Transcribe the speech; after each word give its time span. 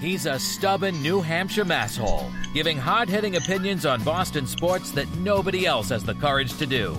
He's 0.00 0.26
a 0.26 0.38
stubborn 0.38 1.02
New 1.02 1.20
Hampshire 1.20 1.64
masshole, 1.64 2.30
giving 2.54 2.78
hard 2.78 3.08
hitting 3.08 3.34
opinions 3.34 3.84
on 3.84 4.02
Boston 4.04 4.46
sports 4.46 4.92
that 4.92 5.12
nobody 5.16 5.66
else 5.66 5.88
has 5.88 6.04
the 6.04 6.14
courage 6.14 6.56
to 6.58 6.66
do. 6.66 6.96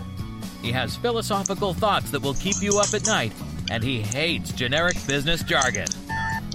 He 0.61 0.71
has 0.73 0.97
philosophical 0.97 1.73
thoughts 1.73 2.11
that 2.11 2.21
will 2.21 2.33
keep 2.33 2.57
you 2.61 2.77
up 2.77 2.93
at 2.93 3.05
night, 3.05 3.31
and 3.71 3.81
he 3.81 4.01
hates 4.01 4.51
generic 4.51 4.97
business 5.07 5.43
jargon. 5.43 5.87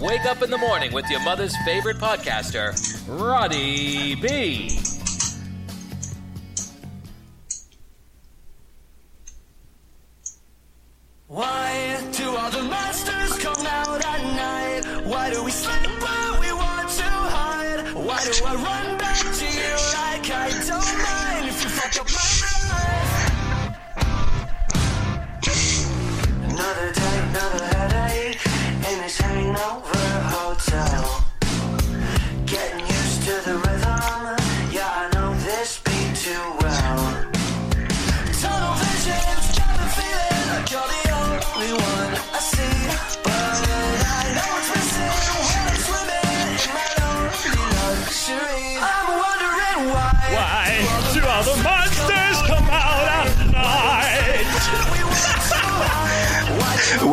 Wake 0.00 0.26
up 0.26 0.42
in 0.42 0.50
the 0.50 0.58
morning 0.58 0.92
with 0.92 1.08
your 1.08 1.20
mother's 1.20 1.56
favorite 1.64 1.96
podcaster, 1.96 2.74
Roddy 3.08 4.14
B. 4.16 4.68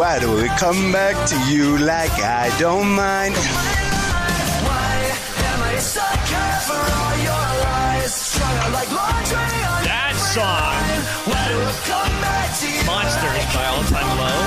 Why 0.01 0.17
do 0.17 0.33
we 0.35 0.49
come 0.57 0.89
back 0.91 1.13
to 1.29 1.37
you 1.51 1.77
like 1.77 2.09
I 2.23 2.49
don't 2.57 2.87
mind? 2.87 3.35
Why 3.35 5.11
am 5.45 5.61
I 5.61 5.73
a 5.73 5.79
sucker 5.79 6.59
for 6.65 6.73
all 6.73 7.17
your 7.21 7.45
lies? 7.61 8.11
Strung 8.11 8.57
out 8.57 8.71
like 8.71 8.91
laundry 8.91 9.37
on 9.37 9.83
That 9.83 10.15
song, 10.33 10.73
Why 11.31 11.47
do 11.49 11.61
I 11.61 11.71
come 11.85 12.19
back 12.19 12.57
to 12.61 12.67
you? 12.67 12.83
Monsters 12.87 13.45
by 13.53 13.63
All 13.67 13.83
Time 13.83 14.17
Low, 14.17 14.41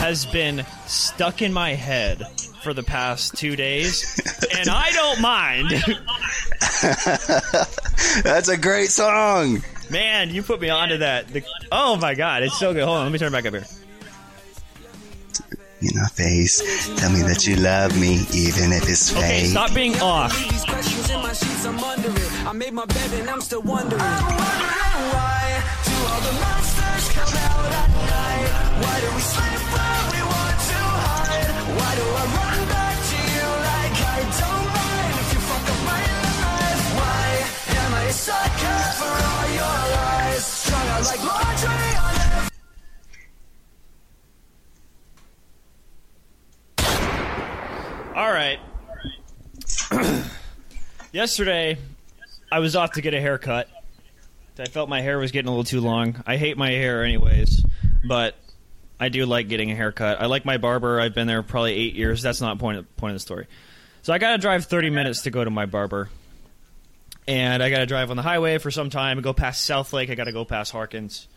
has 0.00 0.26
been 0.26 0.66
stuck 0.84 1.40
in 1.40 1.54
my 1.54 1.72
head 1.72 2.26
for 2.62 2.74
the 2.74 2.82
past 2.82 3.34
two 3.34 3.56
days, 3.56 4.20
and 4.58 4.68
I 4.68 4.92
don't 4.92 5.22
mind. 5.22 5.70
That's 8.24 8.48
a 8.48 8.58
great 8.58 8.90
song. 8.90 9.62
Man, 9.88 10.28
you 10.28 10.42
put 10.42 10.60
me 10.60 10.68
onto 10.68 10.98
that. 10.98 11.28
The, 11.28 11.42
oh 11.72 11.96
my 11.96 12.14
god, 12.14 12.42
it's 12.42 12.58
so 12.58 12.74
good. 12.74 12.84
Hold 12.84 12.98
on, 12.98 13.04
let 13.04 13.12
me 13.12 13.18
turn 13.18 13.28
it 13.28 13.32
back 13.32 13.46
up 13.46 13.54
here. 13.54 13.64
In 15.82 15.98
the 15.98 16.08
face, 16.14 16.62
tell 16.96 17.10
me 17.10 17.22
that 17.22 17.44
you 17.46 17.56
love 17.56 17.98
me, 17.98 18.22
even 18.32 18.70
if 18.72 18.88
it's 18.88 19.10
Okay, 19.16 19.40
fake. 19.42 19.46
stop 19.50 19.74
being 19.74 19.96
off. 20.00 20.30
These 20.48 20.64
questions 20.64 21.10
in 21.10 21.18
my 21.20 21.32
sheets, 21.32 21.64
I'm 21.66 21.78
under 21.82 22.08
it. 22.10 22.46
I 22.46 22.52
made 22.52 22.72
my 22.72 22.86
bed 22.86 23.10
and 23.18 23.28
I'm 23.28 23.40
still 23.40 23.62
wondering. 23.62 24.00
I'm 24.00 24.22
wondering 24.22 25.02
why 25.10 25.42
do 25.82 25.94
all 26.06 26.20
the 26.22 26.34
monsters 26.38 27.06
come 27.18 27.34
out 27.50 27.66
at 27.82 27.90
night? 28.14 28.48
Why 28.78 28.94
do 29.02 29.08
we 29.10 29.22
sleep 29.26 29.62
when 29.74 30.00
we 30.14 30.20
want 30.22 30.56
to 30.70 30.78
hide? 31.02 31.50
Why 31.74 31.90
do 31.98 32.04
I 32.22 32.24
run 32.38 32.60
back 32.70 32.96
to 33.10 33.18
you 33.34 33.46
like 33.70 33.96
I 34.14 34.18
don't 34.38 34.66
mind 34.78 35.14
if 35.18 35.28
you 35.34 35.40
fuck 35.50 35.66
up 35.66 35.80
my 35.82 36.02
life? 36.46 36.82
Why 36.94 37.26
am 37.82 37.90
I 37.98 38.04
a 38.06 38.14
sucker 38.14 38.80
for 39.02 39.14
all 39.34 39.46
your 39.58 39.78
lies? 39.98 40.44
Strung 40.46 40.86
out 40.94 41.02
like 41.10 41.22
laundry 41.26 41.90
on 42.06 42.14
every 42.22 42.50
All 48.14 48.30
right. 48.30 48.60
Yesterday, 51.12 51.78
I 52.50 52.58
was 52.58 52.76
off 52.76 52.92
to 52.92 53.00
get 53.00 53.14
a 53.14 53.20
haircut. 53.20 53.70
I 54.58 54.66
felt 54.66 54.90
my 54.90 55.00
hair 55.00 55.18
was 55.18 55.32
getting 55.32 55.48
a 55.48 55.50
little 55.50 55.64
too 55.64 55.80
long. 55.80 56.22
I 56.26 56.36
hate 56.36 56.58
my 56.58 56.70
hair, 56.70 57.04
anyways, 57.04 57.64
but 58.06 58.36
I 59.00 59.08
do 59.08 59.24
like 59.24 59.48
getting 59.48 59.70
a 59.70 59.74
haircut. 59.74 60.20
I 60.20 60.26
like 60.26 60.44
my 60.44 60.58
barber. 60.58 61.00
I've 61.00 61.14
been 61.14 61.26
there 61.26 61.42
probably 61.42 61.72
eight 61.72 61.94
years. 61.94 62.20
That's 62.20 62.42
not 62.42 62.58
point 62.58 62.76
of, 62.76 62.96
point 62.98 63.12
of 63.12 63.14
the 63.16 63.20
story. 63.20 63.46
So 64.02 64.12
I 64.12 64.18
got 64.18 64.32
to 64.32 64.38
drive 64.38 64.66
30 64.66 64.90
minutes 64.90 65.22
to 65.22 65.30
go 65.30 65.42
to 65.42 65.50
my 65.50 65.64
barber. 65.64 66.10
And 67.26 67.62
I 67.62 67.70
got 67.70 67.78
to 67.78 67.86
drive 67.86 68.10
on 68.10 68.18
the 68.18 68.22
highway 68.22 68.58
for 68.58 68.70
some 68.70 68.90
time 68.90 69.16
and 69.16 69.24
go 69.24 69.32
past 69.32 69.64
South 69.64 69.90
Lake. 69.94 70.10
I 70.10 70.16
got 70.16 70.24
to 70.24 70.32
go 70.32 70.44
past 70.44 70.70
Harkins. 70.70 71.28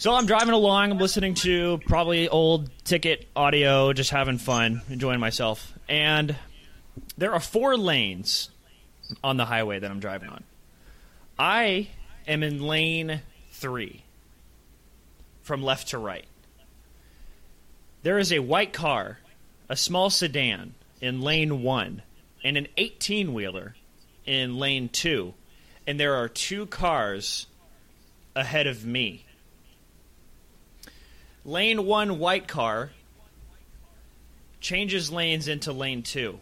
So 0.00 0.14
I'm 0.14 0.24
driving 0.24 0.54
along. 0.54 0.92
I'm 0.92 0.96
listening 0.96 1.34
to 1.34 1.76
probably 1.84 2.26
old 2.26 2.70
ticket 2.84 3.28
audio, 3.36 3.92
just 3.92 4.08
having 4.08 4.38
fun, 4.38 4.80
enjoying 4.88 5.20
myself. 5.20 5.74
And 5.90 6.36
there 7.18 7.34
are 7.34 7.38
four 7.38 7.76
lanes 7.76 8.48
on 9.22 9.36
the 9.36 9.44
highway 9.44 9.78
that 9.78 9.90
I'm 9.90 10.00
driving 10.00 10.30
on. 10.30 10.42
I 11.38 11.88
am 12.26 12.42
in 12.42 12.62
lane 12.62 13.20
three 13.52 14.02
from 15.42 15.62
left 15.62 15.88
to 15.88 15.98
right. 15.98 16.24
There 18.02 18.18
is 18.18 18.32
a 18.32 18.38
white 18.38 18.72
car, 18.72 19.18
a 19.68 19.76
small 19.76 20.08
sedan 20.08 20.72
in 21.02 21.20
lane 21.20 21.62
one, 21.62 22.00
and 22.42 22.56
an 22.56 22.68
18 22.78 23.34
wheeler 23.34 23.76
in 24.24 24.58
lane 24.58 24.88
two. 24.88 25.34
And 25.86 26.00
there 26.00 26.14
are 26.14 26.28
two 26.30 26.64
cars 26.64 27.46
ahead 28.34 28.66
of 28.66 28.86
me. 28.86 29.26
Lane 31.44 31.86
one 31.86 32.18
white 32.18 32.46
car 32.46 32.90
changes 34.60 35.10
lanes 35.10 35.48
into 35.48 35.72
lane 35.72 36.02
two. 36.02 36.38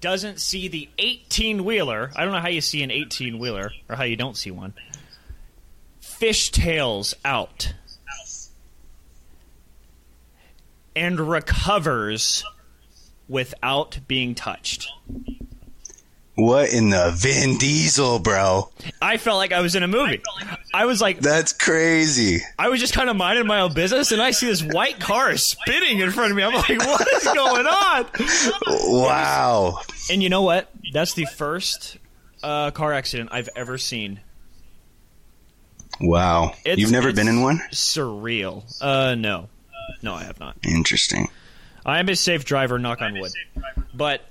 Doesn't 0.00 0.40
see 0.40 0.68
the 0.68 0.88
18 0.98 1.64
wheeler. 1.64 2.12
I 2.14 2.24
don't 2.24 2.32
know 2.32 2.40
how 2.40 2.48
you 2.48 2.60
see 2.60 2.82
an 2.82 2.90
18 2.90 3.38
wheeler 3.38 3.72
or 3.88 3.96
how 3.96 4.04
you 4.04 4.16
don't 4.16 4.36
see 4.36 4.50
one. 4.50 4.74
Fishtails 6.00 7.14
out 7.24 7.72
and 10.94 11.18
recovers 11.20 12.44
without 13.28 13.98
being 14.08 14.34
touched. 14.34 14.88
What 16.40 16.72
in 16.72 16.90
the 16.90 17.12
Vin 17.16 17.58
Diesel, 17.58 18.20
bro? 18.20 18.70
I 19.02 19.16
felt 19.16 19.38
like 19.38 19.52
I 19.52 19.60
was 19.60 19.74
in 19.74 19.82
a 19.82 19.88
movie. 19.88 20.22
I 20.72 20.86
was 20.86 21.00
like, 21.00 21.18
That's 21.18 21.52
crazy. 21.52 22.42
I 22.56 22.68
was 22.68 22.78
just 22.78 22.94
kind 22.94 23.10
of 23.10 23.16
minding 23.16 23.44
my 23.48 23.60
own 23.60 23.74
business, 23.74 24.12
and 24.12 24.22
I 24.22 24.30
see 24.30 24.46
this 24.46 24.62
white 24.62 25.00
car 25.00 25.36
spinning 25.36 25.98
in 25.98 26.12
front 26.12 26.30
of 26.30 26.36
me. 26.36 26.44
I'm 26.44 26.54
like, 26.54 26.68
what 26.78 27.08
is 27.12 27.24
going 27.24 27.66
on? 27.66 28.06
Wow. 29.02 29.80
And 30.12 30.22
you 30.22 30.28
know 30.28 30.42
what? 30.42 30.70
That's 30.92 31.14
the 31.14 31.24
first 31.24 31.98
uh, 32.44 32.70
car 32.70 32.92
accident 32.92 33.30
I've 33.32 33.48
ever 33.56 33.76
seen. 33.76 34.20
Wow. 36.00 36.52
It's- 36.64 36.78
You've 36.78 36.92
never 36.92 37.12
been 37.12 37.26
in 37.26 37.42
one? 37.42 37.58
Surreal. 37.72 38.62
Uh, 38.80 39.16
no, 39.16 39.48
no, 40.02 40.14
I 40.14 40.22
have 40.22 40.38
not. 40.38 40.56
Interesting. 40.62 41.26
I 41.84 41.98
am 41.98 42.08
a 42.08 42.14
safe 42.14 42.44
driver, 42.44 42.78
knock 42.78 43.02
on 43.02 43.18
wood. 43.18 43.32
But 43.92 44.22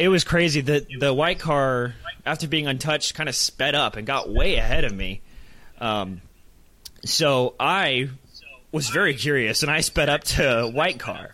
it 0.00 0.08
was 0.08 0.24
crazy. 0.24 0.62
The 0.62 0.86
the 0.98 1.12
white 1.12 1.38
car, 1.38 1.94
after 2.24 2.48
being 2.48 2.66
untouched, 2.66 3.14
kind 3.14 3.28
of 3.28 3.34
sped 3.36 3.74
up 3.74 3.96
and 3.96 4.06
got 4.06 4.30
way 4.30 4.56
ahead 4.56 4.84
of 4.84 4.94
me. 4.94 5.20
Um, 5.78 6.22
so 7.04 7.54
I 7.60 8.08
was 8.72 8.88
very 8.88 9.14
curious, 9.14 9.62
and 9.62 9.70
I 9.70 9.82
sped 9.82 10.08
up 10.08 10.24
to 10.24 10.70
white 10.72 10.98
car. 10.98 11.32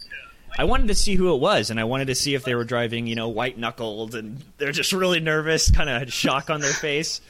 I 0.58 0.64
wanted 0.64 0.88
to 0.88 0.96
see 0.96 1.14
who 1.14 1.32
it 1.32 1.38
was, 1.38 1.70
and 1.70 1.78
I 1.78 1.84
wanted 1.84 2.08
to 2.08 2.16
see 2.16 2.34
if 2.34 2.42
they 2.42 2.56
were 2.56 2.64
driving, 2.64 3.06
you 3.06 3.14
know, 3.14 3.28
white 3.28 3.56
knuckled, 3.56 4.16
and 4.16 4.42
they're 4.58 4.72
just 4.72 4.92
really 4.92 5.20
nervous, 5.20 5.70
kind 5.70 5.88
of 5.88 6.12
shock 6.12 6.50
on 6.50 6.60
their 6.60 6.72
face. 6.72 7.20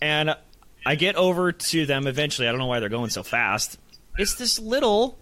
And 0.00 0.34
I 0.86 0.94
get 0.94 1.16
over 1.16 1.52
to 1.52 1.84
them 1.84 2.06
eventually. 2.06 2.48
I 2.48 2.50
don't 2.50 2.60
know 2.60 2.66
why 2.66 2.80
they're 2.80 2.88
going 2.88 3.10
so 3.10 3.22
fast. 3.22 3.78
It's 4.16 4.36
this 4.36 4.58
little 4.58 5.18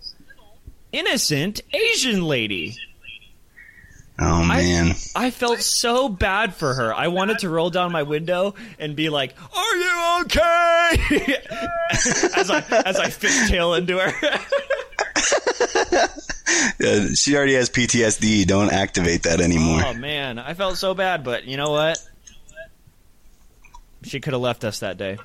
innocent 0.92 1.60
Asian 1.72 2.22
lady. 2.22 2.76
Oh 4.20 4.44
man. 4.44 4.94
I 5.17 5.31
felt 5.31 5.61
so 5.61 6.08
bad 6.11 6.55
for 6.55 6.75
her. 6.75 6.94
I 6.94 7.08
wanted 7.08 7.38
to 7.40 7.49
roll 7.49 7.70
down 7.70 7.90
my 7.90 8.02
window 8.02 8.55
and 8.78 8.94
be 8.94 9.08
like, 9.08 9.34
"Are 9.56 9.76
you 9.76 10.20
okay?" 10.22 11.37
as 12.37 12.50
I 12.50 12.58
as 12.84 12.99
I 12.99 13.06
fishtail 13.08 13.78
into 13.78 13.99
her. 13.99 14.12
She 17.14 17.37
already 17.37 17.55
has 17.55 17.69
PTSD. 17.70 18.46
Don't 18.46 18.72
activate 18.72 19.25
that 19.25 19.40
anymore. 19.40 19.82
oh 19.87 19.94
man, 19.94 20.38
I 20.38 20.55
felt 20.55 20.76
so 20.78 20.94
bad, 20.94 21.23
but 21.25 21.44
you 21.44 21.56
know 21.56 21.70
what? 21.70 21.99
She 24.02 24.19
could 24.20 24.32
have 24.32 24.40
left 24.43 24.64
us 24.64 24.81
that 24.81 24.96
day, 24.96 25.19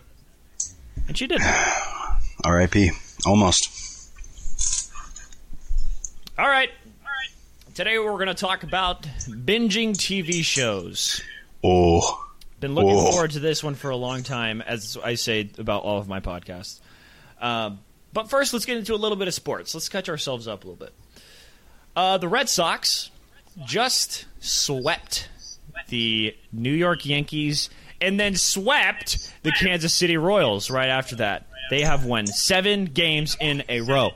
and 1.07 1.17
she 1.17 1.27
didn't. 1.27 1.47
R.I.P. 2.43 2.91
Almost. 3.25 4.11
All 6.37 6.47
right. 6.47 6.69
Today 7.75 7.99
we're 7.99 8.13
going 8.13 8.27
to 8.27 8.33
talk 8.33 8.63
about 8.63 9.01
binging 9.27 9.95
TV 9.95 10.45
shows. 10.45 11.21
Oh, 11.61 12.25
Been 12.61 12.73
looking 12.73 12.95
Whoa. 12.95 13.11
forward 13.11 13.31
to 13.31 13.41
this 13.41 13.61
one 13.61 13.75
for 13.75 13.89
a 13.89 13.97
long 13.97 14.23
time, 14.23 14.61
as 14.61 14.97
I 15.03 15.15
say 15.15 15.49
about 15.57 15.83
all 15.83 15.97
of 15.97 16.07
my 16.07 16.21
podcasts. 16.21 16.79
Um, 17.41 17.79
but 18.13 18.29
first, 18.29 18.53
let's 18.53 18.63
get 18.63 18.77
into 18.77 18.93
a 18.93 18.95
little 18.95 19.17
bit 19.17 19.27
of 19.27 19.33
sports. 19.33 19.75
Let's 19.75 19.89
catch 19.89 20.07
ourselves 20.07 20.47
up 20.47 20.63
a 20.63 20.67
little 20.67 20.85
bit. 20.85 20.93
Uh, 21.97 22.17
the 22.17 22.29
Red 22.29 22.47
Sox 22.47 23.11
just 23.65 24.23
swept 24.39 25.27
the 25.89 26.33
New 26.53 26.71
York 26.71 27.05
Yankees 27.05 27.69
and 27.99 28.17
then 28.17 28.35
swept 28.35 29.33
the 29.43 29.51
Kansas 29.51 29.93
City 29.93 30.15
Royals 30.15 30.71
right 30.71 30.87
after 30.87 31.17
that. 31.17 31.45
They 31.69 31.81
have 31.81 32.05
won 32.05 32.25
seven 32.25 32.85
games 32.85 33.35
in 33.41 33.63
a 33.67 33.81
row. 33.81 34.11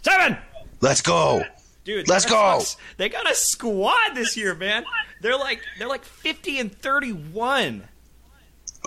Seven! 0.00 0.38
let's 0.80 1.02
go. 1.02 1.42
Dude, 1.84 2.08
Let's 2.08 2.24
go. 2.24 2.30
Sox, 2.34 2.76
they 2.96 3.08
got 3.10 3.30
a 3.30 3.34
squad 3.34 4.14
this 4.14 4.36
year, 4.36 4.54
man. 4.54 4.84
They're 5.20 5.36
like 5.38 5.60
they're 5.78 5.88
like 5.88 6.04
50 6.04 6.58
and 6.58 6.72
31. 6.72 7.84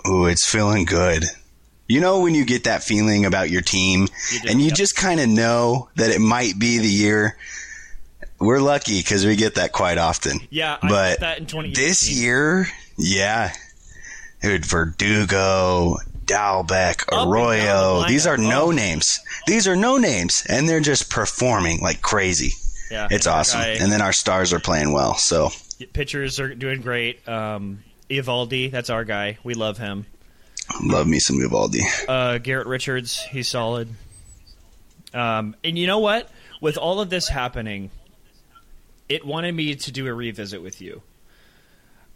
Ooh, 0.08 0.26
it's 0.26 0.48
feeling 0.48 0.84
good. 0.84 1.24
You 1.86 2.00
know 2.00 2.20
when 2.20 2.34
you 2.34 2.44
get 2.44 2.64
that 2.64 2.82
feeling 2.82 3.24
about 3.24 3.50
your 3.50 3.62
team, 3.62 4.08
You 4.32 4.40
do, 4.40 4.48
and 4.50 4.60
you 4.60 4.66
yep. 4.68 4.76
just 4.76 4.96
kind 4.96 5.20
of 5.20 5.28
know 5.28 5.88
that 5.96 6.10
it 6.10 6.20
might 6.20 6.58
be 6.58 6.78
the 6.78 6.88
year. 6.88 7.36
We're 8.40 8.60
lucky 8.60 8.98
because 8.98 9.24
we 9.26 9.36
get 9.36 9.54
that 9.56 9.72
quite 9.72 9.96
often. 9.98 10.40
Yeah, 10.50 10.76
I 10.82 10.88
but 10.88 11.20
that 11.20 11.38
in 11.38 11.46
2018. 11.46 11.74
this 11.74 12.08
year, 12.10 12.68
yeah, 12.96 13.52
dude, 14.42 14.64
Verdugo, 14.66 15.96
Dalbec, 16.24 17.06
down 17.10 17.28
the 17.28 17.32
Arroyo, 17.32 18.04
these 18.06 18.26
are 18.26 18.36
no 18.36 18.66
Oh. 18.66 18.70
names. 18.70 19.18
These 19.46 19.66
are 19.66 19.74
no 19.76 19.96
names, 19.96 20.44
and 20.48 20.68
they're 20.68 20.78
just 20.80 21.10
performing 21.10 21.80
like 21.80 22.00
crazy. 22.02 22.52
Yeah, 22.90 23.08
It's 23.10 23.26
awesome, 23.26 23.60
guy- 23.60 23.76
and 23.80 23.92
then 23.92 24.00
our 24.02 24.12
stars 24.12 24.52
are 24.52 24.60
playing 24.60 24.92
well. 24.92 25.14
So 25.14 25.50
pitchers 25.92 26.40
are 26.40 26.54
doing 26.54 26.80
great. 26.80 27.26
Um, 27.28 27.82
Eovaldi, 28.10 28.70
that's 28.70 28.90
our 28.90 29.04
guy. 29.04 29.38
We 29.44 29.54
love 29.54 29.78
him. 29.78 30.06
love 30.82 31.06
me 31.06 31.18
some 31.18 31.36
Eovaldi. 31.36 31.80
Uh, 32.08 32.38
Garrett 32.38 32.66
Richards, 32.66 33.20
he's 33.22 33.48
solid. 33.48 33.88
Um, 35.14 35.56
and 35.64 35.78
you 35.78 35.86
know 35.86 35.98
what? 35.98 36.30
With 36.60 36.76
all 36.76 37.00
of 37.00 37.10
this 37.10 37.28
happening, 37.28 37.90
it 39.08 39.24
wanted 39.24 39.54
me 39.54 39.74
to 39.74 39.92
do 39.92 40.06
a 40.06 40.12
revisit 40.14 40.62
with 40.62 40.80
you. 40.80 41.02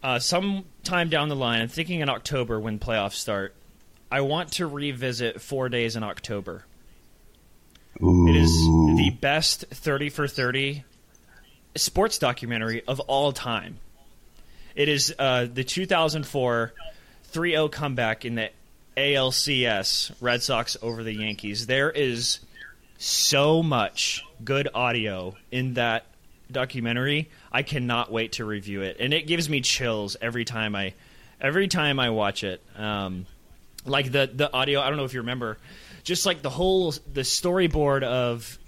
Uh, 0.03 0.19
sometime 0.19 1.09
down 1.09 1.29
the 1.29 1.37
line, 1.37 1.61
I'm 1.63 1.69
thinking 1.69 2.01
in 2.01 2.09
October 2.09 2.59
when 2.59 2.79
playoffs 2.79 3.13
start, 3.15 3.55
I 4.11 4.21
want 4.23 4.53
to 4.55 4.67
revisit 4.67 5.41
Four 5.41 5.69
Days 5.69 5.95
in 5.97 6.03
October. 6.03 6.65
It 8.05 8.35
is 8.35 8.67
the 8.67 9.17
best 9.21 9.67
30 9.71 10.09
for 10.09 10.27
30 10.27 10.83
sports 11.77 12.19
documentary 12.19 12.83
of 12.87 12.99
all 12.99 13.31
time. 13.31 13.79
It 14.75 14.89
is 14.89 15.15
uh, 15.17 15.47
the 15.53 15.63
2004 15.63 16.73
3 17.25 17.51
0 17.51 17.69
comeback 17.69 18.25
in 18.25 18.35
the 18.35 18.51
ALCS, 18.97 20.13
Red 20.21 20.43
Sox 20.43 20.77
over 20.83 21.05
the 21.05 21.15
Yankees. 21.15 21.67
There 21.67 21.91
is 21.93 22.41
so 22.99 23.63
much 23.63 24.25
good 24.45 24.69
audio 24.75 25.37
in 25.53 25.75
that 25.75 26.07
documentary. 26.51 27.31
I 27.53 27.63
cannot 27.63 28.11
wait 28.11 28.33
to 28.33 28.45
review 28.45 28.83
it, 28.83 28.97
and 28.99 29.15
it 29.15 29.29
gives 29.29 29.49
me 29.49 29.61
chills 29.61 30.17
every 30.21 30.45
time 30.45 30.75
I 30.75 30.95
every 31.41 31.69
time 31.69 32.01
I 32.01 32.11
watch 32.11 32.43
it. 32.43 32.61
Um, 32.77 33.27
like 33.85 34.11
the 34.11 34.29
the 34.33 34.53
audio, 34.53 34.81
I 34.81 34.89
don't 34.89 34.97
know 34.97 35.05
if 35.05 35.15
you 35.15 35.21
remember, 35.21 35.59
just 36.05 36.27
like 36.27 36.43
the 36.43 36.51
whole 36.51 36.93
the 37.13 37.23
storyboard 37.23 38.03
of 38.03 38.59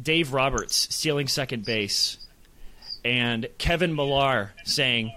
Dave 0.00 0.32
Roberts 0.32 0.94
stealing 0.94 1.28
second 1.28 1.64
base 1.64 2.18
and 3.04 3.46
Kevin 3.58 3.94
Millar 3.94 4.52
saying 4.64 5.12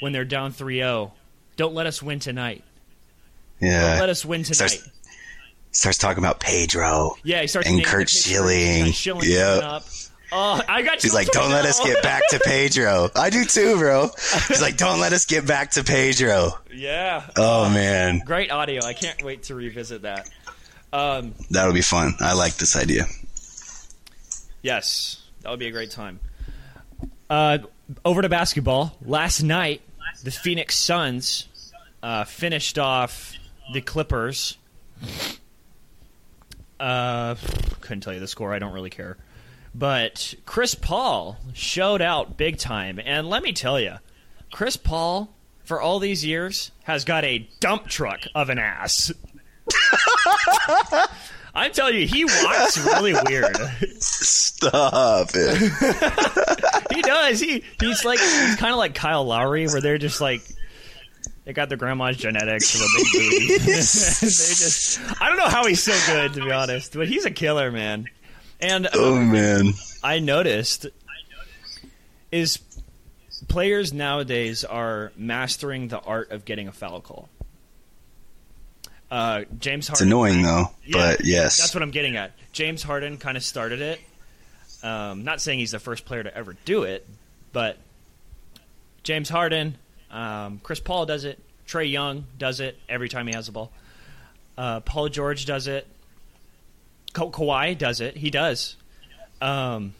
when 0.00 0.12
they're 0.12 0.24
down 0.24 0.52
3-0, 0.52 1.12
"Don't 1.56 1.74
let 1.74 1.86
us 1.86 2.02
win 2.02 2.18
tonight. 2.20 2.64
Don't 3.60 3.70
Yeah, 3.70 3.96
let 4.00 4.08
us 4.08 4.24
win 4.24 4.42
tonight." 4.44 4.68
Starts- 4.70 4.88
starts 5.72 5.98
talking 5.98 6.22
about 6.22 6.40
Pedro. 6.40 7.16
Yeah, 7.22 7.40
he 7.42 7.46
starts 7.46 7.68
And 7.68 7.84
Curt 7.84 8.08
Schilling. 8.08 8.92
Schilling 8.92 9.28
Yeah. 9.28 9.80
Oh, 10.30 10.60
I 10.68 10.82
got. 10.82 11.00
He's 11.00 11.14
like, 11.14 11.28
don't 11.28 11.50
let 11.50 11.64
us 11.64 11.80
get 11.82 12.02
back 12.02 12.22
to 12.30 12.38
Pedro. 12.44 13.08
I 13.16 13.30
do 13.30 13.46
too, 13.46 13.76
bro. 13.78 14.10
He's 14.48 14.60
like, 14.60 14.76
don't 14.76 15.00
let 15.00 15.14
us 15.14 15.24
get 15.24 15.46
back 15.46 15.70
to 15.72 15.84
Pedro. 15.84 16.52
yeah. 16.70 17.24
Oh 17.36 17.70
man, 17.70 18.18
Great 18.26 18.50
audio. 18.50 18.84
I 18.84 18.92
can't 18.92 19.22
wait 19.22 19.44
to 19.44 19.54
revisit 19.54 20.02
that. 20.02 20.28
Um, 20.92 21.34
that'll 21.50 21.74
be 21.74 21.82
fun. 21.82 22.14
I 22.20 22.32
like 22.34 22.56
this 22.56 22.76
idea. 22.76 23.04
yes, 24.62 25.22
that 25.42 25.50
would 25.50 25.58
be 25.58 25.66
a 25.66 25.70
great 25.72 25.90
time. 25.90 26.20
Uh, 27.28 27.58
over 28.04 28.22
to 28.22 28.28
basketball. 28.28 28.96
Last 29.04 29.42
night, 29.42 29.82
the 30.22 30.30
Phoenix 30.30 30.76
Suns 30.76 31.48
uh, 32.02 32.24
finished 32.24 32.78
off 32.78 33.34
the 33.72 33.80
Clippers. 33.80 34.56
Uh, 36.80 37.34
couldn't 37.80 38.00
tell 38.00 38.14
you 38.14 38.20
the 38.20 38.28
score. 38.28 38.54
I 38.54 38.58
don't 38.58 38.72
really 38.72 38.90
care. 38.90 39.16
But 39.74 40.34
Chris 40.46 40.74
Paul 40.74 41.36
showed 41.52 42.00
out 42.00 42.36
big 42.36 42.58
time, 42.58 42.98
and 43.04 43.28
let 43.28 43.42
me 43.42 43.52
tell 43.52 43.78
you, 43.78 43.96
Chris 44.50 44.76
Paul, 44.76 45.30
for 45.64 45.80
all 45.80 45.98
these 45.98 46.24
years, 46.24 46.70
has 46.84 47.04
got 47.04 47.24
a 47.24 47.48
dump 47.60 47.86
truck 47.88 48.20
of 48.34 48.48
an 48.48 48.58
ass. 48.58 49.12
I'm 51.54 51.72
telling 51.72 51.96
you, 51.96 52.06
he 52.06 52.24
walks 52.24 52.78
really 52.78 53.14
weird. 53.26 53.56
Stop 54.00 55.30
it. 55.34 56.92
he 56.94 57.02
does. 57.02 57.40
He 57.40 57.64
he's 57.80 58.04
like 58.04 58.20
he's 58.20 58.56
kind 58.56 58.72
of 58.72 58.78
like 58.78 58.94
Kyle 58.94 59.24
Lowry, 59.24 59.66
where 59.66 59.80
they're 59.80 59.98
just 59.98 60.20
like 60.20 60.42
they 61.44 61.52
got 61.52 61.68
their 61.68 61.78
grandma's 61.78 62.16
genetics 62.16 62.74
of 62.74 62.82
a 62.82 62.86
big 62.94 63.12
booty. 63.12 63.58
they 63.58 63.74
just 63.74 65.00
I 65.20 65.28
don't 65.28 65.38
know 65.38 65.48
how 65.48 65.66
he's 65.66 65.82
so 65.82 65.96
good 66.06 66.34
to 66.34 66.44
be 66.44 66.52
honest, 66.52 66.92
but 66.92 67.08
he's 67.08 67.24
a 67.24 67.30
killer, 67.30 67.72
man. 67.72 68.04
And 68.60 68.86
uh, 68.86 68.90
Oh 68.94 69.16
man. 69.20 69.72
I 70.04 70.18
noticed 70.18 70.86
is 72.30 72.58
players 73.48 73.92
nowadays 73.92 74.64
are 74.64 75.12
mastering 75.16 75.88
the 75.88 76.00
art 76.00 76.30
of 76.30 76.44
getting 76.44 76.68
a 76.68 76.72
foul 76.72 77.00
call. 77.00 77.28
Uh, 79.10 79.44
James 79.58 79.88
Harden. 79.88 79.94
It's 79.94 80.00
annoying 80.02 80.42
though, 80.42 80.70
Yeah, 80.84 80.92
but 81.16 81.24
yes. 81.24 81.56
That's 81.58 81.74
what 81.74 81.82
I'm 81.82 81.90
getting 81.90 82.16
at. 82.16 82.32
James 82.52 82.82
Harden 82.82 83.16
kind 83.16 83.36
of 83.36 83.42
started 83.42 83.80
it. 83.80 84.00
Um, 84.82 85.24
not 85.24 85.40
saying 85.40 85.58
he's 85.58 85.70
the 85.72 85.78
first 85.78 86.04
player 86.04 86.22
to 86.22 86.36
ever 86.36 86.56
do 86.64 86.82
it, 86.84 87.06
but 87.52 87.78
James 89.02 89.28
Harden, 89.28 89.76
um, 90.10 90.60
Chris 90.62 90.80
Paul 90.80 91.06
does 91.06 91.24
it. 91.24 91.38
Trae 91.66 91.90
Young 91.90 92.26
does 92.38 92.60
it 92.60 92.78
every 92.88 93.08
time 93.08 93.26
he 93.26 93.34
has 93.34 93.46
the 93.46 93.52
ball. 93.52 93.72
Uh, 94.56 94.80
Paul 94.80 95.08
George 95.08 95.46
does 95.46 95.66
it. 95.66 95.86
Ka- 97.12 97.30
Kawhi 97.30 97.76
does 97.76 98.00
it. 98.00 98.16
He 98.16 98.30
does. 98.30 98.76
Um, 99.40 99.94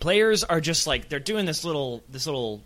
players 0.00 0.44
are 0.44 0.60
just 0.60 0.86
like 0.86 1.08
they're 1.08 1.20
doing 1.20 1.46
this 1.46 1.64
little 1.64 2.02
this 2.08 2.26
little 2.26 2.62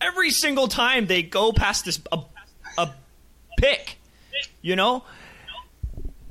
every 0.00 0.30
single 0.30 0.68
time 0.68 1.06
they 1.06 1.22
go 1.22 1.52
past 1.52 1.84
this 1.84 2.00
a, 2.12 2.20
a 2.78 2.90
pick. 3.58 3.98
You 4.62 4.76
know, 4.76 5.04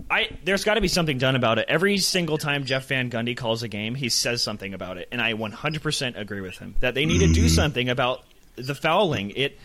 I 0.10 0.30
there's 0.44 0.64
got 0.64 0.76
to 0.76 0.82
be 0.82 0.88
something 0.88 1.18
done 1.18 1.36
about 1.36 1.60
it. 1.60 1.66
Every 1.68 1.98
single 1.98 2.38
time 2.38 2.66
Jeff 2.66 2.88
Van 2.88 3.10
Gundy 3.10 3.36
calls 3.36 3.64
a 3.64 3.68
game, 3.68 3.96
he 3.96 4.10
says 4.10 4.42
something 4.42 4.74
about 4.74 4.98
it, 4.98 5.08
and 5.12 5.22
I 5.22 5.34
100% 5.34 6.18
agree 6.18 6.42
with 6.42 6.58
him 6.58 6.76
that 6.80 6.96
they 6.96 7.06
need 7.06 7.20
to 7.20 7.34
do 7.34 7.42
mm-hmm. 7.42 7.48
something 7.50 7.90
about 7.90 8.24
the 8.56 8.76
fouling. 8.76 9.32
It 9.32 9.60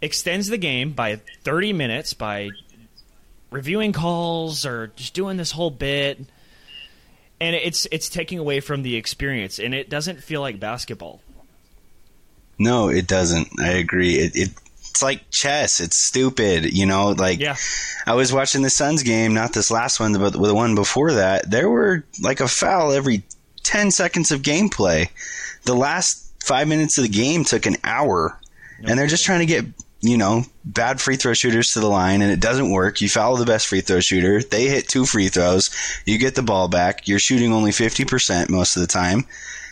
extends 0.00 0.48
the 0.48 0.58
game 0.58 0.92
by 0.92 1.16
30 1.44 1.72
minutes 1.72 2.14
by 2.14 2.50
reviewing 3.50 3.92
calls 3.92 4.64
or 4.64 4.88
just 4.96 5.14
doing 5.14 5.36
this 5.36 5.50
whole 5.50 5.70
bit, 5.70 6.18
and 7.40 7.56
it's 7.56 7.86
it's 7.90 8.08
taking 8.08 8.38
away 8.38 8.60
from 8.60 8.82
the 8.82 8.96
experience, 8.96 9.58
and 9.58 9.74
it 9.74 9.90
doesn't 9.90 10.22
feel 10.22 10.40
like 10.40 10.60
basketball. 10.60 11.20
No, 12.58 12.88
it 12.88 13.06
doesn't. 13.06 13.48
I 13.58 13.70
agree. 13.70 14.16
It, 14.16 14.36
it 14.36 14.50
it's 14.90 15.02
like 15.02 15.30
chess. 15.30 15.80
It's 15.80 15.96
stupid. 15.96 16.72
You 16.76 16.86
know, 16.86 17.10
like 17.10 17.40
Yeah. 17.40 17.56
I 18.06 18.14
was 18.14 18.32
watching 18.32 18.62
the 18.62 18.70
Suns 18.70 19.02
game, 19.02 19.32
not 19.34 19.52
this 19.52 19.70
last 19.70 20.00
one, 20.00 20.12
but 20.12 20.32
the 20.32 20.54
one 20.54 20.74
before 20.74 21.12
that. 21.12 21.50
There 21.50 21.70
were 21.70 22.04
like 22.22 22.40
a 22.40 22.48
foul 22.48 22.92
every 22.92 23.22
ten 23.62 23.90
seconds 23.90 24.30
of 24.30 24.42
gameplay. 24.42 25.08
The 25.64 25.74
last 25.74 26.32
five 26.44 26.68
minutes 26.68 26.98
of 26.98 27.02
the 27.04 27.10
game 27.10 27.44
took 27.44 27.66
an 27.66 27.76
hour, 27.84 28.38
and 28.82 28.98
they're 28.98 29.06
just 29.06 29.24
trying 29.24 29.40
to 29.40 29.46
get 29.46 29.64
you 30.00 30.16
know 30.16 30.44
bad 30.64 31.00
free 31.00 31.16
throw 31.16 31.34
shooters 31.34 31.72
to 31.72 31.80
the 31.80 31.88
line, 31.88 32.22
and 32.22 32.32
it 32.32 32.40
doesn't 32.40 32.70
work. 32.70 33.00
You 33.00 33.08
foul 33.08 33.36
the 33.36 33.46
best 33.46 33.68
free 33.68 33.82
throw 33.82 34.00
shooter. 34.00 34.42
They 34.42 34.66
hit 34.68 34.88
two 34.88 35.06
free 35.06 35.28
throws. 35.28 35.70
You 36.04 36.18
get 36.18 36.34
the 36.34 36.42
ball 36.42 36.68
back. 36.68 37.06
You're 37.06 37.18
shooting 37.18 37.52
only 37.52 37.72
fifty 37.72 38.04
percent 38.04 38.50
most 38.50 38.76
of 38.76 38.80
the 38.80 38.88
time 38.88 39.26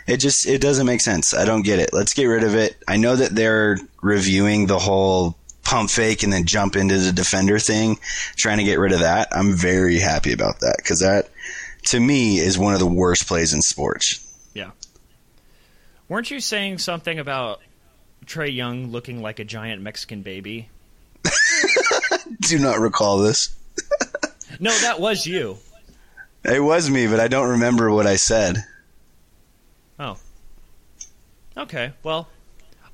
it 0.08 0.16
just 0.16 0.46
it 0.48 0.60
doesn't 0.60 0.86
make 0.86 1.02
sense. 1.02 1.34
I 1.34 1.44
don't 1.44 1.62
get 1.62 1.78
it. 1.78 1.90
Let's 1.92 2.14
get 2.14 2.24
rid 2.24 2.42
of 2.42 2.54
it. 2.54 2.76
I 2.88 2.96
know 2.96 3.14
that 3.14 3.34
they're 3.34 3.78
reviewing 4.02 4.66
the 4.66 4.78
whole 4.78 5.36
pump 5.62 5.90
fake 5.90 6.22
and 6.22 6.32
then 6.32 6.46
jump 6.46 6.76
into 6.76 6.96
the 6.96 7.12
defender 7.12 7.58
thing, 7.58 7.98
trying 8.36 8.56
to 8.56 8.64
get 8.64 8.78
rid 8.78 8.92
of 8.92 9.00
that. 9.00 9.28
I'm 9.32 9.54
very 9.54 9.98
happy 9.98 10.32
about 10.32 10.60
that 10.60 10.76
because 10.78 11.00
that 11.00 11.28
to 11.88 12.00
me 12.00 12.38
is 12.38 12.58
one 12.58 12.72
of 12.72 12.80
the 12.80 12.86
worst 12.86 13.28
plays 13.28 13.52
in 13.52 13.60
sports. 13.60 14.24
Yeah. 14.54 14.70
Weren't 16.08 16.30
you 16.30 16.40
saying 16.40 16.78
something 16.78 17.18
about 17.18 17.60
Trae 18.24 18.54
Young 18.54 18.90
looking 18.90 19.20
like 19.20 19.38
a 19.38 19.44
giant 19.44 19.82
Mexican 19.82 20.22
baby? 20.22 20.70
Do 22.40 22.58
not 22.58 22.80
recall 22.80 23.18
this. 23.18 23.54
No, 24.58 24.70
that 24.70 25.00
was 25.00 25.26
you. 25.26 25.58
It 26.44 26.60
was 26.60 26.88
me, 26.88 27.06
but 27.06 27.20
I 27.20 27.28
don't 27.28 27.50
remember 27.50 27.90
what 27.90 28.06
I 28.06 28.16
said. 28.16 28.64
Okay, 31.58 31.92
well, 32.02 32.28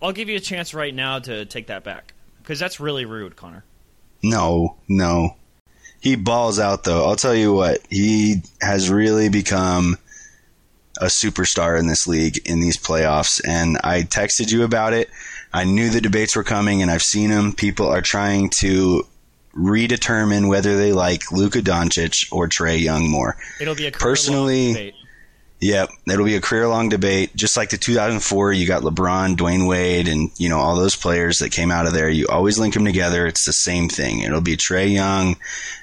I'll 0.01 0.13
give 0.13 0.29
you 0.29 0.37
a 0.37 0.41
chance 0.41 0.73
right 0.75 0.95
now 0.95 1.19
to 1.21 1.45
take 1.45 1.67
that 1.69 1.85
back. 1.85 2.15
Because 2.43 2.59
that's 2.59 2.81
really 2.81 3.05
rude, 3.05 3.37
Connor. 3.37 3.65
No, 4.23 4.77
no. 4.89 5.37
He 6.01 6.17
balls 6.17 6.59
out 6.59 6.85
though. 6.85 7.07
I'll 7.07 7.17
tell 7.17 7.35
you 7.35 7.53
what. 7.55 7.79
He 7.91 8.43
has 8.61 8.91
really 8.91 9.29
become 9.29 9.97
a 11.01 11.07
superstar 11.07 11.79
in 11.79 11.87
this 11.89 12.07
league 12.07 12.39
in 12.47 12.61
these 12.61 12.77
playoffs 12.77 13.41
and 13.47 13.79
I 13.83 14.03
texted 14.03 14.53
you 14.53 14.63
about 14.65 14.93
it. 14.93 15.09
I 15.53 15.65
knew 15.65 15.89
the 15.91 16.01
debates 16.01 16.37
were 16.37 16.45
coming 16.45 16.83
and 16.83 16.91
I've 16.91 17.03
seen 17.03 17.31
them. 17.31 17.53
People 17.53 17.87
are 17.89 18.03
trying 18.03 18.51
to 18.61 19.07
redetermine 19.57 20.49
whether 20.49 20.77
they 20.77 20.93
like 20.93 21.33
Luka 21.33 21.61
Doncic 21.61 22.31
or 22.33 22.49
Trae 22.49 22.81
Young 22.81 23.09
more. 23.09 23.37
It'll 23.61 23.75
be 23.75 23.87
a 23.87 23.93
Personally- 23.93 24.73
debate. 24.73 24.95
Yep, 25.65 25.93
it'll 26.07 26.27
be 26.27 26.37
a 26.37 26.43
career 26.43 26.69
long 26.69 26.91
debate. 26.91 27.35
Just 27.35 27.57
like 27.57 27.71
the 27.71 27.79
2004, 27.79 28.53
you 28.53 28.67
got 28.67 28.83
LeBron, 28.83 29.35
Dwyane 29.35 29.67
Wade, 29.67 30.09
and 30.09 30.31
you 30.37 30.51
know 30.51 30.59
all 30.59 30.77
those 30.77 30.95
players 30.95 31.39
that 31.39 31.53
came 31.53 31.71
out 31.71 31.87
of 31.87 31.95
there. 31.95 32.11
You 32.11 32.27
always 32.29 32.59
link 32.59 32.75
them 32.75 32.85
together. 32.85 33.27
It's 33.27 33.47
the 33.47 33.55
same 33.55 33.89
thing. 33.89 34.21
It'll 34.21 34.43
be 34.43 34.59
Trae 34.59 34.93
Young, 34.93 35.37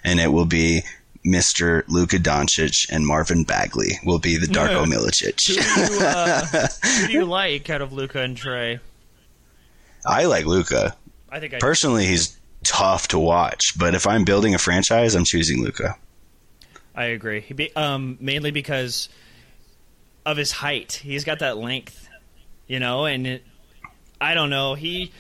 and 0.03 0.19
it 0.19 0.31
will 0.31 0.45
be 0.45 0.83
Mr. 1.25 1.83
Luka 1.88 2.17
Doncic, 2.17 2.91
and 2.91 3.07
Marvin 3.07 3.43
Bagley 3.43 3.97
will 4.05 4.19
be 4.19 4.38
the 4.38 4.45
Darko 4.45 4.85
Who 4.85 4.91
Milicic. 4.91 5.38
do 5.47 5.53
you, 5.55 6.00
uh, 6.05 6.45
who 6.45 7.07
do 7.07 7.13
you 7.13 7.25
like 7.25 7.67
out 7.71 7.81
of 7.81 7.91
Luka 7.91 8.21
and 8.21 8.38
Trae? 8.38 8.79
I 10.05 10.25
like 10.25 10.45
Luka. 10.45 10.95
I 11.27 11.39
think 11.39 11.55
I 11.55 11.57
Personally, 11.57 12.05
he's 12.05 12.39
tough 12.63 13.07
to 13.07 13.17
watch, 13.17 13.73
but 13.79 13.95
if 13.95 14.05
I'm 14.05 14.25
building 14.25 14.53
a 14.53 14.59
franchise, 14.59 15.15
I'm 15.15 15.25
choosing 15.25 15.63
Luka. 15.63 15.95
I 16.93 17.05
agree. 17.05 17.39
He 17.41 17.55
be, 17.55 17.75
um, 17.75 18.19
mainly 18.21 18.51
because 18.51 19.09
of 20.25 20.37
his 20.37 20.51
height. 20.51 20.93
He's 20.93 21.23
got 21.23 21.39
that 21.39 21.57
length, 21.57 22.07
you 22.67 22.79
know, 22.79 23.05
and 23.05 23.27
it, 23.27 23.43
I 24.19 24.33
don't 24.33 24.49
know. 24.49 24.75
He, 24.75 25.11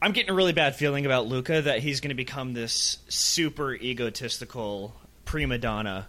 I'm 0.00 0.12
getting 0.12 0.30
a 0.30 0.34
really 0.34 0.52
bad 0.52 0.76
feeling 0.76 1.06
about 1.06 1.26
Luka 1.26 1.62
that 1.62 1.80
he's 1.80 2.00
going 2.00 2.10
to 2.10 2.14
become 2.14 2.52
this 2.52 2.98
super 3.08 3.74
egotistical 3.74 4.94
prima 5.24 5.58
donna, 5.58 6.08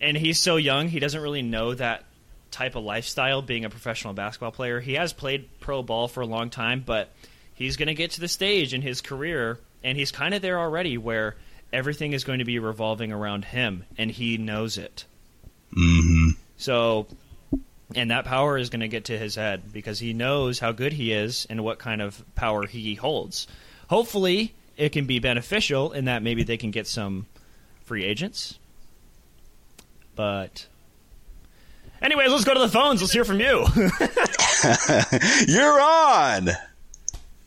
and 0.00 0.16
he's 0.16 0.40
so 0.40 0.56
young. 0.56 0.88
He 0.88 1.00
doesn't 1.00 1.20
really 1.20 1.42
know 1.42 1.74
that 1.74 2.04
type 2.50 2.74
of 2.74 2.84
lifestyle. 2.84 3.42
Being 3.42 3.64
a 3.64 3.70
professional 3.70 4.14
basketball 4.14 4.52
player, 4.52 4.80
he 4.80 4.94
has 4.94 5.12
played 5.12 5.48
pro 5.60 5.82
ball 5.82 6.08
for 6.08 6.22
a 6.22 6.26
long 6.26 6.48
time, 6.48 6.82
but 6.84 7.10
he's 7.54 7.76
going 7.76 7.88
to 7.88 7.94
get 7.94 8.12
to 8.12 8.20
the 8.20 8.28
stage 8.28 8.72
in 8.72 8.82
his 8.82 9.00
career, 9.00 9.58
and 9.84 9.98
he's 9.98 10.12
kind 10.12 10.32
of 10.32 10.42
there 10.42 10.58
already, 10.58 10.96
where 10.96 11.36
everything 11.72 12.12
is 12.12 12.24
going 12.24 12.38
to 12.38 12.44
be 12.44 12.58
revolving 12.58 13.12
around 13.12 13.44
him, 13.44 13.84
and 13.98 14.10
he 14.10 14.38
knows 14.38 14.78
it. 14.78 15.04
hmm 15.74 16.15
So, 16.56 17.06
and 17.94 18.10
that 18.10 18.24
power 18.24 18.56
is 18.58 18.70
going 18.70 18.80
to 18.80 18.88
get 18.88 19.06
to 19.06 19.18
his 19.18 19.34
head 19.34 19.72
because 19.72 19.98
he 19.98 20.12
knows 20.12 20.58
how 20.58 20.72
good 20.72 20.92
he 20.92 21.12
is 21.12 21.46
and 21.50 21.62
what 21.62 21.78
kind 21.78 22.00
of 22.02 22.22
power 22.34 22.66
he 22.66 22.94
holds. 22.94 23.46
Hopefully, 23.88 24.54
it 24.76 24.90
can 24.90 25.06
be 25.06 25.18
beneficial 25.18 25.92
in 25.92 26.06
that 26.06 26.22
maybe 26.22 26.42
they 26.42 26.56
can 26.56 26.70
get 26.70 26.86
some 26.86 27.26
free 27.84 28.04
agents. 28.04 28.58
But, 30.14 30.66
anyways, 32.00 32.30
let's 32.30 32.44
go 32.44 32.54
to 32.54 32.60
the 32.60 32.68
phones. 32.68 33.00
Let's 33.02 33.12
hear 33.12 33.24
from 33.24 33.38
you. 33.40 33.66
You're 35.46 35.80
on. 35.80 36.48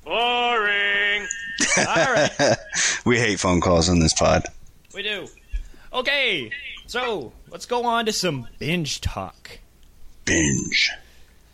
Boring. 0.04 1.28
All 1.78 1.86
right, 2.14 2.56
We 3.06 3.18
hate 3.20 3.40
phone 3.40 3.60
calls 3.62 3.90
on 3.90 4.00
this 4.00 4.14
pod. 4.14 4.46
we 4.94 5.04
do. 5.04 5.28
Okay, 5.94 6.52
so 6.88 7.32
let's 7.52 7.66
go 7.66 7.86
on 7.86 8.06
to 8.06 8.12
some 8.12 8.48
binge 8.58 9.02
talk. 9.02 9.60
Binge. 10.26 10.92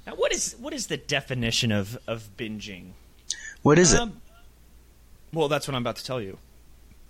Now, 0.06 0.16
what 0.16 0.32
is 0.32 0.56
what 0.60 0.74
is 0.74 0.88
the 0.88 0.98
definition 0.98 1.72
of 1.72 1.98
of 2.08 2.30
binging? 2.38 2.92
What 3.62 3.80
is 3.80 3.94
it? 3.94 4.00
Um, 4.00 4.22
well, 5.34 5.48
that's 5.48 5.68
what 5.68 5.76
I'm 5.76 5.82
about 5.82 5.96
to 5.98 6.06
tell 6.06 6.22
you. 6.22 6.38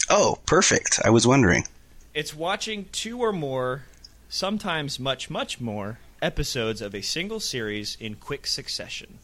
Oh, 0.09 0.39
perfect. 0.45 0.99
I 1.03 1.09
was 1.09 1.27
wondering. 1.27 1.65
It's 2.13 2.33
watching 2.33 2.85
two 2.91 3.19
or 3.19 3.33
more, 3.33 3.83
sometimes 4.29 4.99
much, 4.99 5.29
much 5.29 5.59
more, 5.59 5.99
episodes 6.21 6.81
of 6.81 6.95
a 6.95 7.01
single 7.01 7.39
series 7.39 7.97
in 7.99 8.15
quick 8.15 8.47
succession. 8.47 9.19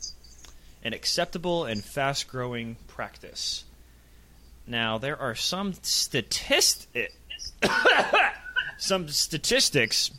An 0.84 0.94
acceptable 0.94 1.64
and 1.66 1.84
fast 1.84 2.28
growing 2.28 2.76
practice. 2.88 3.64
Now, 4.68 4.98
there 4.98 5.18
are 5.18 5.36
some 5.36 5.74
statist- 5.82 6.88
some 8.82 9.08
statistics 9.08 10.12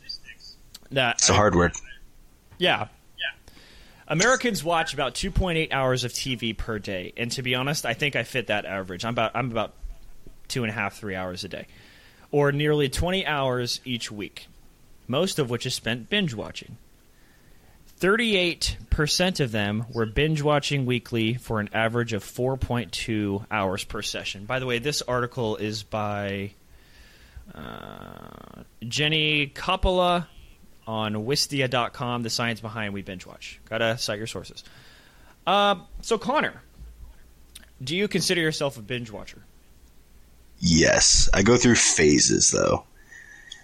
that 0.91 1.17
It's 1.17 1.29
a 1.29 1.33
hard 1.33 1.53
word. 1.55 1.73
Yeah. 2.57 2.87
Americans 4.07 4.63
watch 4.63 4.93
about 4.93 5.15
2.8 5.15 5.71
hours 5.71 6.03
of 6.03 6.11
TV 6.11 6.55
per 6.55 6.77
day, 6.77 7.13
and 7.15 7.31
to 7.31 7.41
be 7.41 7.55
honest, 7.55 7.85
I 7.85 7.93
think 7.93 8.15
I 8.15 8.23
fit 8.23 8.47
that 8.47 8.65
average. 8.65 9.05
I'm 9.05 9.13
about 9.13 9.31
I'm 9.33 9.49
about 9.49 9.73
two 10.47 10.63
and 10.63 10.69
a 10.69 10.73
half, 10.73 10.97
three 10.97 11.15
hours 11.15 11.43
a 11.43 11.47
day, 11.47 11.67
or 12.29 12.51
nearly 12.51 12.89
20 12.89 13.25
hours 13.25 13.79
each 13.85 14.11
week, 14.11 14.47
most 15.07 15.39
of 15.39 15.49
which 15.49 15.65
is 15.65 15.73
spent 15.73 16.09
binge 16.09 16.33
watching. 16.33 16.77
38% 18.01 19.39
of 19.39 19.51
them 19.53 19.85
were 19.93 20.05
binge 20.05 20.41
watching 20.41 20.85
weekly 20.85 21.35
for 21.35 21.61
an 21.61 21.69
average 21.73 22.11
of 22.11 22.23
4.2 22.23 23.45
hours 23.49 23.85
per 23.85 24.01
session. 24.01 24.45
By 24.45 24.59
the 24.59 24.65
way, 24.65 24.79
this 24.79 25.01
article 25.01 25.55
is 25.55 25.83
by 25.83 26.51
uh, 27.53 28.63
Jenny 28.87 29.47
Coppola 29.47 30.27
on 30.85 31.13
Wistia.com, 31.13 32.23
the 32.23 32.29
science 32.29 32.59
behind 32.59 32.93
We 32.93 33.01
Binge 33.01 33.25
Watch. 33.25 33.59
Gotta 33.69 33.97
cite 33.97 34.17
your 34.17 34.27
sources. 34.27 34.63
Uh, 35.45 35.75
so, 36.01 36.17
Connor, 36.17 36.61
do 37.83 37.95
you 37.95 38.07
consider 38.07 38.41
yourself 38.41 38.77
a 38.77 38.81
binge 38.81 39.11
watcher? 39.11 39.43
Yes. 40.59 41.29
I 41.33 41.43
go 41.43 41.57
through 41.57 41.75
phases, 41.75 42.51
though. 42.51 42.85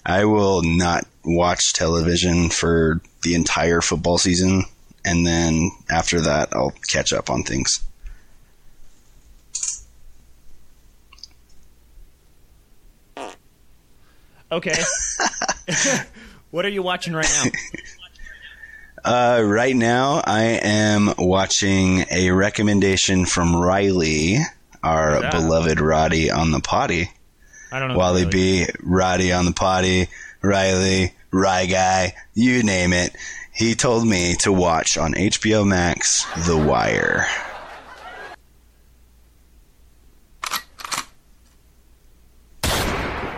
I 0.06 0.26
will 0.26 0.62
not 0.64 1.06
watch 1.24 1.74
television 1.74 2.50
for 2.50 3.02
the 3.24 3.36
entire 3.36 3.82
football 3.82 4.18
season, 4.18 4.64
and 5.06 5.26
then 5.26 5.72
after 5.90 6.22
that, 6.22 6.50
I'll 6.54 6.74
catch 6.88 7.14
up 7.14 7.30
on 7.30 7.44
things. 7.44 7.82
Okay. 14.52 14.82
what 16.52 16.66
are 16.66 16.70
you 16.70 16.82
watching 16.82 17.14
right 17.14 17.30
now? 17.44 17.52
Uh, 19.04 19.42
right 19.46 19.76
now, 19.76 20.22
I 20.26 20.60
am 20.62 21.14
watching 21.18 22.06
a 22.12 22.32
recommendation 22.32 23.26
from 23.26 23.56
Riley, 23.56 24.40
our 24.84 25.22
that? 25.22 25.32
beloved 25.32 25.80
Roddy 25.80 26.30
on 26.30 26.52
the 26.52 26.60
potty. 26.60 27.10
I 27.72 27.80
don't 27.80 27.90
know. 27.90 27.98
Wally. 27.98 28.26
B, 28.26 28.66
Roddy 28.82 29.32
on 29.32 29.46
the 29.46 29.54
potty, 29.54 30.10
Riley, 30.42 31.14
Rye 31.32 31.68
Guy, 31.68 32.16
you 32.34 32.64
name 32.64 32.92
it. 32.94 33.16
He 33.54 33.76
told 33.76 34.08
me 34.08 34.36
to 34.40 34.52
watch 34.52 34.98
on 34.98 35.14
HBO 35.14 35.68
Max 35.68 36.26
The 36.48 36.58
Wire. 36.58 37.28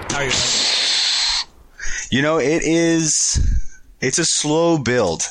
How 0.10 0.18
are 0.18 0.25
you? 0.25 0.61
You 2.12 2.22
know, 2.22 2.39
it 2.39 2.62
is. 2.63 3.39
It's 4.01 4.20
a 4.20 4.25
slow 4.25 4.77
build. 4.77 5.24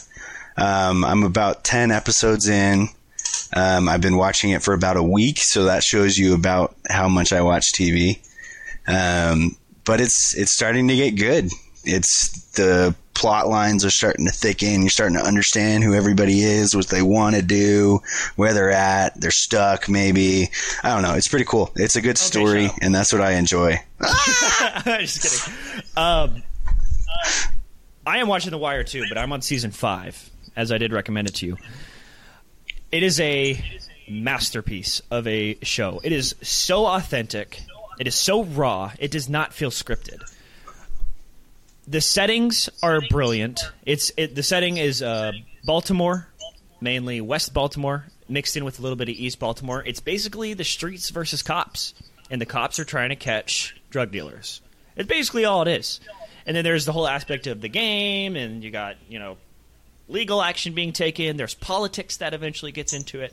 Um, 0.57 1.05
I'm 1.05 1.25
about 1.25 1.63
ten 1.63 1.91
episodes 1.91 2.49
in. 2.49 2.89
Um, 3.55 3.87
I've 3.87 4.01
been 4.01 4.17
watching 4.17 4.51
it 4.51 4.63
for 4.63 4.73
about 4.73 4.97
a 4.97 5.03
week, 5.03 5.41
so 5.41 5.65
that 5.65 5.83
shows 5.83 6.17
you 6.17 6.35
about 6.35 6.75
how 6.89 7.07
much 7.07 7.35
I 7.35 7.43
watch 7.43 7.75
TV. 7.75 8.19
Um, 8.89 9.57
but 9.85 10.01
it's 10.01 10.35
it's 10.35 10.53
starting 10.53 10.89
to 10.89 10.97
get 10.97 11.17
good. 11.17 11.51
It's 11.85 12.51
the 12.53 12.95
plot 13.13 13.49
lines 13.49 13.85
are 13.85 13.91
starting 13.91 14.25
to 14.25 14.33
thicken. 14.33 14.81
You're 14.81 14.89
starting 14.89 15.19
to 15.19 15.25
understand 15.25 15.85
who 15.85 15.93
everybody 15.93 16.41
is, 16.41 16.75
what 16.75 16.89
they 16.89 17.03
want 17.03 17.37
to 17.37 17.43
do, 17.43 18.01
where 18.37 18.55
they're 18.55 18.71
at. 18.71 19.21
They're 19.21 19.31
stuck, 19.31 19.87
maybe. 19.87 20.49
I 20.83 20.95
don't 20.95 21.03
know. 21.03 21.13
It's 21.13 21.29
pretty 21.29 21.45
cool. 21.45 21.73
It's 21.77 21.97
a 21.97 22.01
good 22.01 22.17
story, 22.17 22.69
shut 22.69 22.79
and 22.81 22.95
that's 22.95 23.13
what 23.13 23.21
I 23.21 23.33
enjoy. 23.33 23.81
Just 24.85 25.47
kidding. 25.47 25.85
Um, 25.95 26.43
I 28.07 28.19
am 28.19 28.29
watching 28.29 28.51
The 28.51 28.59
Wire 28.59 28.85
too, 28.85 29.05
but 29.09 29.19
I'm 29.19 29.33
on 29.33 29.43
season 29.43 29.71
five, 29.71 30.31
as 30.57 30.73
I 30.73 30.79
did 30.79 30.93
recommend 30.93 31.29
it 31.29 31.35
to 31.37 31.47
you. 31.47 31.57
It 32.91 33.03
is 33.03 33.21
a 33.21 33.63
masterpiece 34.09 35.01
of 35.11 35.27
a 35.27 35.57
show. 35.63 36.01
It 36.03 36.13
is 36.13 36.35
so 36.43 36.87
authentic. 36.87 37.61
It 38.01 38.07
is 38.09 38.15
so 38.15 38.43
raw. 38.45 38.93
It 38.99 39.11
does 39.11 39.29
not 39.29 39.53
feel 39.53 39.71
scripted. 39.71 40.21
the 41.87 42.01
settings 42.01 42.69
are 42.83 43.01
brilliant. 43.11 43.61
It's 43.85 44.13
it, 44.17 44.35
the 44.35 44.43
setting 44.43 44.77
is 44.77 45.03
uh, 45.03 45.33
Baltimore, 45.65 46.29
mainly 46.81 47.21
West 47.21 47.53
Baltimore, 47.53 48.07
mixed 48.29 48.57
in 48.57 48.65
with 48.65 48.79
a 48.79 48.83
little 48.83 48.97
bit 48.97 49.09
of 49.09 49.15
East 49.17 49.39
Baltimore. 49.39 49.83
It's 49.85 50.01
basically 50.01 50.55
the 50.55 50.65
streets 50.65 51.11
versus 51.11 51.43
cops, 51.43 51.95
and 52.31 52.41
the 52.41 52.47
cops 52.47 52.79
are 52.79 52.85
trying 52.85 53.11
to 53.11 53.17
catch 53.17 53.77
drug 53.91 54.13
dealers. 54.13 54.61
It's 54.97 55.09
basically 55.09 55.45
all 55.45 55.63
it 55.63 55.69
is. 55.69 56.01
And 56.51 56.57
then 56.57 56.65
there's 56.65 56.85
the 56.85 56.91
whole 56.91 57.07
aspect 57.07 57.47
of 57.47 57.61
the 57.61 57.69
game, 57.69 58.35
and 58.35 58.65
you 58.65 58.73
got 58.73 58.97
you 59.09 59.21
know 59.21 59.37
legal 60.09 60.43
action 60.43 60.75
being 60.75 60.93
taken. 60.93 61.37
There's 61.37 61.55
politics 61.55 62.17
that 62.17 62.35
eventually 62.35 62.73
gets 62.73 62.93
into 62.93 63.21
it. 63.21 63.33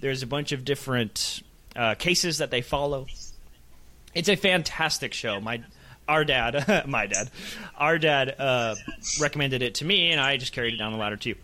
There's 0.00 0.22
a 0.22 0.26
bunch 0.26 0.52
of 0.52 0.64
different 0.64 1.42
uh, 1.76 1.96
cases 1.96 2.38
that 2.38 2.50
they 2.50 2.62
follow. 2.62 3.08
It's 4.14 4.30
a 4.30 4.36
fantastic 4.36 5.12
show. 5.12 5.38
My 5.38 5.64
our 6.08 6.24
dad, 6.24 6.86
my 6.88 7.06
dad, 7.08 7.30
our 7.76 7.98
dad 7.98 8.34
uh, 8.38 8.74
recommended 9.20 9.60
it 9.60 9.74
to 9.74 9.84
me, 9.84 10.10
and 10.10 10.18
I 10.18 10.38
just 10.38 10.54
carried 10.54 10.72
it 10.72 10.78
down 10.78 10.92
the 10.92 10.98
ladder 10.98 11.18
too. 11.18 11.34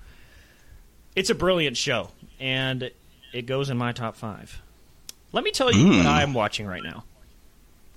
It's 1.15 1.29
a 1.29 1.35
brilliant 1.35 1.77
show, 1.77 2.09
and 2.41 2.91
it 3.35 3.45
goes 3.45 3.69
in 3.69 3.77
my 3.77 3.93
top 3.93 4.17
five. 4.17 4.63
Let 5.31 5.45
me 5.45 5.51
tell 5.51 5.71
you 5.71 5.99
what 5.99 6.07
I'm 6.07 6.33
watching 6.33 6.67
right 6.67 6.83
now. 6.83 7.05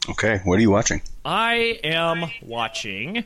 Okay, 0.10 0.42
what 0.44 0.60
are 0.60 0.62
you 0.62 0.72
watching? 0.72 1.02
I 1.26 1.80
am 1.84 2.30
watching. 2.44 3.24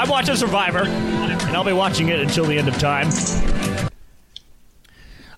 I'm 0.00 0.08
watching 0.08 0.36
Survivor, 0.36 0.84
and 0.84 1.56
I'll 1.56 1.64
be 1.64 1.72
watching 1.72 2.08
it 2.08 2.20
until 2.20 2.44
the 2.44 2.56
end 2.56 2.68
of 2.68 2.78
time. 2.78 3.08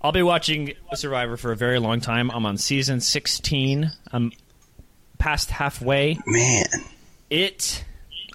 I'll 0.02 0.12
be 0.12 0.22
watching 0.22 0.74
Survivor 0.94 1.38
for 1.38 1.50
a 1.50 1.56
very 1.56 1.78
long 1.78 2.00
time. 2.00 2.30
I'm 2.30 2.44
on 2.44 2.58
season 2.58 3.00
16. 3.00 3.90
I'm 4.12 4.32
past 5.18 5.50
halfway. 5.50 6.18
Man, 6.26 6.66
It, 7.30 7.84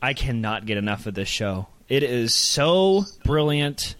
I 0.01 0.15
cannot 0.15 0.65
get 0.65 0.77
enough 0.77 1.05
of 1.05 1.13
this 1.13 1.29
show. 1.29 1.67
It 1.88 2.04
is 2.04 2.34
so 2.34 3.06
brilliant, 3.24 3.96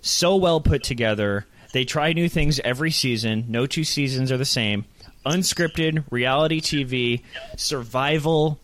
so 0.00 0.36
well 0.36 0.60
put 0.60 0.82
together. 0.82 1.46
They 1.72 1.84
try 1.84 2.12
new 2.12 2.28
things 2.28 2.60
every 2.60 2.92
season. 2.92 3.46
No 3.48 3.66
two 3.66 3.82
seasons 3.82 4.30
are 4.30 4.36
the 4.36 4.44
same. 4.44 4.84
Unscripted 5.26 6.04
reality 6.10 6.60
TV, 6.60 7.22
survival, 7.56 8.60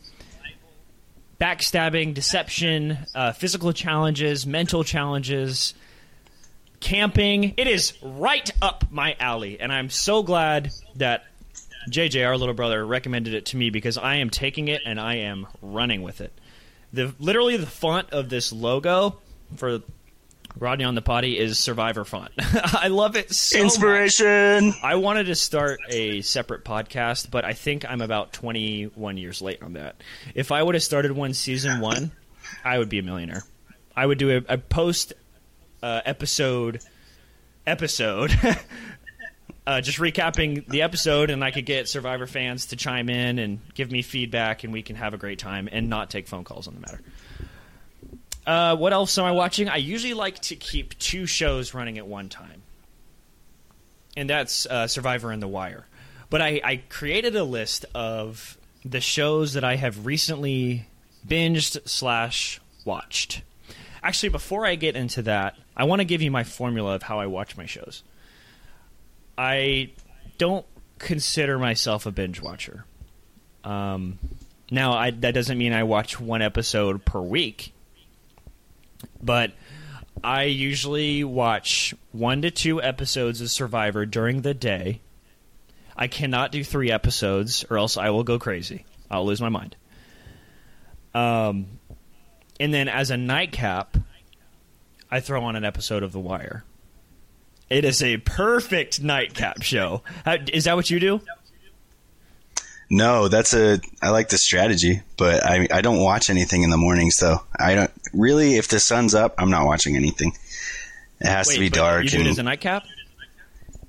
backstabbing, 1.41 2.15
deception, 2.15 2.99
uh, 3.15 3.33
physical 3.33 3.73
challenges, 3.73 4.47
mental 4.47 4.85
challenges, 4.85 5.75
camping. 6.79 7.55
It 7.57 7.67
is 7.67 7.95
right 8.03 8.49
up 8.63 8.85
my 8.91 9.17
alley, 9.19 9.59
and 9.59 9.73
I'm 9.73 9.91
so 9.91 10.23
glad 10.23 10.71
that 10.97 11.25
JJ, 11.89 12.27
our 12.27 12.37
little 12.37 12.55
brother, 12.55 12.85
recommended 12.87 13.35
it 13.35 13.47
to 13.47 13.57
me 13.57 13.71
because 13.71 13.97
I 13.97 14.17
am 14.17 14.31
taking 14.31 14.69
it 14.69 14.83
and 14.85 15.01
I 15.01 15.17
am 15.17 15.47
running 15.63 16.03
with 16.03 16.21
it. 16.21 16.33
The 16.93 17.15
literally 17.19 17.57
the 17.57 17.67
font 17.67 18.11
of 18.11 18.29
this 18.29 18.53
logo 18.53 19.19
for 19.57 19.81
Rodney 20.59 20.85
on 20.85 20.95
the 20.95 21.03
Potty 21.03 21.39
is 21.39 21.59
Survivor 21.59 22.05
font. 22.05 22.33
I 22.39 22.89
love 22.89 23.17
it 23.17 23.33
so 23.33 23.59
much. 23.59 23.65
inspiration. 23.65 24.75
I 24.83 24.97
wanted 24.97 25.27
to 25.27 25.35
start 25.35 25.81
a 25.89 26.21
separate 26.23 26.65
podcast, 26.65 27.31
but 27.31 27.45
I 27.45 27.53
think 27.53 27.89
I'm 27.89 28.01
about 28.01 28.33
21 28.33 29.17
years 29.17 29.41
late 29.41 29.63
on 29.63 29.75
that. 29.75 30.03
If 30.35 30.51
I 30.53 30.63
would 30.63 30.75
have 30.75 30.83
started 30.83 31.13
one 31.13 31.35
season 31.35 31.81
one, 31.81 32.11
I 32.65 32.79
would 32.79 32.89
be 32.89 32.99
a 32.99 33.03
millionaire. 33.03 33.45
I 33.95 34.07
would 34.07 34.19
do 34.19 34.39
a, 34.39 34.55
a 34.55 34.59
post 34.59 35.13
uh, 35.83 36.01
episode 36.05 36.81
episode, 37.67 38.33
uh, 39.67 39.81
just 39.81 39.99
recapping 39.99 40.67
the 40.67 40.83
episode, 40.83 41.31
and 41.31 41.45
I 41.45 41.51
could 41.51 41.67
get 41.67 41.89
Survivor 41.89 42.27
fans 42.27 42.67
to 42.67 42.77
chime 42.77 43.09
in 43.09 43.39
and 43.39 43.61
give 43.75 43.91
me 43.91 44.03
feedback, 44.03 44.65
and 44.65 44.73
we 44.73 44.83
can 44.83 44.97
have 44.97 45.15
a 45.15 45.19
great 45.19 45.39
time 45.39 45.69
and 45.71 45.89
not 45.89 46.11
take 46.11 46.29
phone 46.29 46.45
calls 46.45 46.67
on 46.69 46.75
the 46.75 46.81
matter. 46.81 47.01
Uh, 48.47 48.77
what 48.77 48.93
else 48.93 49.17
am 49.19 49.25
I 49.25 49.33
watching? 49.33 49.69
I 49.69 49.77
usually 49.77 50.15
like 50.15 50.39
to 50.41 50.57
keep 50.57 50.99
two 50.99 51.27
shows 51.27 51.75
running 51.75 51.99
at 51.99 52.07
one 52.07 52.29
time 52.29 52.63
and 54.17 54.29
that's 54.29 54.67
uh, 54.67 54.87
Survivor 54.87 55.31
and 55.31 55.43
The 55.43 55.49
Wire. 55.49 55.87
But 56.29 56.43
I, 56.43 56.61
I 56.63 56.83
created 56.89 57.37
a 57.37 57.45
list 57.45 57.87
of 57.95 58.59
the 58.85 59.01
shows 59.01 59.55
that 59.55 59.65
I 59.65 59.77
have 59.77 60.07
recently 60.07 60.87
binged 61.27 61.89
slash 61.89 62.61
watched. 62.85 63.43
Actually, 64.03 64.31
before 64.31 64.65
I 64.65 64.77
get 64.77 64.97
into 64.97 65.23
that, 65.23 65.57
I 65.77 65.85
want 65.85 66.01
to 66.01 66.05
give 66.05 66.23
you 66.23 66.31
my 66.31 66.45
formula 66.45 66.95
of 66.95 67.03
how 67.03 67.21
I 67.21 67.27
watch 67.27 67.57
my 67.57 67.67
shows. 67.67 68.03
I 69.41 69.93
don't 70.37 70.67
consider 70.99 71.59
myself 71.59 72.05
a 72.05 72.11
binge 72.11 72.43
watcher. 72.43 72.85
Um, 73.65 74.19
now, 74.71 74.93
I, 74.93 75.13
that 75.13 75.33
doesn't 75.33 75.57
mean 75.57 75.73
I 75.73 75.85
watch 75.85 76.21
one 76.21 76.43
episode 76.43 77.07
per 77.07 77.23
week, 77.23 77.73
but 79.23 79.53
I 80.23 80.43
usually 80.43 81.25
watch 81.25 81.95
one 82.13 82.43
to 82.43 82.51
two 82.51 82.83
episodes 82.83 83.41
of 83.41 83.51
Survivor 83.51 84.05
during 84.05 84.43
the 84.43 84.53
day. 84.53 85.01
I 85.97 86.07
cannot 86.07 86.53
do 86.53 86.63
three 86.63 86.91
episodes, 86.91 87.65
or 87.71 87.79
else 87.79 87.97
I 87.97 88.11
will 88.11 88.25
go 88.25 88.39
crazy. 88.39 88.85
I'll 89.11 89.25
lose 89.25 89.41
my 89.41 89.49
mind. 89.49 89.75
Um, 91.15 91.65
and 92.61 92.75
then 92.75 92.89
as 92.89 93.11
a 93.11 93.17
nightcap, 93.17 93.97
I 95.11 95.21
throw 95.21 95.43
on 95.45 95.57
an 95.57 95.65
episode 95.65 96.03
of 96.03 96.13
The 96.13 96.21
Wire. 96.21 96.63
It 97.71 97.85
is 97.85 98.03
a 98.03 98.17
perfect 98.17 99.01
nightcap 99.01 99.63
show. 99.63 100.03
How, 100.25 100.39
is 100.53 100.65
that 100.65 100.75
what 100.75 100.91
you 100.91 100.99
do? 100.99 101.21
No, 102.91 103.29
that's 103.29 103.55
a. 103.55 103.81
I 104.03 104.11
like 104.11 104.31
the 104.31 104.39
strategy, 104.39 105.03
but 105.17 105.47
I 105.47 105.69
I 105.73 105.81
don't 105.81 106.01
watch 106.01 106.29
anything 106.29 106.65
in 106.65 106.71
the 106.71 106.77
mornings 106.77 107.19
though. 107.19 107.39
I 107.57 107.75
don't 107.77 107.91
really. 108.13 108.57
If 108.57 108.67
the 108.67 108.81
sun's 108.81 109.15
up, 109.15 109.37
I'm 109.39 109.51
not 109.51 109.65
watching 109.67 109.95
anything. 109.95 110.33
It 111.21 111.29
has 111.29 111.49
to 111.49 111.61
be 111.61 111.69
dark 111.71 112.03
You 112.05 112.11
do 112.11 112.19
and 112.19 112.27
it 112.27 112.31
as 112.31 112.39
a 112.41 112.43
nightcap? 112.43 112.85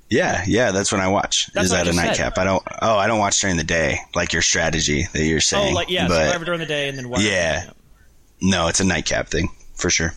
yeah, 0.10 0.44
yeah. 0.46 0.70
That's 0.70 0.92
when 0.92 1.02
I 1.02 1.08
watch. 1.08 1.50
That's 1.54 1.66
is 1.66 1.72
that 1.72 1.84
a 1.84 1.86
just 1.86 1.98
said. 1.98 2.06
nightcap? 2.06 2.38
I 2.38 2.44
don't. 2.44 2.64
Oh, 2.84 2.98
I 2.98 3.08
don't 3.08 3.20
watch 3.20 3.42
during 3.42 3.58
the 3.58 3.64
day, 3.64 3.98
like 4.14 4.34
your 4.34 4.44
strategy 4.44 5.08
that 5.14 5.24
you're 5.26 5.38
oh, 5.38 5.40
saying. 5.40 5.72
Oh, 5.72 5.76
like 5.76 5.90
yeah, 5.90 6.08
but 6.08 6.26
Survivor 6.28 6.46
during 6.46 6.60
the 6.60 6.68
day 6.68 6.88
and 6.88 6.96
then 6.96 7.10
Wire. 7.10 7.22
Yeah. 7.22 7.72
no, 8.40 8.68
it's 8.68 8.82
a 8.82 8.86
nightcap 8.86 9.30
thing 9.30 9.50
for 9.74 9.90
sure. 9.90 10.14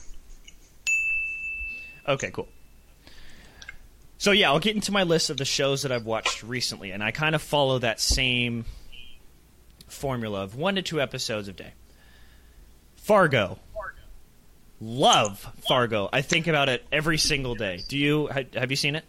Okay, 2.07 2.31
cool. 2.31 2.49
So 4.25 4.33
yeah, 4.33 4.51
I'll 4.51 4.59
get 4.59 4.75
into 4.75 4.91
my 4.91 5.03
list 5.03 5.29
of 5.29 5.37
the 5.37 5.45
shows 5.45 5.83
that 5.83 5.93
I've 5.93 6.07
watched 6.07 6.43
recently, 6.43 6.93
and 6.93 7.05
I 7.05 7.11
kind 7.11 7.35
of 7.35 7.43
follow 7.43 7.79
that 7.81 8.01
same 8.01 8.65
formula 9.87 10.43
of 10.45 10.57
one 10.57 10.77
to 10.77 10.83
two 10.83 10.99
episodes 10.99 11.47
a 11.47 11.53
day. 11.53 11.75
Fargo. 12.97 13.59
Love 14.81 15.47
Fargo. 15.69 16.09
I 16.11 16.23
think 16.23 16.47
about 16.47 16.71
it 16.71 16.87
every 16.91 17.19
single 17.19 17.55
day. 17.55 17.83
Do 17.87 17.99
you 17.99 18.29
have 18.55 18.71
you 18.71 18.77
seen 18.77 18.97
it? 18.97 19.05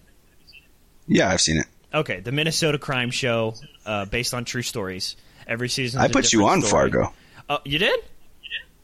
Yeah, 1.07 1.29
I've 1.29 1.39
seen 1.39 1.59
it. 1.59 1.67
Okay, 1.93 2.19
the 2.19 2.33
Minnesota 2.33 2.77
crime 2.77 3.09
show 3.09 3.53
uh, 3.85 4.03
based 4.03 4.33
on 4.33 4.43
true 4.43 4.63
stories. 4.63 5.15
Every 5.47 5.69
season, 5.69 6.01
I 6.01 6.09
put 6.09 6.33
you 6.33 6.45
on 6.45 6.61
Fargo. 6.61 7.13
Oh, 7.47 7.59
you 7.63 7.79
did? 7.79 8.01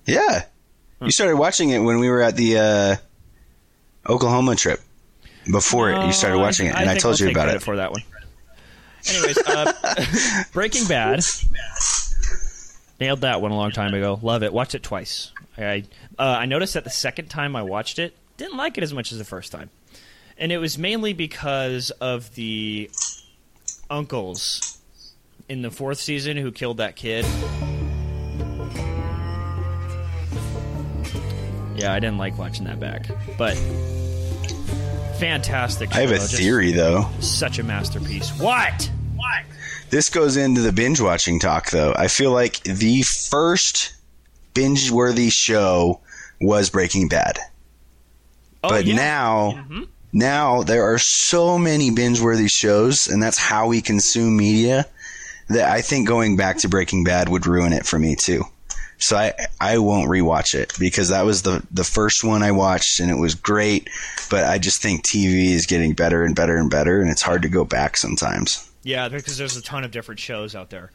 Yeah, 0.05 0.45
you 1.01 1.11
started 1.11 1.35
watching 1.35 1.71
it 1.71 1.79
when 1.79 1.99
we 1.99 2.09
were 2.09 2.21
at 2.21 2.37
the 2.37 2.57
uh, 2.57 2.95
Oklahoma 4.09 4.55
trip. 4.55 4.79
Before 5.49 5.89
it, 5.91 6.06
you 6.06 6.13
started 6.13 6.38
Uh, 6.38 6.41
watching 6.41 6.67
it, 6.67 6.75
and 6.75 6.88
I, 6.89 6.93
think 6.93 6.99
told 7.01 7.15
I'll 7.19 7.25
you 7.27 7.32
about 7.32 7.49
it. 7.49 7.62
for 7.63 7.77
that 7.77 7.91
one. 7.91 8.01
Anyways, 9.10 9.38
uh, 9.39 10.43
Breaking 10.54 10.86
Bad. 10.88 11.21
Nailed 12.99 13.21
that 13.21 13.41
one 13.41 13.49
a 13.51 13.56
long 13.56 13.71
time 13.71 13.93
ago. 13.95 14.19
Love 14.21 14.43
it. 14.43 14.54
Watched 14.54 14.75
it 14.75 14.84
twice. 14.84 15.32
I 15.58 15.84
uh, 16.19 16.23
I 16.39 16.45
noticed 16.45 16.75
that 16.75 16.84
the 16.84 16.91
second 16.91 17.30
time 17.30 17.56
I 17.56 17.63
watched 17.63 17.97
it, 17.97 18.15
didn't 18.38 18.58
like 18.58 18.77
it 18.77 18.84
as 18.84 18.93
much 18.93 19.12
as 19.12 19.17
the 19.17 19.23
first 19.25 19.51
time, 19.51 19.69
and 20.38 20.51
it 20.51 20.60
was 20.60 20.77
mainly 20.77 21.13
because 21.13 21.89
of 21.99 22.36
the 22.36 22.91
uncles 23.89 24.77
in 25.49 25.63
the 25.63 25.71
fourth 25.71 25.99
season 25.99 26.38
who 26.38 26.51
killed 26.51 26.77
that 26.77 26.95
kid. 26.95 27.25
Yeah, 31.75 31.93
I 31.93 31.99
didn't 31.99 32.19
like 32.19 32.38
watching 32.38 32.65
that 32.65 32.80
back, 32.80 33.08
but 33.38 33.56
fantastic. 35.21 35.95
I 35.95 36.01
have 36.01 36.12
a 36.12 36.15
show, 36.15 36.21
just 36.21 36.36
theory 36.36 36.71
though. 36.71 37.07
Such 37.19 37.60
a 37.60 37.63
masterpiece. 37.63 38.31
What? 38.39 38.91
What? 39.15 39.45
This 39.91 40.10
goes 40.10 40.36
into 40.38 40.62
the 40.62 40.71
binge 40.71 40.99
watching 41.01 41.39
talk, 41.39 41.69
though. 41.69 41.93
I 41.95 42.07
feel 42.07 42.31
like 42.31 42.63
the 42.63 43.03
first 43.03 43.93
binge 44.53 44.89
worthy 44.89 45.29
show 45.29 45.99
was 46.39 46.69
Breaking 46.69 47.10
Bad. 47.10 47.38
Oh, 48.63 48.69
but 48.69 48.86
yeah. 48.86 48.95
now, 48.95 49.51
mm-hmm. 49.51 49.84
now 50.13 50.63
there 50.63 50.93
are 50.93 50.97
so 50.97 51.57
many 51.57 51.91
binge 51.91 52.21
worthy 52.21 52.47
shows, 52.47 53.07
and 53.07 53.21
that's 53.21 53.38
how 53.38 53.67
we 53.67 53.81
consume 53.81 54.38
media, 54.38 54.86
that 55.49 55.69
I 55.69 55.81
think 55.81 56.07
going 56.07 56.38
back 56.38 56.60
to 56.60 56.69
Breaking 56.69 57.03
Bad 57.03 57.27
would 57.27 57.45
ruin 57.45 57.73
it 57.73 57.86
for 57.86 57.99
me, 57.99 58.15
too. 58.15 58.43
So 59.01 59.17
I 59.17 59.33
I 59.59 59.77
won't 59.79 60.09
rewatch 60.09 60.53
it 60.53 60.73
because 60.79 61.09
that 61.09 61.25
was 61.25 61.41
the 61.41 61.65
the 61.71 61.83
first 61.83 62.23
one 62.23 62.43
I 62.43 62.51
watched 62.51 62.99
and 62.99 63.09
it 63.09 63.17
was 63.17 63.35
great, 63.35 63.89
but 64.29 64.43
I 64.43 64.57
just 64.59 64.81
think 64.81 65.03
TV 65.03 65.49
is 65.49 65.65
getting 65.65 65.93
better 65.93 66.23
and 66.23 66.35
better 66.35 66.55
and 66.57 66.69
better 66.69 67.01
and 67.01 67.09
it's 67.09 67.21
hard 67.21 67.41
to 67.41 67.49
go 67.49 67.65
back 67.65 67.97
sometimes. 67.97 68.69
Yeah, 68.83 69.09
because 69.09 69.37
there's 69.37 69.57
a 69.57 69.61
ton 69.61 69.83
of 69.83 69.91
different 69.91 70.19
shows 70.19 70.55
out 70.55 70.69
there. 70.69 70.91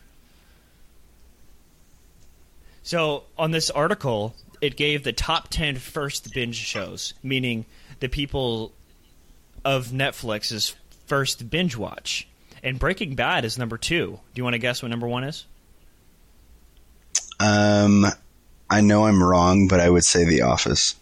So 2.83 3.25
on 3.37 3.51
this 3.51 3.69
article, 3.71 4.37
it 4.61 4.77
gave 4.77 5.03
the 5.03 5.13
top 5.13 5.49
10 5.49 5.77
first 5.77 6.33
binge 6.33 6.57
shows, 6.57 7.15
meaning 7.23 7.65
the 7.99 8.09
people 8.09 8.73
of 9.65 9.89
Netflix's 9.89 10.77
first 11.07 11.51
binge 11.51 11.77
watch. 11.77 12.29
And 12.63 12.79
Breaking 12.79 13.15
Bad 13.17 13.45
is 13.45 13.59
number 13.59 13.77
two. 13.77 14.21
Do 14.35 14.39
you 14.39 14.45
want 14.45 14.55
to 14.55 14.59
guess 14.59 14.83
what 14.83 14.89
number 14.89 15.09
one 15.09 15.25
is? 15.25 15.47
Um 17.41 18.07
I 18.69 18.81
know 18.81 19.07
I'm 19.07 19.23
wrong, 19.23 19.69
but 19.69 19.81
I 19.81 19.89
would 19.89 20.05
say 20.05 20.25
The 20.25 20.43
Office. 20.43 20.97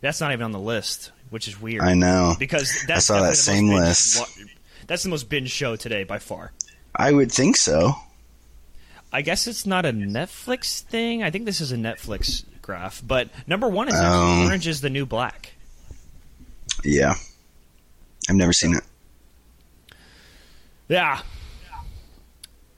That's 0.00 0.20
not 0.20 0.32
even 0.32 0.44
on 0.44 0.52
the 0.52 0.58
list, 0.58 1.12
which 1.30 1.46
is 1.46 1.60
weird. 1.60 1.82
I 1.82 1.94
know. 1.94 2.34
Because 2.38 2.84
that's 2.86 3.06
saw 3.06 3.20
that 3.22 3.36
same 3.36 3.68
binge 3.68 3.80
list. 3.80 4.40
that's 4.86 5.02
the 5.02 5.08
most 5.10 5.28
binge 5.28 5.50
show 5.50 5.76
today 5.76 6.04
by 6.04 6.18
far. 6.18 6.52
I 6.94 7.12
would 7.12 7.30
think 7.30 7.56
so. 7.56 7.94
I 9.12 9.22
guess 9.22 9.46
it's 9.46 9.66
not 9.66 9.84
a 9.86 9.92
Netflix 9.92 10.80
thing. 10.82 11.22
I 11.22 11.30
think 11.30 11.44
this 11.44 11.60
is 11.60 11.72
a 11.72 11.76
Netflix 11.76 12.44
graph. 12.62 13.02
But 13.06 13.28
number 13.46 13.68
one 13.68 13.88
is 13.88 13.94
Um. 13.94 14.44
Orange 14.46 14.66
is 14.66 14.80
the 14.80 14.90
New 14.90 15.06
Black. 15.06 15.52
Yeah. 16.84 17.14
I've 18.28 18.36
never 18.36 18.52
seen 18.52 18.74
it. 18.74 18.84
Yeah. 20.88 21.20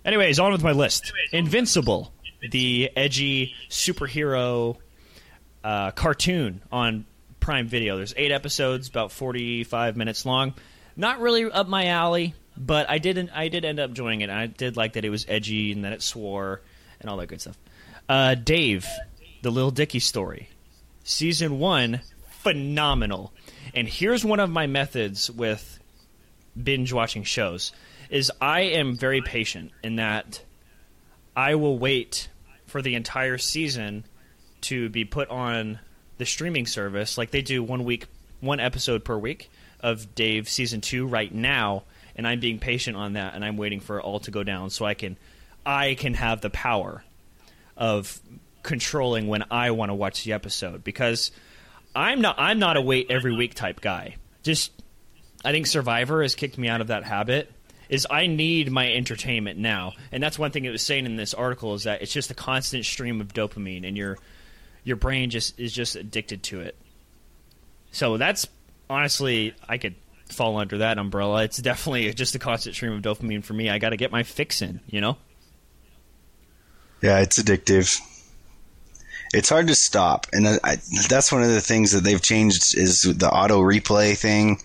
Anyways, 0.04 0.38
on 0.38 0.52
with 0.52 0.62
my 0.62 0.72
list. 0.72 1.12
Invincible, 1.32 2.11
the 2.50 2.90
edgy 2.96 3.54
superhero 3.68 4.76
uh, 5.64 5.90
cartoon 5.92 6.62
on 6.70 7.06
Prime 7.40 7.66
Video. 7.66 7.96
There's 7.96 8.14
eight 8.16 8.32
episodes, 8.32 8.88
about 8.88 9.12
45 9.12 9.96
minutes 9.96 10.26
long. 10.26 10.54
Not 10.96 11.20
really 11.20 11.50
up 11.50 11.68
my 11.68 11.86
alley, 11.86 12.34
but 12.56 12.88
I 12.90 12.98
did 12.98 13.30
I 13.34 13.48
did 13.48 13.64
end 13.64 13.80
up 13.80 13.90
enjoying 13.90 14.20
it. 14.20 14.30
I 14.30 14.46
did 14.46 14.76
like 14.76 14.94
that 14.94 15.04
it 15.04 15.10
was 15.10 15.26
edgy 15.28 15.72
and 15.72 15.84
that 15.84 15.92
it 15.92 16.02
swore 16.02 16.60
and 17.00 17.10
all 17.10 17.16
that 17.18 17.26
good 17.26 17.40
stuff. 17.40 17.58
Uh, 18.08 18.34
Dave, 18.34 18.86
the 19.42 19.50
Lil 19.50 19.70
Dicky 19.70 19.98
story, 19.98 20.48
season 21.04 21.58
one, 21.58 22.00
phenomenal. 22.42 23.32
And 23.74 23.88
here's 23.88 24.24
one 24.24 24.40
of 24.40 24.50
my 24.50 24.66
methods 24.66 25.30
with 25.30 25.78
binge 26.60 26.92
watching 26.92 27.22
shows 27.24 27.72
is 28.10 28.30
I 28.40 28.60
am 28.60 28.94
very 28.94 29.22
patient 29.22 29.72
in 29.82 29.96
that 29.96 30.42
I 31.34 31.54
will 31.54 31.78
wait 31.78 32.28
for 32.72 32.80
the 32.80 32.94
entire 32.94 33.36
season 33.36 34.02
to 34.62 34.88
be 34.88 35.04
put 35.04 35.28
on 35.28 35.78
the 36.16 36.24
streaming 36.24 36.66
service 36.66 37.18
like 37.18 37.30
they 37.30 37.42
do 37.42 37.62
one 37.62 37.84
week 37.84 38.06
one 38.40 38.60
episode 38.60 39.04
per 39.04 39.16
week 39.18 39.50
of 39.80 40.14
Dave 40.14 40.48
season 40.48 40.80
2 40.80 41.06
right 41.06 41.32
now 41.32 41.82
and 42.16 42.26
I'm 42.26 42.40
being 42.40 42.58
patient 42.58 42.96
on 42.96 43.12
that 43.12 43.34
and 43.34 43.44
I'm 43.44 43.58
waiting 43.58 43.80
for 43.80 43.98
it 43.98 44.02
all 44.02 44.20
to 44.20 44.30
go 44.30 44.42
down 44.42 44.70
so 44.70 44.86
I 44.86 44.94
can 44.94 45.18
I 45.66 45.96
can 45.96 46.14
have 46.14 46.40
the 46.40 46.48
power 46.48 47.04
of 47.76 48.18
controlling 48.62 49.26
when 49.26 49.44
I 49.50 49.72
want 49.72 49.90
to 49.90 49.94
watch 49.94 50.24
the 50.24 50.32
episode 50.32 50.82
because 50.82 51.30
I'm 51.94 52.22
not 52.22 52.36
I'm 52.38 52.58
not 52.58 52.78
a 52.78 52.80
wait 52.80 53.10
every 53.10 53.36
week 53.36 53.54
type 53.54 53.82
guy. 53.82 54.16
Just 54.42 54.72
I 55.44 55.52
think 55.52 55.66
Survivor 55.66 56.22
has 56.22 56.34
kicked 56.34 56.56
me 56.56 56.68
out 56.68 56.80
of 56.80 56.86
that 56.86 57.04
habit. 57.04 57.52
Is 57.92 58.06
I 58.08 58.26
need 58.26 58.72
my 58.72 58.90
entertainment 58.90 59.58
now, 59.58 59.92
and 60.10 60.22
that's 60.22 60.38
one 60.38 60.50
thing 60.50 60.64
it 60.64 60.70
was 60.70 60.80
saying 60.80 61.04
in 61.04 61.16
this 61.16 61.34
article 61.34 61.74
is 61.74 61.82
that 61.82 62.00
it's 62.00 62.10
just 62.10 62.30
a 62.30 62.34
constant 62.34 62.86
stream 62.86 63.20
of 63.20 63.34
dopamine, 63.34 63.86
and 63.86 63.98
your 63.98 64.16
your 64.82 64.96
brain 64.96 65.28
just 65.28 65.60
is 65.60 65.74
just 65.74 65.94
addicted 65.94 66.42
to 66.44 66.62
it. 66.62 66.74
So 67.90 68.16
that's 68.16 68.48
honestly, 68.88 69.54
I 69.68 69.76
could 69.76 69.94
fall 70.30 70.56
under 70.56 70.78
that 70.78 70.96
umbrella. 70.96 71.44
It's 71.44 71.58
definitely 71.58 72.10
just 72.14 72.34
a 72.34 72.38
constant 72.38 72.74
stream 72.74 72.92
of 72.94 73.02
dopamine 73.02 73.44
for 73.44 73.52
me. 73.52 73.68
I 73.68 73.76
got 73.76 73.90
to 73.90 73.98
get 73.98 74.10
my 74.10 74.22
fix 74.22 74.62
in, 74.62 74.80
you 74.86 75.02
know. 75.02 75.18
Yeah, 77.02 77.18
it's 77.18 77.42
addictive. 77.42 77.94
It's 79.34 79.50
hard 79.50 79.68
to 79.68 79.74
stop, 79.74 80.28
and 80.32 80.48
I, 80.48 80.58
I, 80.64 80.76
that's 81.10 81.30
one 81.30 81.42
of 81.42 81.50
the 81.50 81.60
things 81.60 81.92
that 81.92 82.04
they've 82.04 82.22
changed 82.22 82.74
is 82.74 83.02
the 83.02 83.30
auto 83.30 83.60
replay 83.60 84.16
thing. 84.16 84.62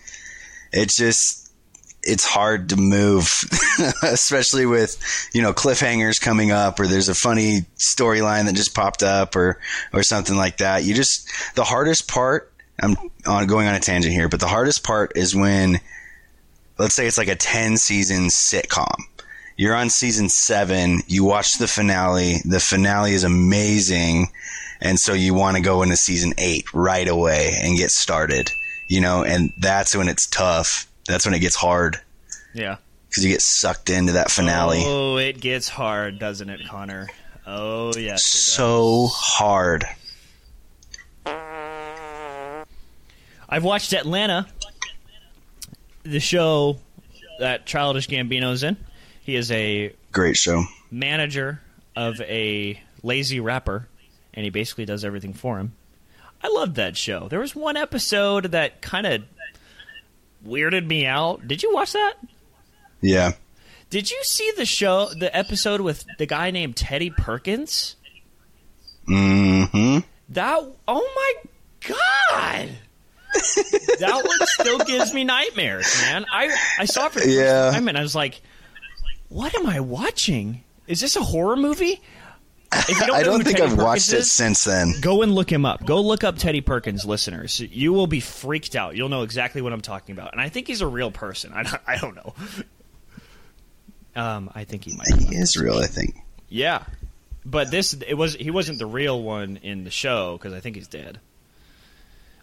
It's 0.72 0.96
just 0.96 1.37
it's 2.08 2.26
hard 2.26 2.70
to 2.70 2.78
move, 2.78 3.30
especially 4.04 4.66
with 4.66 4.98
you 5.34 5.42
know 5.42 5.54
cliffhangers 5.54 6.20
coming 6.20 6.52
up, 6.52 6.80
or 6.80 6.88
there's 6.88 7.10
a 7.10 7.16
funny 7.16 7.62
storyline 7.78 8.46
that 8.46 8.56
just 8.56 8.74
popped 8.74 9.04
up, 9.04 9.36
or 9.36 9.60
or 9.94 10.04
something 10.04 10.36
like 10.36 10.58
that. 10.58 10.84
You 10.84 10.94
just 10.94 11.30
the 11.56 11.64
hardest 11.64 12.08
part. 12.08 12.52
I'm 12.80 12.96
on 13.26 13.48
going 13.48 13.68
on 13.68 13.76
a 13.76 13.80
tangent 13.80 14.14
here, 14.14 14.30
but 14.30 14.40
the 14.40 14.48
hardest 14.48 14.84
part 14.84 15.14
is 15.16 15.36
when, 15.36 15.80
let's 16.78 16.94
say 16.94 17.08
it's 17.08 17.18
like 17.18 17.28
a 17.28 17.36
ten 17.36 17.78
season 17.78 18.28
sitcom 18.28 18.96
you're 19.58 19.76
on 19.76 19.90
season 19.90 20.30
seven. 20.30 21.02
You 21.08 21.24
watch 21.24 21.58
the 21.58 21.68
finale. 21.68 22.36
The 22.46 22.60
finale 22.60 23.14
is 23.14 23.24
amazing. 23.24 24.28
And 24.80 25.00
so 25.00 25.14
you 25.14 25.34
want 25.34 25.58
to 25.58 25.64
go 25.64 25.82
into 25.82 25.98
season 25.98 26.34
eight 26.38 26.72
right 26.74 27.08
away 27.08 27.58
and 27.60 27.76
get 27.76 27.90
started, 27.90 28.52
you 28.88 29.02
know, 29.02 29.24
and 29.24 29.52
that's 29.58 29.96
when 29.96 30.08
it's 30.08 30.28
tough. 30.28 30.88
That's 31.08 31.26
when 31.26 31.34
it 31.34 31.40
gets 31.40 31.56
hard 31.56 31.98
Yeah. 32.54 32.78
because 33.10 33.24
you 33.26 33.32
get 33.32 33.42
sucked 33.42 33.90
into 33.90 34.14
that 34.14 34.30
finale. 34.32 34.82
Oh, 34.86 35.18
it 35.18 35.40
gets 35.40 35.70
hard, 35.70 36.20
doesn't 36.20 36.50
it, 36.50 36.62
Connor? 36.68 37.08
Oh 37.46 37.94
yes. 37.98 38.26
so 38.26 39.08
hard. 39.10 39.86
I've 43.50 43.64
watched 43.64 43.94
Atlanta, 43.94 44.48
the 46.04 46.20
show 46.20 46.78
that 47.40 47.66
Childish 47.66 48.08
Gambino's 48.10 48.64
in. 48.64 48.76
He 49.22 49.36
is 49.36 49.52
a 49.52 49.94
Great 50.12 50.36
show. 50.36 50.66
manager 50.92 51.62
of 51.96 52.20
a 52.22 52.82
lazy 53.04 53.40
rapper, 53.40 53.88
and 54.34 54.44
he 54.44 54.50
basically 54.50 54.86
does 54.86 55.06
everything 55.06 55.34
for 55.34 55.58
him. 55.60 55.74
I 56.44 56.50
loved 56.50 56.76
that 56.76 56.98
show. 56.98 57.28
There 57.30 57.40
was 57.40 57.56
one 57.56 57.78
episode 57.78 58.46
that 58.52 58.82
kind 58.82 59.08
of 59.08 59.24
weirded 60.48 60.86
me 60.88 61.06
out. 61.06 61.48
Did 61.48 61.62
you 61.64 61.74
watch 61.74 61.94
that? 61.94 62.14
Yeah. 63.02 63.34
Did 63.90 64.10
you 64.10 64.20
see 64.24 64.52
the 64.58 64.66
show, 64.66 65.10
the 65.18 65.36
episode 65.36 65.82
with 65.82 66.06
the 66.18 66.26
guy 66.26 66.52
named 66.52 66.76
Teddy 66.76 67.10
Perkins? 67.10 67.96
Mm 69.08 69.70
hmm 69.70 70.00
That 70.30 70.60
oh 70.88 71.12
my 71.16 71.50
god. 71.88 72.70
that 74.00 74.22
one 74.26 74.48
still 74.48 74.80
gives 74.80 75.14
me 75.14 75.24
nightmares, 75.24 76.02
man. 76.02 76.26
I 76.32 76.56
I 76.80 76.86
saw 76.86 77.06
it 77.08 77.14
for 77.14 77.20
the 77.20 77.30
Yeah. 77.30 77.68
first 77.68 77.76
time 77.78 77.88
and 77.88 77.98
I 77.98 78.02
was 78.02 78.16
like, 78.16 78.42
"What 79.30 79.56
am 79.56 79.68
I 79.68 79.80
watching? 79.80 80.64
Is 80.88 81.00
this 81.02 81.16
a 81.16 81.22
horror 81.24 81.56
movie?" 81.56 82.02
If 82.72 83.08
you 83.08 83.14
I 83.14 83.24
don't 83.24 83.44
think 83.44 83.58
Teddy 83.58 83.72
I've 83.72 83.78
watched 83.78 84.10
Perkins 84.10 84.14
it 84.14 84.20
is, 84.20 84.32
since 84.32 84.64
then. 84.64 84.94
Go 85.02 85.22
and 85.22 85.34
look 85.34 85.52
him 85.52 85.66
up. 85.66 85.86
Go 85.86 86.02
look 86.02 86.24
up 86.24 86.38
Teddy 86.38 86.62
Perkins, 86.62 87.06
listeners. 87.06 87.60
You 87.60 87.94
will 87.94 88.08
be 88.08 88.20
freaked 88.20 88.76
out. 88.76 88.96
You'll 88.96 89.10
know 89.10 89.24
exactly 89.24 89.62
what 89.62 89.74
I'm 89.74 89.82
talking 89.82 90.14
about. 90.14 90.34
And 90.34 90.42
I 90.42 90.50
think 90.50 90.68
he's 90.68 90.82
a 90.82 90.88
real 90.88 91.12
person. 91.12 91.54
I 91.54 91.64
don't, 91.64 91.82
I 91.88 91.98
don't 91.98 92.16
know. 92.16 92.34
Um, 94.16 94.52
I 94.56 94.64
think 94.64 94.84
he 94.84 94.96
might. 94.98 95.22
He 95.22 95.36
is 95.36 95.56
real, 95.56 95.78
I 95.78 95.86
think. 95.86 96.16
Yeah, 96.50 96.84
but 97.46 97.72
this 97.72 97.94
it 97.94 98.16
was 98.16 98.34
he 98.34 98.52
wasn't 98.52 98.80
the 98.80 98.86
real 98.86 99.22
one 99.22 99.58
in 99.58 99.84
the 99.84 99.92
show 99.92 100.38
because 100.38 100.54
I 100.54 100.60
think 100.60 100.76
he's 100.76 100.88
dead. 100.88 101.20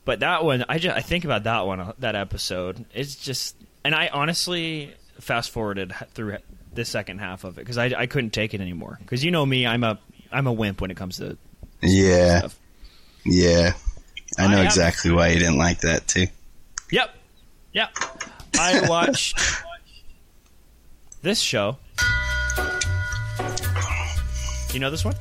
But 0.05 0.21
that 0.21 0.45
one, 0.45 0.65
I 0.69 0.79
just 0.79 0.97
I 0.97 1.01
think 1.01 1.25
about 1.25 1.45
that 1.45 1.67
one 1.67 1.93
that 1.99 2.15
episode. 2.15 2.85
It's 2.95 3.17
just, 3.17 3.57
and 3.83 3.95
I 3.95 4.09
honestly 4.13 4.95
fast 5.21 5.51
forwarded 5.51 5.93
through 6.13 6.39
the 6.73 6.85
second 6.85 7.19
half 7.19 7.45
of 7.45 7.59
it 7.59 7.63
because 7.63 7.79
I, 7.79 7.93
I 7.97 8.07
couldn't 8.07 8.31
take 8.31 8.55
it 8.55 8.61
anymore. 8.61 8.99
Because 9.01 9.25
you 9.25 9.31
know 9.31 9.45
me, 9.45 9.67
I'm 9.67 9.83
a 9.85 9.99
I'm 10.33 10.47
a 10.47 10.53
wimp 10.53 10.81
when 10.81 10.91
it 10.91 10.97
comes 10.97 11.19
to 11.19 11.37
Yeah. 11.83 12.39
stuff. 12.41 12.59
Yeah. 13.25 13.73
I 14.39 14.49
know 14.49 14.59
I 14.61 14.65
exactly 14.65 15.11
why 15.13 15.29
you 15.29 15.39
didn't 15.39 15.59
like 15.59 15.81
that 15.81 16.09
too. 16.09 16.27
Yep, 16.91 17.15
yep. 17.73 17.97
I 18.59 18.87
watched 18.89 19.39
this 21.23 21.41
show. 21.41 21.77
You 24.73 24.81
know 24.81 24.91
this 24.91 25.05
one? 25.05 25.15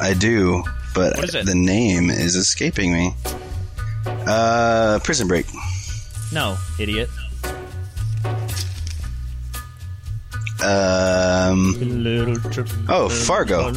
I 0.00 0.14
do, 0.14 0.62
but 0.94 1.16
What 1.16 1.28
is 1.30 1.34
it? 1.34 1.46
the 1.46 1.54
name 1.54 2.10
is 2.10 2.36
escaping 2.36 2.92
me. 2.92 3.14
Uh, 4.06 4.98
Prison 5.02 5.26
Break. 5.28 5.46
No, 6.32 6.56
idiot. 6.78 7.08
Um, 10.62 11.74
oh, 12.88 13.08
Fargo. 13.08 13.70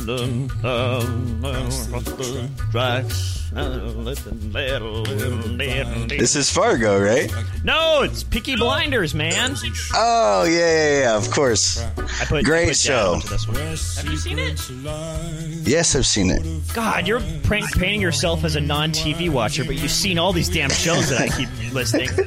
This 6.07 6.35
is 6.35 6.51
Fargo, 6.51 6.99
right? 7.01 7.33
No, 7.63 8.01
it's 8.01 8.23
Peaky 8.23 8.55
Blinders, 8.55 9.13
man. 9.13 9.55
Oh 9.93 10.43
yeah, 10.43 10.57
yeah, 10.57 10.99
yeah. 10.99 11.15
Of 11.15 11.29
course. 11.31 11.81
I 12.19 12.25
put 12.25 12.43
Great 12.43 12.63
I 12.63 12.67
put 12.69 12.77
show. 12.77 12.93
Dad 12.93 13.13
onto 13.13 13.27
this 13.29 13.47
one. 13.47 13.57
Have 13.57 14.11
you 14.11 14.17
seen 14.17 14.39
it? 14.39 15.67
Yes, 15.67 15.95
I've 15.95 16.05
seen 16.05 16.31
it. 16.31 16.43
God, 16.73 17.07
you're 17.07 17.21
prank 17.43 17.71
painting 17.77 18.01
yourself 18.01 18.43
as 18.43 18.55
a 18.55 18.61
non-TV 18.61 19.29
watcher, 19.29 19.63
but 19.63 19.75
you've 19.75 19.91
seen 19.91 20.17
all 20.17 20.33
these 20.33 20.49
damn 20.49 20.71
shows 20.71 21.09
that 21.09 21.21
I 21.21 21.27
keep 21.29 21.47
listing. 21.73 22.09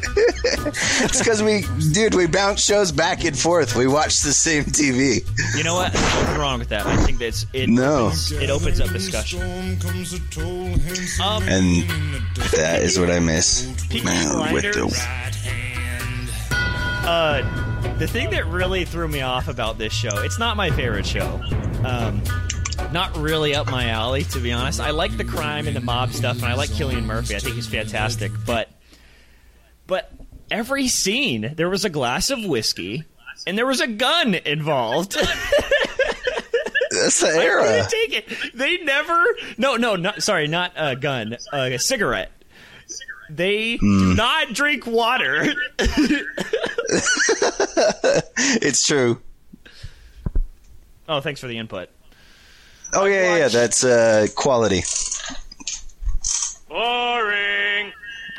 It's 0.98 1.18
because 1.18 1.42
we, 1.42 1.64
dude, 1.92 2.14
we 2.14 2.26
bounce 2.26 2.64
shows 2.64 2.90
back 2.92 3.24
and 3.24 3.38
forth. 3.38 3.76
We 3.76 3.86
watch 3.86 4.20
the 4.20 4.32
same 4.32 4.64
TV. 4.64 5.20
You 5.56 5.64
know 5.64 5.74
what? 5.74 5.92
There's 5.92 6.14
nothing 6.14 6.38
wrong 6.40 6.58
with 6.58 6.68
that. 6.70 6.86
I 6.86 6.96
think 7.04 7.18
that's 7.18 7.46
it. 7.52 7.68
No. 7.68 8.06
opens, 8.06 8.32
it 8.32 8.50
opens 8.50 8.80
up 8.80 8.88
discussion. 8.90 9.42
Um, 9.42 9.78
And 11.48 11.88
that 12.52 12.80
is 12.82 12.98
what 12.98 13.10
I 13.10 13.20
miss. 13.20 13.66
Man, 14.04 14.52
with 14.52 14.64
the 14.64 14.86
uh, 17.06 17.94
the 17.98 18.06
thing 18.06 18.30
that 18.30 18.46
really 18.46 18.84
threw 18.84 19.08
me 19.08 19.20
off 19.22 19.48
about 19.48 19.78
this 19.78 19.92
show, 19.92 20.18
it's 20.22 20.38
not 20.38 20.56
my 20.56 20.70
favorite 20.70 21.06
show. 21.06 21.40
Um, 21.84 22.22
not 22.92 23.16
really 23.16 23.54
up 23.54 23.70
my 23.70 23.88
alley, 23.88 24.24
to 24.24 24.38
be 24.40 24.52
honest. 24.52 24.80
I 24.80 24.90
like 24.90 25.16
the 25.16 25.24
crime 25.24 25.66
and 25.66 25.74
the 25.76 25.80
mob 25.80 26.12
stuff, 26.12 26.36
and 26.36 26.46
I 26.46 26.54
like 26.54 26.70
Cillian 26.70 27.04
Murphy. 27.04 27.36
I 27.36 27.38
think 27.38 27.54
he's 27.54 27.66
fantastic. 27.68 28.32
But, 28.44 28.68
but 29.86 30.10
every 30.50 30.88
scene, 30.88 31.52
there 31.56 31.68
was 31.68 31.84
a 31.84 31.90
glass 31.90 32.30
of 32.30 32.44
whiskey, 32.44 33.04
and 33.46 33.56
there 33.56 33.66
was 33.66 33.80
a 33.80 33.86
gun 33.86 34.34
involved. 34.34 35.12
that's 36.90 37.20
the 37.20 37.38
era. 37.40 37.62
couldn't 37.62 37.90
take 37.90 38.12
it. 38.12 38.52
They 38.54 38.78
never. 38.78 39.24
No, 39.58 39.76
no, 39.76 39.96
not 39.96 40.22
sorry, 40.22 40.48
not 40.48 40.72
a 40.76 40.96
gun, 40.96 41.36
a 41.52 41.78
cigarette. 41.78 42.32
They 43.28 43.76
do 43.78 44.14
not 44.14 44.52
drink 44.52 44.86
water. 44.86 45.52
It's 48.38 48.86
true. 48.86 49.20
oh, 51.08 51.20
thanks 51.20 51.40
for 51.40 51.46
the 51.48 51.58
input. 51.58 51.88
Oh 52.94 53.04
yeah, 53.06 53.22
yeah, 53.22 53.36
yeah. 53.38 53.48
That's 53.48 53.82
uh, 53.84 54.26
quality. 54.36 54.82
Boring. 56.68 57.92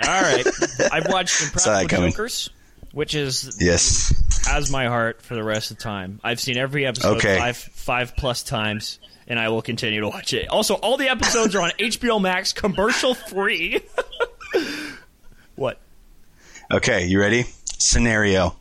All 0.04 0.22
right, 0.22 0.46
I've 0.92 1.08
watched 1.08 1.42
Impractical. 1.44 2.10
Jokers, 2.10 2.50
which 2.92 3.16
is 3.16 3.58
Yes. 3.60 4.46
has 4.48 4.70
my 4.72 4.88
heart 4.88 5.22
for 5.22 5.36
the 5.36 5.44
rest 5.44 5.72
of 5.72 5.78
the 5.78 5.84
time. 5.84 6.20
I've 6.24 6.40
seen 6.40 6.58
every 6.58 6.86
episode 6.86 7.18
Okay. 7.18 7.38
five 7.38 7.58
five 7.58 8.16
plus 8.16 8.44
times, 8.44 9.00
and 9.28 9.40
I 9.40 9.50
will 9.50 9.62
continue 9.62 10.02
to 10.02 10.08
watch 10.08 10.34
it. 10.34 10.48
Also, 10.50 10.76
all 10.76 10.98
the 10.98 11.10
episodes 11.10 11.56
are 11.56 11.62
on 11.62 11.72
HBO 11.80 12.22
Max, 12.22 12.54
commercial 12.54 13.14
free. 13.16 13.82
what? 15.56 15.80
Okay, 16.72 17.06
you 17.08 17.20
ready? 17.20 17.46
Scenario. 17.80 18.56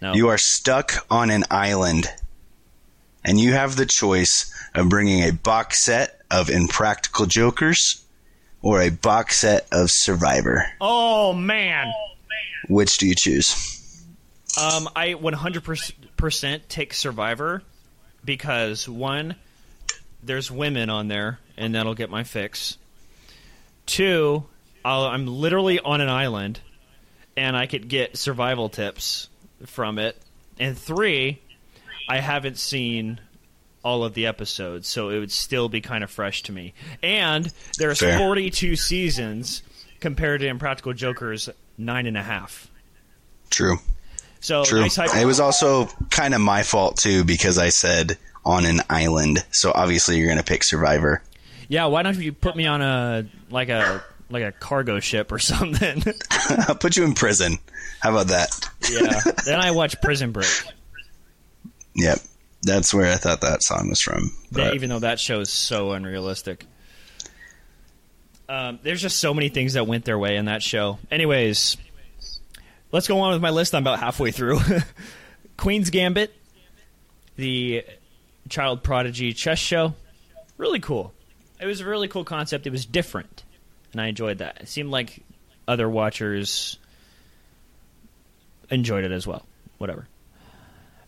No. 0.00 0.14
You 0.14 0.28
are 0.28 0.38
stuck 0.38 1.06
on 1.10 1.30
an 1.30 1.44
island, 1.50 2.06
and 3.24 3.38
you 3.40 3.52
have 3.52 3.76
the 3.76 3.86
choice 3.86 4.52
of 4.74 4.88
bringing 4.88 5.22
a 5.22 5.32
box 5.32 5.84
set 5.84 6.20
of 6.30 6.50
Impractical 6.50 7.26
Jokers 7.26 8.01
or 8.62 8.80
a 8.80 8.90
box 8.90 9.40
set 9.40 9.66
of 9.72 9.90
Survivor. 9.90 10.64
oh 10.80 11.32
man. 11.32 11.92
Which 12.68 12.96
do 12.98 13.06
you 13.08 13.14
choose? 13.16 14.04
Um, 14.60 14.88
I 14.94 15.14
100% 15.14 16.60
take 16.68 16.94
Survivor 16.94 17.62
because 18.24 18.88
one, 18.88 19.34
there's 20.22 20.50
women 20.50 20.88
on 20.90 21.08
there, 21.08 21.40
and 21.56 21.74
that'll 21.74 21.94
get 21.94 22.08
my 22.10 22.22
fix. 22.22 22.78
Two, 23.86 24.44
I'll, 24.84 25.06
I'm 25.06 25.26
literally 25.26 25.80
on 25.80 26.00
an 26.00 26.08
island, 26.08 26.60
and 27.36 27.56
I 27.56 27.66
could 27.66 27.88
get 27.88 28.16
survival 28.16 28.68
tips 28.68 29.28
from 29.66 29.98
it. 29.98 30.16
And 30.58 30.78
three, 30.78 31.40
I 32.08 32.18
haven't 32.18 32.58
seen 32.58 33.20
all 33.82 34.04
of 34.04 34.14
the 34.14 34.26
episodes, 34.26 34.88
so 34.88 35.10
it 35.10 35.18
would 35.18 35.32
still 35.32 35.68
be 35.68 35.80
kind 35.80 36.04
of 36.04 36.10
fresh 36.10 36.42
to 36.44 36.52
me. 36.52 36.74
And 37.02 37.52
there's 37.78 37.98
Fair. 38.00 38.18
42 38.18 38.76
seasons 38.76 39.62
compared 40.00 40.40
to 40.40 40.46
Impractical 40.46 40.92
Joker's 40.92 41.48
nine 41.78 42.06
and 42.06 42.16
a 42.16 42.22
half. 42.22 42.70
True. 43.50 43.78
So 44.40 44.64
True. 44.64 44.80
nice 44.80 44.98
It 44.98 45.24
was 45.26 45.38
also 45.40 45.86
kind 46.10 46.34
of 46.34 46.40
my 46.40 46.62
fault 46.62 46.96
too 46.96 47.22
because 47.24 47.58
I 47.58 47.68
said 47.68 48.18
on 48.44 48.64
an 48.66 48.80
island. 48.90 49.44
So 49.52 49.70
obviously 49.74 50.18
you're 50.18 50.26
going 50.26 50.38
to 50.38 50.44
pick 50.44 50.64
Survivor. 50.64 51.22
Yeah, 51.68 51.86
why 51.86 52.02
don't 52.02 52.18
you 52.18 52.32
put 52.32 52.56
me 52.56 52.66
on 52.66 52.82
a 52.82 53.26
like 53.50 53.68
a 53.68 54.02
like 54.30 54.42
a 54.42 54.52
cargo 54.52 54.98
ship 55.00 55.30
or 55.30 55.38
something? 55.40 56.02
I'll 56.68 56.74
put 56.80 56.96
you 56.96 57.04
in 57.04 57.14
prison. 57.14 57.58
How 58.00 58.10
about 58.10 58.28
that? 58.28 58.68
yeah. 58.90 59.20
Then 59.44 59.60
I 59.60 59.70
watch 59.70 60.00
Prison 60.00 60.32
Break. 60.32 60.48
Yep. 61.94 62.20
That's 62.62 62.94
where 62.94 63.10
I 63.12 63.16
thought 63.16 63.40
that 63.40 63.62
song 63.62 63.88
was 63.88 64.00
from. 64.00 64.30
That- 64.52 64.74
even 64.74 64.88
though 64.88 65.00
that 65.00 65.18
show 65.18 65.40
is 65.40 65.50
so 65.50 65.92
unrealistic. 65.92 66.66
Um, 68.48 68.78
there's 68.82 69.00
just 69.00 69.18
so 69.18 69.32
many 69.32 69.48
things 69.48 69.74
that 69.74 69.86
went 69.86 70.04
their 70.04 70.18
way 70.18 70.36
in 70.36 70.44
that 70.44 70.62
show. 70.62 70.98
Anyways, 71.10 71.76
let's 72.90 73.08
go 73.08 73.20
on 73.20 73.32
with 73.32 73.40
my 73.40 73.50
list. 73.50 73.74
I'm 73.74 73.82
about 73.82 73.98
halfway 73.98 74.30
through. 74.30 74.60
Queen's 75.56 75.90
Gambit, 75.90 76.34
the 77.36 77.84
child 78.48 78.82
prodigy 78.82 79.32
chess 79.32 79.58
show, 79.58 79.94
really 80.58 80.80
cool. 80.80 81.12
It 81.60 81.66
was 81.66 81.80
a 81.80 81.86
really 81.86 82.08
cool 82.08 82.24
concept. 82.24 82.66
It 82.66 82.70
was 82.70 82.84
different, 82.84 83.42
and 83.92 84.00
I 84.00 84.08
enjoyed 84.08 84.38
that. 84.38 84.60
It 84.62 84.68
seemed 84.68 84.90
like 84.90 85.20
other 85.66 85.88
watchers 85.88 86.78
enjoyed 88.70 89.04
it 89.04 89.12
as 89.12 89.26
well. 89.26 89.46
Whatever. 89.78 90.08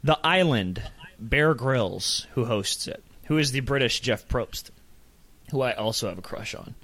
The 0.04 0.18
Island, 0.24 0.82
Bear 1.18 1.54
Grylls, 1.54 2.26
who 2.34 2.44
hosts 2.44 2.86
it, 2.88 3.02
who 3.24 3.38
is 3.38 3.52
the 3.52 3.60
British 3.60 4.00
Jeff 4.00 4.28
Probst, 4.28 4.70
who 5.50 5.62
I 5.62 5.72
also 5.72 6.08
have 6.08 6.18
a 6.18 6.22
crush 6.22 6.54
on. 6.54 6.74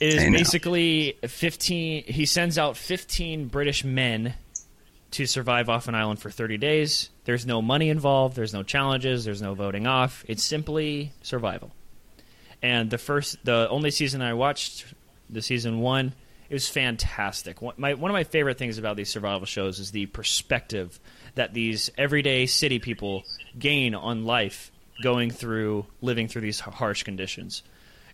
It 0.00 0.14
is 0.14 0.24
basically 0.24 1.16
15. 1.22 2.04
He 2.04 2.26
sends 2.26 2.58
out 2.58 2.76
15 2.76 3.46
British 3.46 3.84
men 3.84 4.34
to 5.12 5.26
survive 5.26 5.68
off 5.68 5.88
an 5.88 5.94
island 5.94 6.18
for 6.18 6.30
30 6.30 6.58
days. 6.58 7.10
There's 7.24 7.46
no 7.46 7.62
money 7.62 7.88
involved, 7.88 8.34
there's 8.34 8.52
no 8.52 8.62
challenges, 8.62 9.24
there's 9.24 9.42
no 9.42 9.54
voting 9.54 9.86
off. 9.86 10.24
It's 10.26 10.42
simply 10.42 11.12
survival. 11.22 11.70
And 12.62 12.90
the 12.90 12.98
first, 12.98 13.44
the 13.44 13.68
only 13.68 13.90
season 13.90 14.22
I 14.22 14.34
watched, 14.34 14.86
the 15.28 15.42
season 15.42 15.80
one, 15.80 16.14
it 16.48 16.54
was 16.54 16.68
fantastic. 16.68 17.62
One, 17.62 17.74
my, 17.76 17.94
one 17.94 18.10
of 18.10 18.14
my 18.14 18.24
favorite 18.24 18.58
things 18.58 18.78
about 18.78 18.96
these 18.96 19.10
survival 19.10 19.46
shows 19.46 19.78
is 19.78 19.90
the 19.90 20.06
perspective 20.06 20.98
that 21.34 21.54
these 21.54 21.90
everyday 21.96 22.46
city 22.46 22.78
people 22.78 23.22
gain 23.58 23.94
on 23.94 24.24
life 24.24 24.70
going 25.02 25.30
through, 25.30 25.86
living 26.00 26.28
through 26.28 26.42
these 26.42 26.60
harsh 26.60 27.02
conditions. 27.02 27.62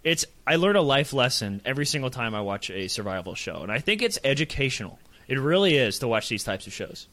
It's 0.04 0.24
I 0.46 0.56
learn 0.56 0.76
a 0.76 0.80
life 0.82 1.12
lesson 1.12 1.60
every 1.64 1.84
single 1.86 2.10
time 2.10 2.34
I 2.34 2.40
watch 2.40 2.70
a 2.70 2.88
survival 2.88 3.34
show, 3.34 3.62
and 3.62 3.72
I 3.72 3.80
think 3.80 4.00
it's 4.02 4.18
educational. 4.24 4.98
It 5.26 5.38
really 5.38 5.76
is 5.76 5.98
to 5.98 6.08
watch 6.08 6.28
these 6.28 6.44
types 6.44 6.66
of 6.66 6.72
shows. 6.72 7.08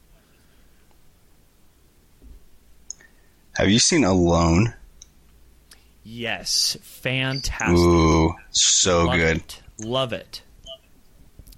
have 3.58 3.70
you 3.70 3.80
seen 3.80 4.04
Alone? 4.04 4.74
Yes, 6.04 6.78
fantastic. 6.82 7.78
Ooh, 7.78 8.34
so 8.52 9.06
Love 9.06 9.16
good. 9.16 9.38
it. 9.38 9.62
Love 9.80 10.14
it. 10.14 10.42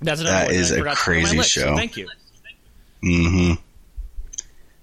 That's 0.01 0.21
another 0.21 0.47
That 0.47 0.51
is 0.51 0.71
a 0.71 0.77
forgot 0.77 0.97
to 0.97 1.03
put 1.03 1.15
on 1.15 1.21
my 1.23 1.29
crazy 1.29 1.41
show. 1.43 1.75
thank 1.75 1.97
you. 1.97 2.07
hmm 3.01 3.53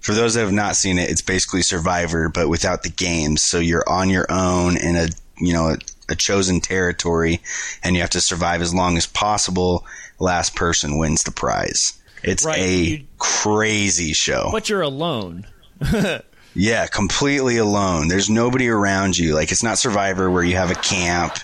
For 0.05 0.13
those 0.13 0.35
that 0.35 0.41
have 0.41 0.53
not 0.53 0.75
seen 0.75 0.99
it, 0.99 1.09
it's 1.09 1.21
basically 1.23 1.61
Survivor, 1.63 2.29
but 2.29 2.47
without 2.47 2.83
the 2.83 2.89
games. 2.89 3.43
So 3.43 3.59
you're 3.59 3.87
on 3.89 4.09
your 4.09 4.27
own 4.29 4.77
in 4.77 4.95
a 4.95 5.07
you 5.39 5.51
know 5.51 5.69
a, 5.69 5.77
a 6.09 6.15
chosen 6.15 6.61
territory, 6.61 7.41
and 7.83 7.95
you 7.95 8.01
have 8.01 8.11
to 8.11 8.21
survive 8.21 8.61
as 8.61 8.73
long 8.73 8.97
as 8.97 9.07
possible. 9.07 9.85
Last 10.19 10.55
person 10.55 10.97
wins 10.99 11.23
the 11.23 11.31
prize. 11.31 11.93
It's 12.23 12.45
Right, 12.45 12.59
a 12.59 12.77
you- 12.83 13.05
crazy 13.17 14.13
show. 14.13 14.49
But 14.51 14.69
you're 14.69 14.81
alone. 14.81 15.47
Yeah, 16.57 16.87
completely 16.87 17.57
alone. 17.57 18.07
There's 18.07 18.29
nobody 18.29 18.69
around 18.69 19.17
you. 19.17 19.35
Like 19.35 19.51
it's 19.51 19.61
not 19.61 19.77
Survivor 19.77 20.31
where 20.31 20.41
you 20.41 20.55
have 20.55 20.71
a 20.71 20.75
camp. 20.75 21.35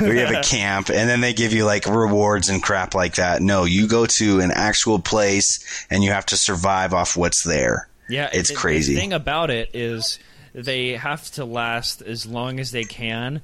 You 0.00 0.18
have 0.18 0.30
a 0.34 0.42
camp 0.42 0.88
and 0.88 1.08
then 1.08 1.20
they 1.20 1.32
give 1.32 1.52
you 1.52 1.64
like 1.64 1.86
rewards 1.86 2.48
and 2.48 2.62
crap 2.62 2.94
like 2.94 3.16
that. 3.16 3.42
No, 3.42 3.64
you 3.64 3.88
go 3.88 4.06
to 4.18 4.40
an 4.40 4.50
actual 4.50 4.98
place 4.98 5.86
and 5.90 6.02
you 6.04 6.10
have 6.12 6.26
to 6.26 6.36
survive 6.36 6.94
off 6.94 7.16
what's 7.16 7.44
there. 7.44 7.88
Yeah, 8.08 8.30
It's 8.32 8.50
it- 8.50 8.54
it- 8.54 8.56
crazy. 8.56 8.94
The 8.94 9.00
thing 9.00 9.12
about 9.12 9.50
it 9.50 9.70
is 9.74 10.18
they 10.54 10.92
have 10.96 11.30
to 11.32 11.44
last 11.44 12.02
as 12.02 12.24
long 12.26 12.60
as 12.60 12.70
they 12.70 12.84
can 12.84 13.42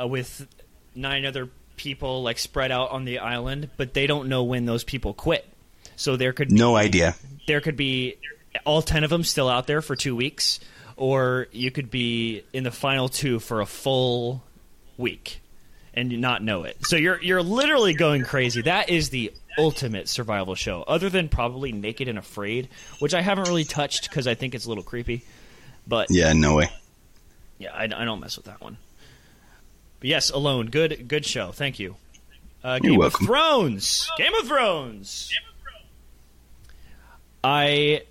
uh, 0.00 0.06
with 0.06 0.46
nine 0.94 1.24
other 1.24 1.48
people 1.76 2.22
like 2.22 2.38
spread 2.38 2.70
out 2.70 2.90
on 2.90 3.04
the 3.04 3.18
island, 3.20 3.70
but 3.76 3.94
they 3.94 4.06
don't 4.06 4.28
know 4.28 4.42
when 4.44 4.64
those 4.66 4.84
people 4.84 5.14
quit. 5.14 5.46
So 5.96 6.16
there 6.16 6.32
could 6.32 6.48
be, 6.48 6.54
No 6.56 6.76
idea. 6.76 7.14
There 7.46 7.60
could 7.60 7.76
be 7.76 8.16
all 8.64 8.82
ten 8.82 9.04
of 9.04 9.10
them 9.10 9.24
still 9.24 9.48
out 9.48 9.66
there 9.66 9.80
for 9.82 9.94
two 9.96 10.14
weeks, 10.16 10.60
or 10.96 11.46
you 11.52 11.70
could 11.70 11.90
be 11.90 12.42
in 12.52 12.64
the 12.64 12.70
final 12.70 13.08
two 13.08 13.38
for 13.38 13.60
a 13.60 13.66
full 13.66 14.42
week. 14.96 15.40
and 15.96 16.20
not 16.20 16.42
know 16.42 16.64
it. 16.64 16.76
So 16.86 16.96
you're 16.96 17.22
you're 17.22 17.42
literally 17.42 17.94
going 17.94 18.24
crazy. 18.24 18.62
That 18.62 18.88
is 18.90 19.10
the 19.10 19.32
ultimate 19.56 20.08
survival 20.08 20.54
show, 20.56 20.82
other 20.82 21.08
than 21.08 21.28
probably 21.28 21.70
Naked 21.70 22.08
and 22.08 22.18
Afraid, 22.18 22.68
which 22.98 23.14
I 23.14 23.22
haven't 23.22 23.46
really 23.46 23.62
touched 23.64 24.08
because 24.10 24.26
I 24.26 24.34
think 24.34 24.54
it's 24.56 24.64
a 24.64 24.68
little 24.68 24.82
creepy. 24.82 25.22
But 25.86 26.08
Yeah, 26.10 26.32
no 26.32 26.56
way. 26.56 26.68
yeah, 27.58 27.72
I, 27.72 27.84
I 27.84 28.04
don't 28.04 28.18
mess 28.20 28.36
with 28.36 28.46
that 28.46 28.60
one. 28.60 28.76
But 30.00 30.08
yes, 30.08 30.30
Alone, 30.30 30.66
good 30.66 31.06
good 31.06 31.24
show. 31.24 31.52
Thank 31.52 31.78
you. 31.78 31.94
Uh, 32.64 32.80
You're 32.82 32.90
Game 32.92 32.98
welcome. 32.98 33.22
of 33.24 33.28
Thrones. 33.28 34.10
Game 34.18 34.34
of 34.34 34.48
Thrones. 34.48 35.30
I. 37.42 38.02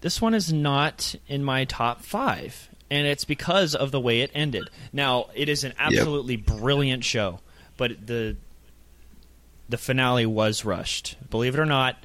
This 0.00 0.22
one 0.22 0.32
is 0.32 0.50
not 0.50 1.14
in 1.28 1.44
my 1.44 1.64
top 1.66 2.00
five, 2.02 2.69
and 2.90 3.06
it's 3.06 3.24
because 3.24 3.74
of 3.74 3.92
the 3.92 4.00
way 4.00 4.20
it 4.20 4.30
ended. 4.34 4.68
Now, 4.92 5.26
it 5.34 5.48
is 5.48 5.64
an 5.64 5.74
absolutely 5.78 6.36
brilliant 6.36 7.04
show, 7.04 7.40
but 7.76 8.06
the 8.06 8.36
the 9.68 9.78
finale 9.78 10.26
was 10.26 10.64
rushed. 10.64 11.16
Believe 11.30 11.54
it 11.54 11.60
or 11.60 11.66
not, 11.66 11.96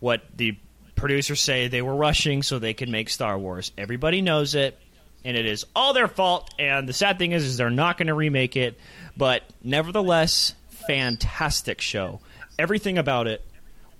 what 0.00 0.22
the 0.34 0.56
producers 0.94 1.40
say 1.42 1.68
they 1.68 1.82
were 1.82 1.94
rushing 1.94 2.42
so 2.42 2.58
they 2.58 2.72
could 2.74 2.88
make 2.88 3.10
Star 3.10 3.38
Wars. 3.38 3.70
Everybody 3.76 4.22
knows 4.22 4.54
it, 4.54 4.78
and 5.24 5.36
it 5.36 5.44
is 5.44 5.66
all 5.76 5.92
their 5.92 6.08
fault. 6.08 6.52
And 6.58 6.88
the 6.88 6.94
sad 6.94 7.18
thing 7.18 7.32
is, 7.32 7.44
is 7.44 7.58
they're 7.58 7.68
not 7.68 7.98
going 7.98 8.06
to 8.06 8.14
remake 8.14 8.56
it. 8.56 8.78
But 9.16 9.42
nevertheless, 9.62 10.54
fantastic 10.86 11.82
show. 11.82 12.20
Everything 12.58 12.96
about 12.96 13.26
it 13.26 13.44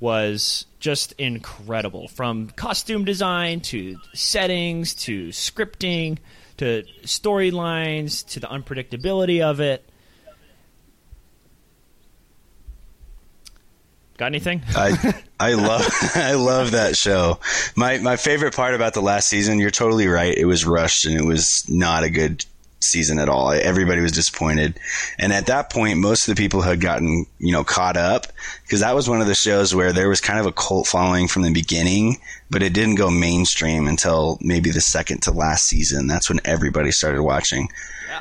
was 0.01 0.67
just 0.79 1.13
incredible, 1.13 2.09
from 2.09 2.51
costume 2.51 3.05
design 3.05 3.61
to 3.61 3.97
settings 4.13 4.95
to 4.95 5.29
scripting 5.29 6.19
to 6.59 6.85
storylines 7.03 8.27
to 8.31 8.41
the 8.41 8.47
unpredictability 8.47 9.43
of 9.43 9.61
it. 9.61 9.89
Got 14.17 14.27
anything? 14.27 14.63
I 14.75 15.23
I 15.41 15.55
love 15.55 15.87
I 16.15 16.35
love 16.35 16.71
that 16.71 16.97
show. 16.97 17.39
My 17.75 17.99
my 17.99 18.17
favorite 18.17 18.55
part 18.55 18.75
about 18.75 18.95
the 18.95 19.03
last 19.03 19.29
season, 19.29 19.59
you're 19.59 19.71
totally 19.71 20.09
right. 20.09 20.37
It 20.37 20.47
was 20.47 20.65
rushed 20.65 21.05
and 21.05 21.17
it 21.17 21.25
was 21.25 21.65
not 21.69 22.03
a 22.03 22.11
good 22.11 22.45
season 22.91 23.19
at 23.19 23.29
all. 23.29 23.51
Everybody 23.53 24.01
was 24.01 24.13
disappointed. 24.13 24.79
And 25.19 25.33
at 25.33 25.47
that 25.47 25.71
point, 25.71 25.99
most 25.99 26.29
of 26.29 26.35
the 26.35 26.41
people 26.41 26.63
had 26.63 26.81
gotten, 26.81 27.27
you 27.39 27.53
know, 27.53 27.65
caught 27.65 27.97
up 27.97 28.27
because 28.63 28.81
that 28.81 28.95
was 28.95 29.09
one 29.09 29.21
of 29.21 29.27
the 29.27 29.35
shows 29.35 29.75
where 29.75 29.93
there 29.93 30.09
was 30.09 30.21
kind 30.21 30.39
of 30.39 30.47
a 30.47 30.53
cult 30.53 30.87
following 30.87 31.29
from 31.29 31.43
the 31.43 31.53
beginning, 31.53 32.19
but 32.51 32.63
it 32.63 32.73
didn't 32.73 32.97
go 32.97 33.11
mainstream 33.11 33.87
until 33.87 34.39
maybe 34.41 34.71
the 34.71 34.81
second 34.81 35.23
to 35.23 35.31
last 35.31 35.67
season. 35.67 36.07
That's 36.07 36.29
when 36.29 36.41
everybody 36.45 36.91
started 36.91 37.23
watching. 37.23 37.69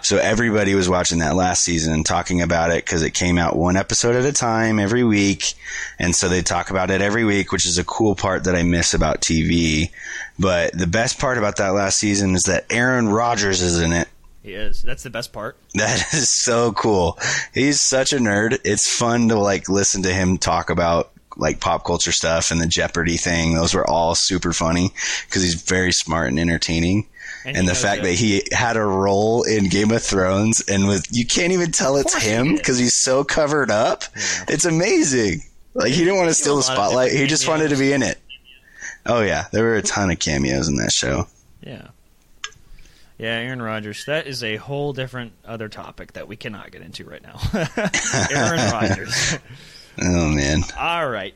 So 0.02 0.18
everybody 0.18 0.76
was 0.76 0.90
watching 0.90 1.20
that 1.20 1.36
last 1.36 1.64
season 1.64 1.94
and 1.94 2.06
talking 2.06 2.42
about 2.42 2.72
it 2.72 2.84
because 2.86 3.02
it 3.02 3.12
came 3.12 3.38
out 3.38 3.56
one 3.56 3.78
episode 3.78 4.16
at 4.16 4.26
a 4.26 4.34
time 4.34 4.80
every 4.80 5.04
week. 5.04 5.54
And 6.00 6.16
so 6.16 6.28
they 6.28 6.42
talk 6.42 6.70
about 6.70 6.90
it 6.90 7.02
every 7.02 7.24
week, 7.24 7.52
which 7.52 7.66
is 7.66 7.78
a 7.78 7.84
cool 7.84 8.16
part 8.16 8.44
that 8.44 8.56
I 8.56 8.64
miss 8.64 8.94
about 8.94 9.22
TV. 9.22 9.92
But 10.38 10.78
the 10.78 10.88
best 10.88 11.20
part 11.20 11.38
about 11.38 11.58
that 11.58 11.70
last 11.70 11.98
season 11.98 12.36
is 12.36 12.44
that 12.44 12.66
Aaron 12.70 13.10
Rodgers 13.10 13.62
is 13.62 13.80
in 13.80 13.94
it. 13.94 14.08
He 14.46 14.54
is. 14.54 14.84
That's 14.84 15.02
the 15.04 15.10
best 15.10 15.34
part. 15.34 15.58
That 15.74 16.14
is 16.14 16.30
so 16.30 16.72
cool. 16.74 17.18
He's 17.54 17.82
such 17.82 18.14
a 18.14 18.18
nerd. 18.18 18.60
It's 18.64 18.88
fun 18.88 19.28
to 19.30 19.40
like 19.40 19.68
listen 19.68 20.04
to 20.04 20.14
him 20.14 20.38
talk 20.38 20.70
about 20.70 21.12
like 21.36 21.60
pop 21.60 21.84
culture 21.84 22.12
stuff 22.14 22.52
and 22.52 22.62
the 22.62 22.68
Jeopardy 22.68 23.18
thing. 23.18 23.56
Those 23.56 23.74
were 23.74 23.90
all 23.90 24.14
super 24.16 24.54
funny 24.54 24.92
because 25.28 25.42
he's 25.42 25.62
very 25.64 25.92
smart 25.92 26.30
and 26.30 26.40
entertaining. 26.40 27.08
And 27.44 27.58
And, 27.58 27.68
the 27.68 27.76
fact 27.76 28.02
it. 28.02 28.04
that 28.06 28.14
he 28.14 28.44
had 28.52 28.78
a 28.78 28.84
role 28.84 29.44
in 29.44 29.68
Game 29.68 29.92
of 29.92 30.02
Thrones 30.04 30.64
and 30.68 30.88
with 30.88 31.06
you 31.12 31.26
can't 31.26 31.52
even 31.52 31.72
tell 31.72 31.98
it's 31.98 32.16
him 32.16 32.56
because 32.56 32.78
he's 32.78 32.96
so 32.96 33.24
covered 33.24 33.70
up. 33.72 34.04
It's 34.48 34.66
amazing. 34.66 35.42
Like 35.74 35.92
he 35.92 36.04
didn't 36.06 36.18
want 36.18 36.30
to 36.30 36.34
steal 36.36 36.56
the 36.58 36.64
spotlight. 36.64 37.12
He 37.12 37.26
just 37.28 37.48
wanted 37.48 37.70
to 37.70 37.76
be 37.78 37.92
in 37.94 38.02
it. 38.04 38.18
Oh 39.08 39.22
yeah, 39.22 39.48
there 39.52 39.64
were 39.64 39.76
a 39.76 39.82
ton 39.82 40.10
of 40.12 40.20
cameos 40.20 40.68
in 40.70 40.76
that 40.78 40.92
show. 40.92 41.28
Yeah. 41.62 41.88
Yeah, 43.18 43.30
Aaron 43.30 43.62
Rodgers. 43.62 44.04
That 44.06 44.28
is 44.28 44.44
a 44.44 44.58
whole 44.58 44.92
different 44.94 45.32
other 45.46 45.70
topic 45.70 46.14
that 46.14 46.28
we 46.28 46.36
cannot 46.36 46.72
get 46.72 46.82
into 46.82 47.06
right 47.06 47.24
now. 47.24 47.40
Aaron 48.32 48.72
Rodgers. 48.72 49.38
Oh 50.02 50.28
man, 50.30 50.62
All 50.78 51.08
right. 51.10 51.34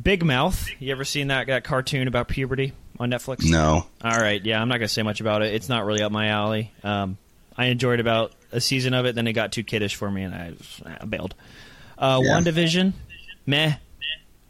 Big 0.00 0.24
Mouth. 0.24 0.68
You 0.78 0.92
ever 0.92 1.04
seen 1.04 1.28
that, 1.28 1.46
that 1.48 1.64
cartoon 1.64 2.08
about 2.08 2.28
puberty 2.28 2.72
on 3.00 3.10
Netflix? 3.10 3.48
no. 3.48 3.86
All 4.02 4.18
right. 4.18 4.42
Yeah, 4.44 4.60
I'm 4.60 4.68
not 4.68 4.78
going 4.78 4.88
to 4.88 4.92
say 4.92 5.02
much 5.02 5.20
about 5.20 5.42
it. 5.42 5.54
It's 5.54 5.68
not 5.68 5.84
really 5.84 6.02
up 6.02 6.12
my 6.12 6.28
alley. 6.28 6.72
Um, 6.82 7.16
I 7.56 7.66
enjoyed 7.66 8.00
about 8.00 8.32
a 8.52 8.60
season 8.60 8.94
of 8.94 9.04
it, 9.06 9.14
then 9.14 9.26
it 9.26 9.32
got 9.34 9.52
too 9.52 9.62
kiddish 9.62 9.94
for 9.96 10.10
me, 10.10 10.22
and 10.22 10.34
I, 10.34 10.52
I 11.00 11.04
bailed. 11.04 11.34
Uh, 11.98 12.20
Yeah. 12.22 12.38
WandaVision. 12.40 12.92
Meh. 13.46 13.74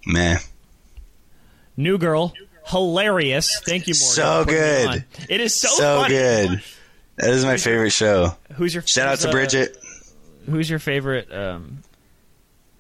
Meh. 0.07 0.39
New 1.77 1.99
Girl. 1.99 2.33
Hilarious. 2.67 3.61
Thank 3.65 3.87
you, 3.89 3.95
Morgan. 3.95 4.15
So 4.15 4.41
for 4.41 4.45
putting 4.47 4.91
me 4.91 5.05
good. 5.17 5.31
It 5.31 5.41
is 5.41 5.55
so, 5.59 5.69
So 5.69 6.03
funny. 6.03 6.15
good. 6.15 6.63
That 7.17 7.31
is 7.31 7.45
my 7.45 7.57
favorite 7.57 7.91
show. 7.91 8.37
Who's 8.55 8.75
your 8.75 8.83
Shout 8.87 9.07
out 9.07 9.11
who's, 9.13 9.23
to 9.23 9.29
uh, 9.29 9.33
Bridget. 9.33 9.77
Who's 10.49 10.71
your 10.71 10.79
favorite 10.79 11.33
um, 11.33 11.83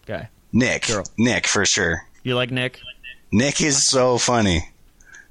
guy? 0.07 0.29
Nick. 0.53 0.87
Girl. 0.87 1.05
Nick 1.19 1.47
for 1.47 1.65
sure. 1.65 2.07
You 2.23 2.35
like 2.37 2.51
Nick? 2.51 2.81
Nick 3.31 3.61
is 3.61 3.87
so 3.87 4.19
funny. 4.19 4.69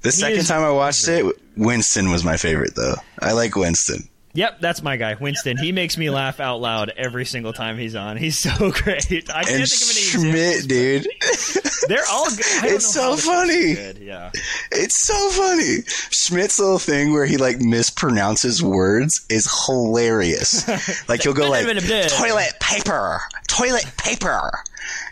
The 0.02 0.12
second 0.12 0.44
time 0.46 0.62
I 0.62 0.70
watched 0.70 1.06
it, 1.08 1.24
Winston 1.56 2.10
was 2.10 2.24
my 2.24 2.36
favorite 2.36 2.74
though. 2.74 2.96
I 3.20 3.32
like 3.32 3.54
Winston. 3.54 4.08
Yep, 4.34 4.60
that's 4.60 4.82
my 4.82 4.96
guy, 4.96 5.14
Winston. 5.20 5.58
He 5.58 5.72
makes 5.72 5.98
me 5.98 6.08
laugh 6.08 6.40
out 6.40 6.60
loud 6.60 6.90
every 6.96 7.26
single 7.26 7.52
time 7.52 7.76
he's 7.76 7.94
on. 7.94 8.16
He's 8.16 8.38
so 8.38 8.50
great. 8.70 9.28
I 9.30 9.44
can't 9.44 9.60
And 9.60 9.68
think 9.68 9.82
of 9.82 9.90
any 9.90 10.32
Schmidt, 10.32 10.68
dude. 10.68 11.06
They're 11.88 12.04
all 12.10 12.30
good. 12.30 12.64
It's 12.64 12.92
so 12.92 13.16
funny. 13.16 13.72
Yeah. 14.02 14.30
It's 14.70 14.94
so 14.94 15.30
funny. 15.30 15.78
Schmidt's 15.86 16.58
little 16.58 16.78
thing 16.78 17.12
where 17.12 17.26
he 17.26 17.36
like 17.36 17.58
mispronounces 17.58 18.62
words 18.62 19.24
is 19.28 19.48
hilarious. 19.66 20.66
Like 21.08 21.22
he'll 21.22 21.34
go 21.34 21.50
like 21.50 21.66
toilet 21.66 22.54
paper, 22.60 23.20
toilet 23.48 23.84
paper. 23.98 24.50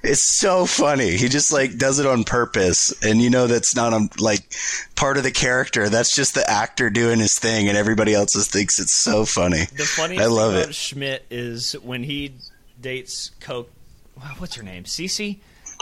It's 0.03 0.25
so 0.39 0.65
funny. 0.67 1.17
He 1.17 1.29
just 1.29 1.53
like 1.53 1.77
does 1.77 1.99
it 1.99 2.07
on 2.07 2.25
purpose, 2.25 2.95
and 3.03 3.21
you 3.21 3.29
know 3.31 3.47
that's 3.47 3.77
not 3.77 3.93
um, 3.93 4.09
like 4.19 4.55
part 4.97 5.17
of 5.17 5.23
the 5.23 5.31
character. 5.31 5.89
That's 5.89 6.15
just 6.15 6.35
the 6.35 6.49
actor 6.49 6.89
doing 6.91 7.19
his 7.21 7.39
thing, 7.39 7.69
and 7.69 7.77
everybody 7.77 8.15
else 8.15 8.33
just 8.33 8.53
thinks 8.53 8.79
it's 8.81 8.95
so 8.97 9.25
funny. 9.25 9.65
The 9.77 9.85
funniest 9.85 10.23
I 10.23 10.27
love 10.27 10.53
thing 10.53 10.61
about 10.63 10.71
it. 10.71 10.75
Schmidt 10.75 11.27
is 11.31 11.73
when 11.83 12.03
he 12.03 12.35
dates 12.81 13.31
Coke. 13.41 13.71
What's 14.39 14.55
her 14.57 14.63
name? 14.63 14.85
Cece. 14.85 15.39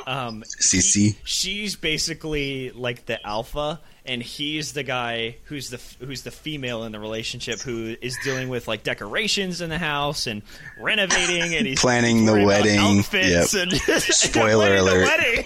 Um, 0.06 0.42
Cece? 0.60 0.94
he- 0.94 1.16
she's 1.24 1.76
basically 1.76 2.70
like 2.70 3.06
the 3.06 3.24
alpha, 3.26 3.80
and 4.08 4.22
he's 4.22 4.72
the 4.72 4.82
guy 4.82 5.36
who's 5.44 5.70
the 5.70 5.80
who's 6.04 6.22
the 6.22 6.30
female 6.30 6.82
in 6.84 6.92
the 6.92 6.98
relationship 6.98 7.60
who 7.60 7.94
is 8.00 8.16
dealing 8.24 8.48
with 8.48 8.66
like 8.66 8.82
decorations 8.82 9.60
in 9.60 9.70
the 9.70 9.78
house 9.78 10.26
and 10.26 10.42
renovating, 10.80 11.54
and 11.54 11.66
he's 11.66 11.78
Planning 11.80 12.24
the 12.24 12.44
wedding. 12.44 12.78
outfits 12.78 13.54
Yep. 13.54 13.62
and 13.68 13.72
Spoiler 14.02 14.76
alert. 14.76 15.08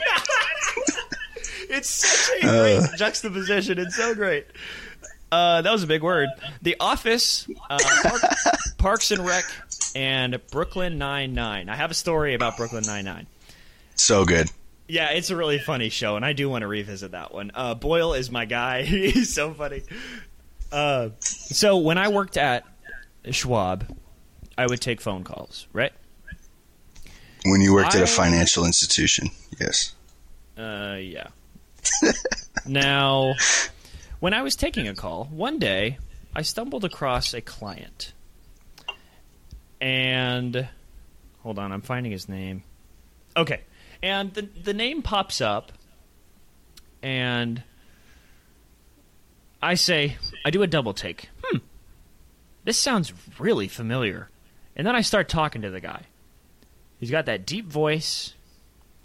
it's 1.71 1.89
such 1.91 2.43
a 2.45 2.47
great 2.47 2.99
juxtaposition. 2.99 3.79
It's 3.79 3.97
so 3.97 4.15
great. 4.15 4.47
Uh, 5.31 5.63
that 5.63 5.73
was 5.73 5.83
a 5.83 5.87
big 5.87 6.03
word. 6.03 6.29
The 6.61 6.77
Office, 6.79 7.49
uh, 7.71 7.79
Park, 8.03 8.23
Parks 8.79 9.11
and 9.11 9.25
Rec, 9.25 9.45
and 9.95 10.39
Brooklyn 10.51 10.99
Nine 10.99 11.33
Nine. 11.35 11.69
I 11.71 11.77
have 11.77 11.91
a 11.91 11.95
story 11.95 12.35
about 12.35 12.57
Brooklyn 12.59 12.85
Nine 12.87 13.05
Nine. 13.07 13.27
So 13.95 14.25
good. 14.27 14.51
Yeah, 14.89 15.11
it's 15.11 15.31
a 15.31 15.37
really 15.37 15.59
funny 15.59 15.89
show, 15.89 16.17
and 16.17 16.25
I 16.25 16.33
do 16.33 16.49
want 16.51 16.63
to 16.63 16.67
revisit 16.67 17.13
that 17.13 17.33
one. 17.33 17.51
Uh, 17.55 17.75
Boyle 17.75 18.15
is 18.15 18.31
my 18.31 18.45
guy. 18.45 18.83
He's 18.83 19.33
so 19.33 19.55
funny. 19.55 19.83
Uh, 20.71 21.11
so 21.21 21.79
when 21.79 21.99
I 21.99 22.09
worked 22.09 22.37
at 22.37 22.65
Schwab, 23.31 23.97
I 24.57 24.67
would 24.67 24.81
take 24.81 25.01
phone 25.01 25.25
calls, 25.25 25.67
right? 25.73 25.93
When 27.45 27.61
you 27.61 27.75
worked 27.75 27.95
at 27.95 28.03
a 28.03 28.07
financial 28.07 28.65
institution, 28.65 29.29
yes. 29.59 29.95
Uh, 30.57 30.97
yeah. 31.01 31.29
now, 32.67 33.35
when 34.21 34.33
I 34.33 34.43
was 34.43 34.55
taking 34.55 34.87
a 34.87 34.95
call, 34.95 35.25
one 35.25 35.59
day 35.59 35.99
I 36.35 36.43
stumbled 36.43 36.85
across 36.85 37.35
a 37.35 37.41
client. 37.41 38.13
And 39.81 40.69
hold 41.41 41.59
on, 41.59 41.73
I'm 41.73 41.83
finding 41.83 42.13
his 42.13 42.29
name. 42.29 42.63
Okay. 43.37 43.63
And 44.03 44.35
the 44.35 44.43
the 44.43 44.75
name 44.75 45.03
pops 45.03 45.41
up 45.41 45.73
and 47.03 47.63
I 49.63 49.75
say, 49.75 50.17
I 50.45 50.51
do 50.51 50.63
a 50.63 50.67
double 50.67 50.93
take. 50.93 51.29
Hmm. 51.43 51.59
This 52.65 52.79
sounds 52.79 53.13
really 53.39 53.69
familiar. 53.69 54.29
And 54.75 54.87
then 54.87 54.97
I 54.97 55.03
start 55.03 55.29
talking 55.29 55.63
to 55.63 55.71
the 55.71 55.81
guy. 55.81 56.03
He's 56.99 57.11
got 57.11 57.27
that 57.27 57.47
deep 57.47 57.67
voice. 57.67 58.35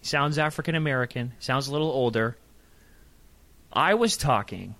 Sounds 0.02 0.38
African 0.38 0.76
American. 0.76 1.34
Sounds 1.40 1.68
a 1.68 1.72
little 1.72 1.90
older. 1.90 2.38
I 3.74 3.96
was 3.96 4.18
talking 4.18 4.76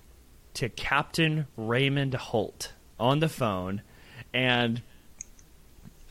to 0.54 0.68
Captain 0.68 1.46
Raymond 1.56 2.14
Holt 2.14 2.72
on 2.98 3.20
the 3.20 3.28
phone, 3.28 3.82
and 4.32 4.82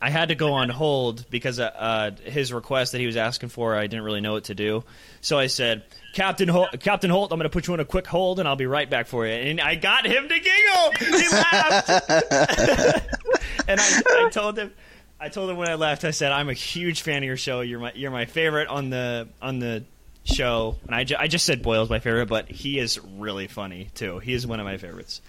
I 0.02 0.10
had 0.10 0.30
to 0.30 0.36
go 0.36 0.54
on 0.54 0.70
hold 0.70 1.28
because 1.30 1.60
uh, 1.60 1.72
uh, 1.76 2.12
his 2.24 2.54
request 2.54 2.92
that 2.92 3.00
he 3.00 3.08
was 3.08 3.18
asking 3.18 3.50
for, 3.50 3.76
I 3.76 3.88
didn't 3.88 4.06
really 4.06 4.22
know 4.22 4.34
what 4.34 4.46
to 4.46 4.56
do. 4.56 4.84
So 5.22 5.40
I 5.40 5.48
said, 5.48 5.84
Captain 6.14 6.48
Holt, 6.48 6.80
Captain 6.80 7.10
Holt, 7.10 7.32
I'm 7.32 7.40
going 7.40 7.50
to 7.50 7.54
put 7.54 7.68
you 7.68 7.74
on 7.74 7.80
a 7.80 7.86
quick 7.86 8.06
hold, 8.06 8.40
and 8.40 8.48
I'll 8.48 8.56
be 8.56 8.68
right 8.68 8.90
back 8.90 9.08
for 9.08 9.26
you. 9.26 9.34
And 9.34 9.60
I 9.60 9.76
got 9.76 10.06
him 10.06 10.30
to 10.30 10.40
giggle. 10.40 10.92
He 11.20 11.28
laughed, 11.32 11.90
and 13.68 13.80
I, 13.80 14.02
I 14.08 14.30
told 14.32 14.58
him, 14.60 14.72
I 15.20 15.30
told 15.30 15.50
him 15.50 15.58
when 15.58 15.68
I 15.68 15.76
left, 15.76 16.06
I 16.06 16.12
said, 16.12 16.32
I'm 16.32 16.50
a 16.50 16.54
huge 16.54 17.02
fan 17.02 17.18
of 17.18 17.24
your 17.24 17.38
show. 17.38 17.62
You're 17.62 17.80
my, 17.80 17.92
you're 17.96 18.12
my 18.12 18.26
favorite 18.26 18.68
on 18.68 18.92
the 18.92 19.28
on 19.42 19.58
the 19.60 19.84
show. 20.26 20.76
And 20.86 20.94
I, 20.94 21.06
ju- 21.06 21.16
I 21.18 21.28
just 21.28 21.46
said 21.46 21.64
Boyle's 21.64 21.90
my 21.90 22.00
favorite, 22.00 22.28
but 22.28 22.50
he 22.50 22.78
is 22.78 23.00
really 23.00 23.48
funny 23.48 23.90
too. 23.96 24.20
He 24.20 24.34
is 24.34 24.46
one 24.46 24.60
of 24.60 24.66
my 24.66 24.78
favorites. 24.78 25.22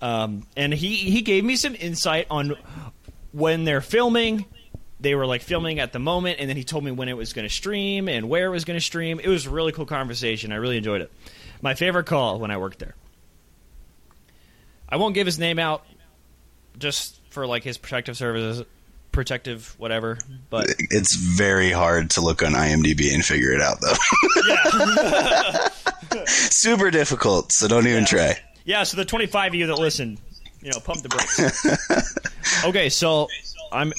Um, 0.00 0.46
and 0.56 0.72
he 0.72 0.96
he 0.96 1.22
gave 1.22 1.44
me 1.44 1.56
some 1.56 1.74
insight 1.74 2.26
on 2.30 2.54
when 3.32 3.64
they're 3.64 3.80
filming. 3.80 4.44
They 5.00 5.14
were 5.14 5.26
like 5.26 5.42
filming 5.42 5.78
at 5.78 5.92
the 5.92 6.00
moment, 6.00 6.40
and 6.40 6.48
then 6.48 6.56
he 6.56 6.64
told 6.64 6.82
me 6.82 6.90
when 6.90 7.08
it 7.08 7.16
was 7.16 7.32
going 7.32 7.46
to 7.46 7.54
stream 7.54 8.08
and 8.08 8.28
where 8.28 8.46
it 8.46 8.50
was 8.50 8.64
going 8.64 8.76
to 8.78 8.84
stream. 8.84 9.20
It 9.22 9.28
was 9.28 9.46
a 9.46 9.50
really 9.50 9.70
cool 9.70 9.86
conversation. 9.86 10.50
I 10.52 10.56
really 10.56 10.76
enjoyed 10.76 11.02
it. 11.02 11.12
My 11.62 11.74
favorite 11.74 12.04
call 12.06 12.40
when 12.40 12.50
I 12.50 12.56
worked 12.56 12.80
there. 12.80 12.94
I 14.88 14.96
won't 14.96 15.14
give 15.14 15.26
his 15.26 15.38
name 15.38 15.58
out, 15.58 15.84
just 16.78 17.20
for 17.30 17.46
like 17.46 17.62
his 17.62 17.78
protective 17.78 18.16
services, 18.16 18.64
protective 19.12 19.74
whatever. 19.78 20.18
But 20.50 20.66
It's 20.78 21.14
very 21.14 21.70
hard 21.70 22.10
to 22.10 22.20
look 22.20 22.42
on 22.42 22.52
IMDb 22.52 23.14
and 23.14 23.24
figure 23.24 23.52
it 23.52 23.60
out, 23.60 23.80
though. 23.80 23.94
Yeah. 24.48 25.68
Super 26.26 26.90
difficult, 26.90 27.52
so 27.52 27.68
don't 27.68 27.86
even 27.86 28.04
try. 28.04 28.38
Yeah, 28.64 28.82
so 28.82 28.96
the 28.96 29.04
25 29.04 29.52
of 29.52 29.54
you 29.54 29.66
that 29.68 29.76
listen, 29.78 30.18
you 30.62 30.70
know, 30.70 30.80
pump 30.80 31.02
the 31.02 31.08
brakes. 31.08 32.64
okay, 32.64 32.88
so 32.88 33.28
I'm 33.72 33.92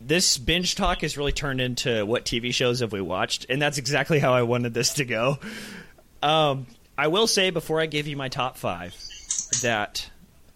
this 0.00 0.36
binge 0.36 0.74
talk 0.74 1.00
has 1.00 1.16
really 1.16 1.32
turned 1.32 1.60
into 1.60 2.04
what 2.04 2.24
TV 2.24 2.52
shows 2.52 2.80
have 2.80 2.92
we 2.92 3.00
watched, 3.00 3.46
and 3.48 3.60
that's 3.60 3.78
exactly 3.78 4.18
how 4.18 4.34
I 4.34 4.42
wanted 4.42 4.74
this 4.74 4.94
to 4.94 5.04
go. 5.04 5.38
Um, 6.22 6.66
I 6.96 7.08
will 7.08 7.26
say 7.26 7.50
before 7.50 7.80
I 7.80 7.86
give 7.86 8.06
you 8.06 8.16
my 8.16 8.28
top 8.28 8.56
five 8.56 8.94
that 9.62 10.10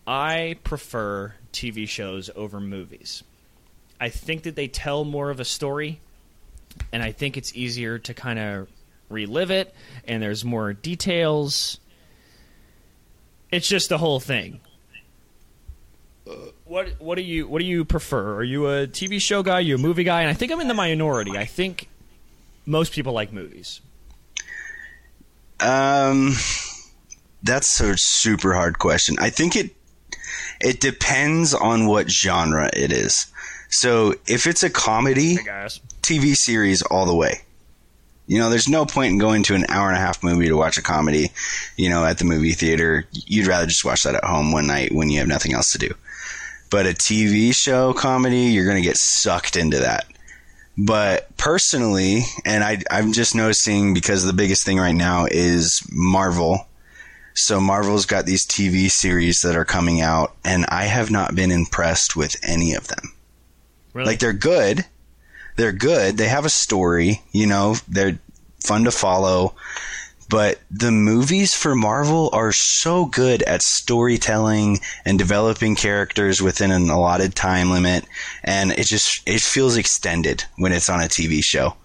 I 0.06 0.56
prefer 0.64 1.34
TV 1.52 1.88
shows 1.88 2.30
over 2.34 2.60
movies. 2.60 3.22
I 4.00 4.10
think 4.10 4.44
that 4.44 4.54
they 4.54 4.68
tell 4.68 5.04
more 5.04 5.30
of 5.30 5.40
a 5.40 5.44
story, 5.44 6.00
and 6.92 7.02
I 7.02 7.12
think 7.12 7.36
it's 7.36 7.54
easier 7.56 7.98
to 8.00 8.14
kind 8.14 8.38
of 8.38 8.68
relive 9.08 9.50
it, 9.50 9.74
and 10.06 10.22
there's 10.22 10.44
more 10.44 10.72
details. 10.72 11.80
It's 13.50 13.66
just 13.66 13.88
the 13.88 13.98
whole 13.98 14.20
thing. 14.20 14.60
What 16.78 17.00
what 17.00 17.14
do 17.16 17.22
you 17.22 17.48
what 17.48 17.58
do 17.58 17.64
you 17.64 17.84
prefer? 17.84 18.36
Are 18.36 18.44
you 18.44 18.68
a 18.68 18.86
TV 18.86 19.20
show 19.20 19.42
guy? 19.42 19.54
Are 19.54 19.60
you 19.60 19.74
a 19.74 19.78
movie 19.78 20.04
guy? 20.04 20.20
And 20.20 20.30
I 20.30 20.32
think 20.32 20.52
I'm 20.52 20.60
in 20.60 20.68
the 20.68 20.74
minority. 20.74 21.36
I 21.36 21.44
think 21.44 21.88
most 22.66 22.92
people 22.92 23.12
like 23.12 23.32
movies. 23.32 23.80
Um, 25.58 26.34
that's 27.42 27.80
a 27.80 27.96
super 27.96 28.54
hard 28.54 28.78
question. 28.78 29.16
I 29.18 29.30
think 29.30 29.56
it 29.56 29.74
it 30.60 30.80
depends 30.80 31.52
on 31.52 31.88
what 31.88 32.08
genre 32.08 32.70
it 32.72 32.92
is. 32.92 33.26
So 33.70 34.14
if 34.28 34.46
it's 34.46 34.62
a 34.62 34.70
comedy. 34.70 35.36
TV 36.02 36.34
series 36.36 36.80
all 36.80 37.04
the 37.06 37.14
way. 37.14 37.42
You 38.28 38.38
know, 38.38 38.48
there's 38.48 38.68
no 38.68 38.86
point 38.86 39.12
in 39.12 39.18
going 39.18 39.42
to 39.42 39.54
an 39.54 39.66
hour 39.68 39.88
and 39.88 39.96
a 39.96 40.00
half 40.00 40.22
movie 40.22 40.46
to 40.46 40.56
watch 40.56 40.78
a 40.78 40.82
comedy, 40.82 41.32
you 41.76 41.90
know, 41.90 42.04
at 42.04 42.18
the 42.18 42.24
movie 42.24 42.52
theater. 42.52 43.04
You'd 43.12 43.46
rather 43.46 43.66
just 43.66 43.84
watch 43.84 44.04
that 44.04 44.14
at 44.14 44.24
home 44.24 44.52
one 44.52 44.66
night 44.68 44.92
when 44.92 45.10
you 45.10 45.18
have 45.18 45.28
nothing 45.28 45.52
else 45.52 45.72
to 45.72 45.78
do. 45.78 45.92
But 46.70 46.86
a 46.86 46.90
TV 46.90 47.54
show 47.54 47.92
comedy, 47.92 48.42
you're 48.42 48.64
going 48.64 48.76
to 48.76 48.86
get 48.86 48.96
sucked 48.98 49.56
into 49.56 49.78
that. 49.78 50.06
But 50.76 51.36
personally, 51.36 52.22
and 52.44 52.62
I, 52.62 52.78
I'm 52.90 53.12
just 53.12 53.34
noticing 53.34 53.94
because 53.94 54.24
the 54.24 54.32
biggest 54.32 54.64
thing 54.64 54.78
right 54.78 54.94
now 54.94 55.26
is 55.28 55.82
Marvel. 55.90 56.68
So 57.34 57.60
Marvel's 57.60 58.06
got 58.06 58.26
these 58.26 58.46
TV 58.46 58.90
series 58.90 59.40
that 59.40 59.56
are 59.56 59.64
coming 59.64 60.00
out, 60.00 60.36
and 60.44 60.66
I 60.66 60.84
have 60.84 61.10
not 61.10 61.34
been 61.34 61.50
impressed 61.50 62.16
with 62.16 62.36
any 62.42 62.74
of 62.74 62.88
them. 62.88 63.12
Really? 63.92 64.06
Like 64.06 64.18
they're 64.20 64.32
good. 64.32 64.84
They're 65.56 65.72
good. 65.72 66.16
They 66.16 66.28
have 66.28 66.44
a 66.44 66.50
story, 66.50 67.22
you 67.32 67.48
know, 67.48 67.74
they're 67.88 68.20
fun 68.64 68.84
to 68.84 68.92
follow. 68.92 69.54
But 70.28 70.60
the 70.70 70.90
movies 70.90 71.54
for 71.54 71.74
Marvel 71.74 72.28
are 72.32 72.52
so 72.52 73.06
good 73.06 73.42
at 73.42 73.62
storytelling 73.62 74.80
and 75.04 75.18
developing 75.18 75.74
characters 75.74 76.42
within 76.42 76.70
an 76.70 76.90
allotted 76.90 77.34
time 77.34 77.70
limit 77.70 78.04
and 78.44 78.72
it 78.72 78.86
just 78.86 79.26
it 79.26 79.40
feels 79.40 79.76
extended 79.76 80.44
when 80.56 80.72
it's 80.72 80.90
on 80.90 81.00
a 81.00 81.04
TV 81.04 81.42
show. 81.42 81.76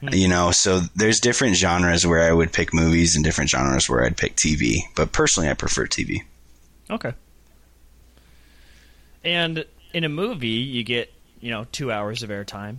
Hmm. 0.00 0.08
You 0.12 0.28
know, 0.28 0.50
so 0.50 0.80
there's 0.94 1.20
different 1.20 1.56
genres 1.56 2.06
where 2.06 2.22
I 2.28 2.32
would 2.32 2.52
pick 2.52 2.74
movies 2.74 3.16
and 3.16 3.24
different 3.24 3.50
genres 3.50 3.88
where 3.88 4.04
I'd 4.04 4.16
pick 4.16 4.36
TV. 4.36 4.80
But 4.94 5.12
personally 5.12 5.48
I 5.48 5.54
prefer 5.54 5.86
TV. 5.86 6.20
Okay. 6.90 7.12
And 9.24 9.64
in 9.92 10.04
a 10.04 10.08
movie, 10.08 10.48
you 10.48 10.84
get 10.84 11.12
you 11.40 11.50
know 11.50 11.66
two 11.72 11.90
hours 11.90 12.22
of 12.22 12.30
airtime. 12.30 12.76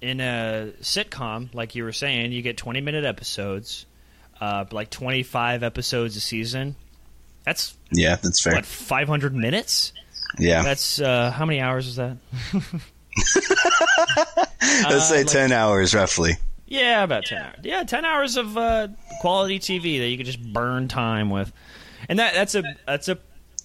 In 0.00 0.20
a 0.20 0.72
sitcom, 0.80 1.54
like 1.54 1.74
you 1.74 1.84
were 1.84 1.92
saying, 1.92 2.32
you 2.32 2.42
get 2.42 2.56
twenty 2.56 2.80
minute 2.80 3.04
episodes, 3.04 3.86
uh, 4.42 4.64
like 4.72 4.90
twenty 4.90 5.22
five 5.22 5.62
episodes 5.62 6.16
a 6.16 6.20
season. 6.20 6.74
That's 7.44 7.76
Yeah, 7.92 8.16
that's 8.16 8.42
fair. 8.42 8.54
what 8.54 8.66
five 8.66 9.08
hundred 9.08 9.34
minutes. 9.34 9.92
yeah. 10.38 10.62
That's 10.62 11.00
uh, 11.00 11.30
how 11.30 11.44
many 11.46 11.60
hours 11.60 11.86
is 11.86 11.96
that? 11.96 12.16
Let's 14.88 15.08
say 15.08 15.18
like- 15.18 15.26
10 15.26 15.52
hours 15.52 15.94
roughly. 15.94 16.32
Yeah, 16.66 17.02
about 17.04 17.24
ten 17.26 17.42
hours. 17.42 17.56
Yeah, 17.64 17.82
ten 17.84 18.04
hours 18.06 18.38
of 18.38 18.56
uh, 18.56 18.88
quality 19.20 19.58
TV 19.58 19.98
that 20.00 20.08
you 20.08 20.16
can 20.16 20.24
just 20.24 20.42
burn 20.42 20.88
time 20.88 21.28
with, 21.28 21.52
and 22.08 22.18
that 22.18 22.32
that's 22.32 22.54
a 22.54 22.62
that's 22.86 23.08
a 23.08 23.18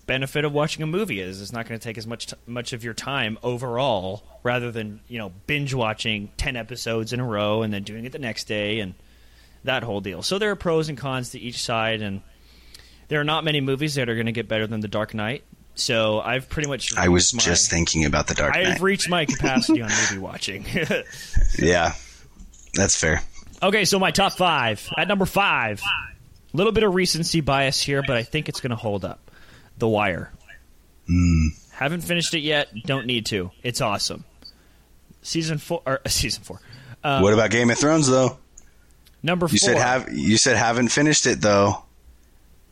benefit 0.07 0.43
of 0.43 0.51
watching 0.51 0.83
a 0.83 0.87
movie 0.87 1.21
is 1.21 1.41
it's 1.41 1.53
not 1.53 1.69
going 1.69 1.79
to 1.79 1.83
take 1.83 1.97
as 1.97 2.05
much 2.05 2.27
t- 2.27 2.35
much 2.47 2.73
of 2.73 2.83
your 2.83 2.93
time 2.93 3.37
overall, 3.43 4.23
rather 4.43 4.71
than 4.73 4.99
you 5.07 5.19
know 5.19 5.31
binge 5.45 5.73
watching 5.73 6.29
ten 6.35 6.57
episodes 6.57 7.13
in 7.13 7.21
a 7.21 7.25
row 7.25 7.61
and 7.61 7.73
then 7.73 7.83
doing 7.83 8.03
it 8.03 8.11
the 8.11 8.19
next 8.19 8.43
day 8.43 8.81
and 8.81 8.93
that 9.67 9.83
whole 9.83 10.01
deal. 10.01 10.21
So 10.23 10.37
there 10.39 10.51
are 10.51 10.55
pros 10.55 10.89
and 10.89 10.97
cons 10.97 11.29
to 11.29 11.39
each 11.39 11.61
side, 11.63 12.01
and 12.01 12.21
there 13.07 13.21
are 13.21 13.23
not 13.23 13.43
many 13.45 13.61
movies 13.61 13.95
that 13.95 14.09
are 14.09 14.15
going 14.15 14.25
to 14.25 14.31
get 14.33 14.47
better 14.49 14.67
than 14.67 14.81
The 14.81 14.87
Dark 14.89 15.13
Knight. 15.13 15.43
So 15.75 16.19
I've 16.19 16.49
pretty 16.49 16.67
much 16.67 16.97
I 16.97 17.07
was 17.09 17.33
my- 17.35 17.39
just 17.43 17.69
thinking 17.69 18.03
about 18.05 18.27
the 18.27 18.33
Dark 18.33 18.55
Knight. 18.55 18.65
I've 18.65 18.81
reached 18.81 19.09
my 19.09 19.25
capacity 19.25 19.81
on 19.81 19.89
movie 19.89 20.17
watching. 20.19 20.65
Yeah, 21.59 21.93
that's 22.73 22.99
fair. 22.99 23.21
Okay, 23.63 23.85
so 23.85 23.97
my 23.99 24.11
top 24.11 24.33
five. 24.33 24.87
At 24.97 25.07
number 25.07 25.25
five, 25.25 25.81
a 26.53 26.57
little 26.57 26.71
bit 26.73 26.83
of 26.83 26.93
recency 26.95 27.41
bias 27.41 27.79
here, 27.81 28.01
but 28.05 28.17
I 28.17 28.23
think 28.23 28.49
it's 28.49 28.59
going 28.59 28.69
to 28.71 28.75
hold 28.75 29.05
up. 29.05 29.31
The 29.77 29.87
Wire. 29.87 30.31
Haven't 31.71 32.01
finished 32.01 32.33
it 32.33 32.39
yet. 32.41 32.69
Don't 32.85 33.05
need 33.05 33.27
to. 33.27 33.51
It's 33.63 33.81
awesome. 33.81 34.23
Season 35.21 35.57
four. 35.57 35.81
Or, 35.85 36.01
season 36.07 36.43
four. 36.43 36.59
Uh, 37.03 37.19
what 37.21 37.33
about 37.33 37.51
Game 37.51 37.69
of 37.69 37.77
Thrones 37.77 38.07
though? 38.07 38.37
Number 39.27 39.45
You 39.45 39.59
four. 39.59 39.69
said 39.69 39.77
have 39.77 40.11
you 40.11 40.37
said 40.37 40.55
haven't 40.57 40.87
finished 40.89 41.27
it 41.27 41.41
though. 41.41 41.83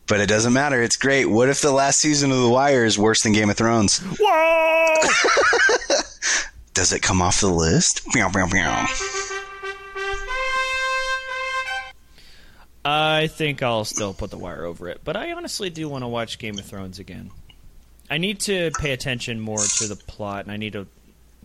But 0.07 0.19
it 0.19 0.29
doesn't 0.29 0.53
matter. 0.53 0.81
It's 0.83 0.97
great. 0.97 1.25
What 1.25 1.49
if 1.49 1.61
the 1.61 1.71
last 1.71 1.99
season 1.99 2.31
of 2.31 2.39
The 2.39 2.49
Wire 2.49 2.85
is 2.85 2.97
worse 2.97 3.23
than 3.23 3.33
Game 3.33 3.49
of 3.49 3.57
Thrones? 3.57 3.97
Whoa! 4.19 4.95
Does 6.75 6.93
it 6.93 7.01
come 7.01 7.23
off 7.23 7.41
the 7.41 7.49
list? 7.49 8.01
I 12.83 13.27
think 13.27 13.63
I'll 13.63 13.85
still 13.85 14.13
put 14.13 14.29
The 14.29 14.37
Wire 14.37 14.63
over 14.63 14.87
it, 14.89 15.01
but 15.03 15.17
I 15.17 15.31
honestly 15.31 15.71
do 15.71 15.89
want 15.89 16.03
to 16.03 16.07
watch 16.07 16.37
Game 16.37 16.59
of 16.59 16.65
Thrones 16.65 16.99
again. 16.99 17.31
I 18.11 18.19
need 18.19 18.39
to 18.41 18.69
pay 18.77 18.91
attention 18.91 19.39
more 19.39 19.57
to 19.57 19.87
the 19.87 19.95
plot, 19.95 20.43
and 20.43 20.51
I 20.51 20.57
need 20.57 20.73
to 20.73 20.85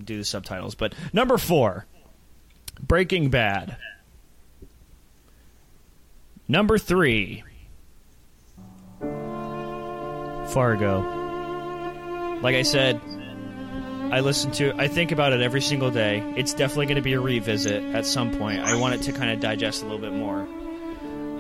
do 0.03 0.19
the 0.19 0.25
subtitles. 0.25 0.75
But 0.75 0.95
number 1.15 1.39
four, 1.39 1.87
Breaking 2.79 3.31
Bad. 3.31 3.79
Number 6.51 6.79
three, 6.79 7.45
Fargo. 10.49 10.99
Like 12.43 12.57
I 12.57 12.63
said, 12.63 13.01
I 14.11 14.19
listen 14.19 14.51
to, 14.55 14.75
I 14.77 14.89
think 14.89 15.13
about 15.13 15.33
it 15.33 15.43
every 15.43 15.63
single 15.63 15.93
day. 15.93 16.19
It's 16.37 16.53
definitely 16.53 16.87
going 16.87 16.97
to 16.97 17.03
be 17.03 17.13
a 17.13 17.21
revisit 17.21 17.95
at 17.95 18.05
some 18.05 18.37
point. 18.37 18.59
I 18.63 18.75
want 18.81 18.97
it 18.97 19.03
to 19.03 19.13
kind 19.13 19.31
of 19.31 19.39
digest 19.39 19.83
a 19.83 19.85
little 19.85 20.01
bit 20.01 20.13
more. 20.13 20.41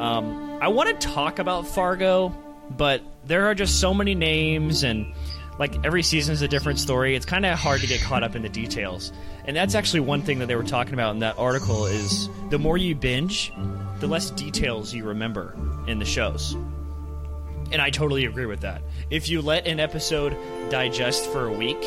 Um, 0.00 0.60
I 0.62 0.68
want 0.68 0.90
to 0.90 1.08
talk 1.08 1.40
about 1.40 1.66
Fargo, 1.66 2.28
but 2.70 3.02
there 3.24 3.46
are 3.46 3.54
just 3.56 3.80
so 3.80 3.92
many 3.92 4.14
names 4.14 4.84
and 4.84 5.12
like 5.58 5.84
every 5.84 6.04
season 6.04 6.34
is 6.34 6.42
a 6.42 6.48
different 6.48 6.78
story. 6.78 7.16
It's 7.16 7.26
kind 7.26 7.44
of 7.44 7.58
hard 7.58 7.80
to 7.80 7.88
get 7.88 8.00
caught 8.00 8.22
up 8.22 8.36
in 8.36 8.42
the 8.42 8.48
details. 8.48 9.12
And 9.44 9.56
that's 9.56 9.74
actually 9.74 10.00
one 10.00 10.22
thing 10.22 10.38
that 10.38 10.46
they 10.46 10.54
were 10.54 10.62
talking 10.62 10.94
about 10.94 11.14
in 11.14 11.18
that 11.18 11.36
article 11.36 11.86
is 11.86 12.28
the 12.50 12.60
more 12.60 12.78
you 12.78 12.94
binge, 12.94 13.52
the 14.00 14.06
less 14.06 14.30
details 14.30 14.92
you 14.92 15.04
remember 15.04 15.54
in 15.86 15.98
the 15.98 16.04
shows. 16.04 16.56
And 17.72 17.80
I 17.80 17.90
totally 17.90 18.24
agree 18.24 18.46
with 18.46 18.60
that. 18.60 18.82
If 19.10 19.28
you 19.28 19.42
let 19.42 19.66
an 19.66 19.78
episode 19.78 20.36
digest 20.70 21.26
for 21.30 21.46
a 21.46 21.52
week, 21.52 21.78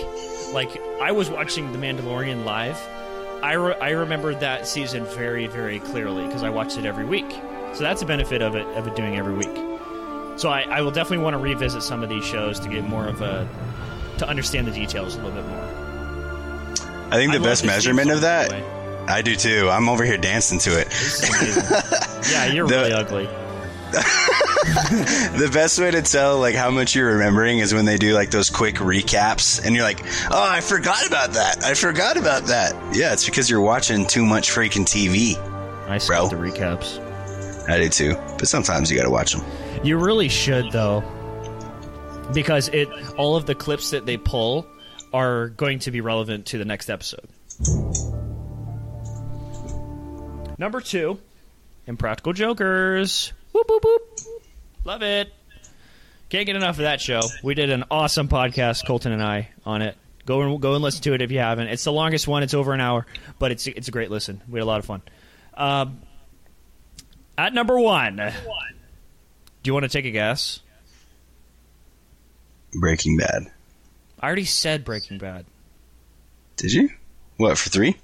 like 0.53 0.80
I 1.01 1.11
was 1.11 1.30
watching 1.30 1.72
The 1.72 1.78
Mandalorian 1.78 2.45
live, 2.45 2.80
I, 3.43 3.53
re- 3.53 3.76
I 3.76 3.89
remembered 3.89 4.39
that 4.39 4.68
season 4.68 5.05
very, 5.05 5.47
very 5.47 5.80
clearly 5.80 6.26
because 6.26 6.43
I 6.43 6.49
watched 6.49 6.78
it 6.78 6.86
every 6.86 7.03
week. 7.03 7.30
So 7.74 7.80
that's 7.80 8.01
a 8.01 8.05
benefit 8.05 8.41
of 8.41 8.55
it 8.55 8.66
of 8.78 8.88
it 8.88 8.95
doing 8.95 9.18
every 9.18 9.34
week. 9.34 9.55
So 10.38 10.49
I, 10.49 10.61
I 10.61 10.82
will 10.82 10.91
definitely 10.91 11.24
want 11.24 11.34
to 11.34 11.39
revisit 11.39 11.84
some 11.84 12.03
of 12.03 12.09
these 12.09 12.24
shows 12.24 12.59
to 12.61 12.70
get 12.70 12.84
more 12.84 13.07
of 13.07 13.22
a 13.22 13.49
to 14.20 14.28
understand 14.28 14.68
the 14.68 14.72
details 14.72 15.16
a 15.16 15.24
little 15.24 15.41
bit 15.41 15.49
more. 15.49 15.64
I 17.11 17.16
think 17.18 17.34
the 17.34 17.39
love 17.39 17.49
best 17.49 17.66
measurement 17.66 18.11
of 18.11 18.22
that. 18.22 18.51
I 19.08 19.22
do 19.22 19.36
too. 19.36 19.70
I'm 19.70 19.89
over 19.89 20.04
here 20.06 20.18
dancing 20.18 20.60
to 20.60 20.80
it. 20.80 20.88
This 20.89 21.24
is 21.24 21.30
amazing. 21.30 21.64
yeah, 22.32 22.45
you're 22.47 22.68
The- 22.68 22.76
really 22.76 22.93
ugly. 22.93 23.30
The 24.64 25.49
best 25.54 25.78
way 25.78 25.91
to 25.91 26.01
tell 26.01 26.39
like 26.39 26.56
how 26.56 26.72
much 26.72 26.95
you're 26.95 27.14
remembering 27.14 27.60
is 27.60 27.74
when 27.74 27.84
they 27.86 27.97
do 27.97 28.14
like 28.14 28.32
those 28.32 28.49
quick 28.49 28.76
recaps, 28.76 29.64
and 29.64 29.76
you're 29.76 29.84
like, 29.84 29.99
"Oh, 30.32 30.41
I 30.49 30.62
forgot 30.62 31.06
about 31.06 31.34
that. 31.34 31.64
I 31.66 31.74
forgot 31.74 32.16
about 32.18 32.45
that." 32.45 32.74
Yeah, 32.95 33.12
it's 33.12 33.26
because 33.26 33.49
you're 33.49 33.62
watching 33.62 34.08
too 34.08 34.24
much 34.26 34.49
freaking 34.49 34.86
TV. 34.86 35.38
I 35.89 35.97
skip 35.97 36.30
the 36.30 36.38
recaps. 36.38 36.99
I 37.70 37.78
do 37.78 37.89
too, 37.89 38.16
but 38.38 38.47
sometimes 38.47 38.89
you 38.89 38.97
got 38.97 39.04
to 39.04 39.10
watch 39.10 39.34
them. 39.34 39.43
You 39.84 39.97
really 39.97 40.30
should 40.30 40.72
though, 40.72 41.04
because 42.34 42.70
it 42.70 42.88
all 43.18 43.36
of 43.36 43.45
the 43.45 43.56
clips 43.56 43.91
that 43.91 44.06
they 44.06 44.16
pull 44.18 44.66
are 45.12 45.49
going 45.49 45.80
to 45.80 45.91
be 45.91 45.99
relevant 46.01 46.45
to 46.47 46.58
the 46.58 46.66
next 46.66 46.89
episode. 46.89 47.28
Number 50.58 50.82
two, 50.82 51.20
Impractical 51.88 52.34
Jokers. 52.34 53.34
Whoop 53.51 53.68
whoop 53.70 53.84
whoop. 53.84 54.20
Love 54.86 55.01
it. 55.01 55.34
Can't 56.30 56.45
get 56.45 56.56
enough 56.56 56.78
of 56.78 56.84
that 56.84 56.99
show. 57.01 57.22
We 57.43 57.54
did 57.54 57.70
an 57.70 57.84
awesome 57.91 58.28
podcast, 58.28 58.86
Colton 58.88 59.12
and 59.12 59.22
I, 59.22 59.49
on 59.66 59.82
it. 59.82 59.95
Go 60.26 60.41
and 60.41 60.62
go 60.62 60.74
and 60.74 60.84
listen 60.84 61.01
to 61.04 61.14
it 61.14 61.22
if 61.22 61.32
you 61.32 61.39
haven't. 61.39 61.68
It's 61.68 61.84
the 61.84 61.91
longest 61.91 62.28
one. 62.28 62.43
It's 62.43 62.54
over 62.54 62.74
an 62.74 62.82
hour, 62.82 63.06
but 63.39 63.51
it's 63.51 63.68
it's 63.68 63.88
a 63.88 63.91
great 63.91 64.10
listen. 64.10 64.41
We 64.47 64.60
had 64.60 64.64
a 64.64 64.66
lot 64.66 64.80
of 64.80 64.86
fun. 64.86 65.01
Um, 65.56 66.01
at 67.38 67.54
number 67.54 67.78
one, 67.80 68.18
do 68.18 69.70
you 69.70 69.74
want 69.74 69.84
to 69.84 69.89
take 69.89 70.06
a 70.06 70.12
guess? 70.12 70.60
Breaking 72.74 73.18
Bad. 73.18 73.51
I 74.20 74.28
already 74.28 74.45
said 74.45 74.86
Breaking 74.86 75.18
Bad. 75.18 75.45
Did 76.56 76.72
you? 76.72 76.89
What 77.38 77.58
for 77.58 77.70
three? 77.70 77.97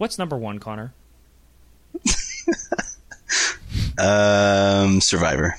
What's 0.00 0.18
number 0.18 0.38
one, 0.38 0.58
Connor? 0.58 0.94
Um, 3.98 5.02
Survivor. 5.02 5.56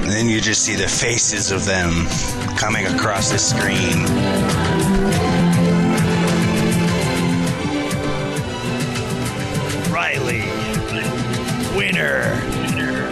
And 0.00 0.10
then 0.10 0.30
you 0.30 0.40
just 0.40 0.64
see 0.64 0.74
the 0.74 0.88
faces 0.88 1.50
of 1.50 1.66
them 1.66 2.06
coming 2.56 2.86
across 2.86 3.30
the 3.30 3.38
screen. 3.38 4.61
Winner. 12.02 13.10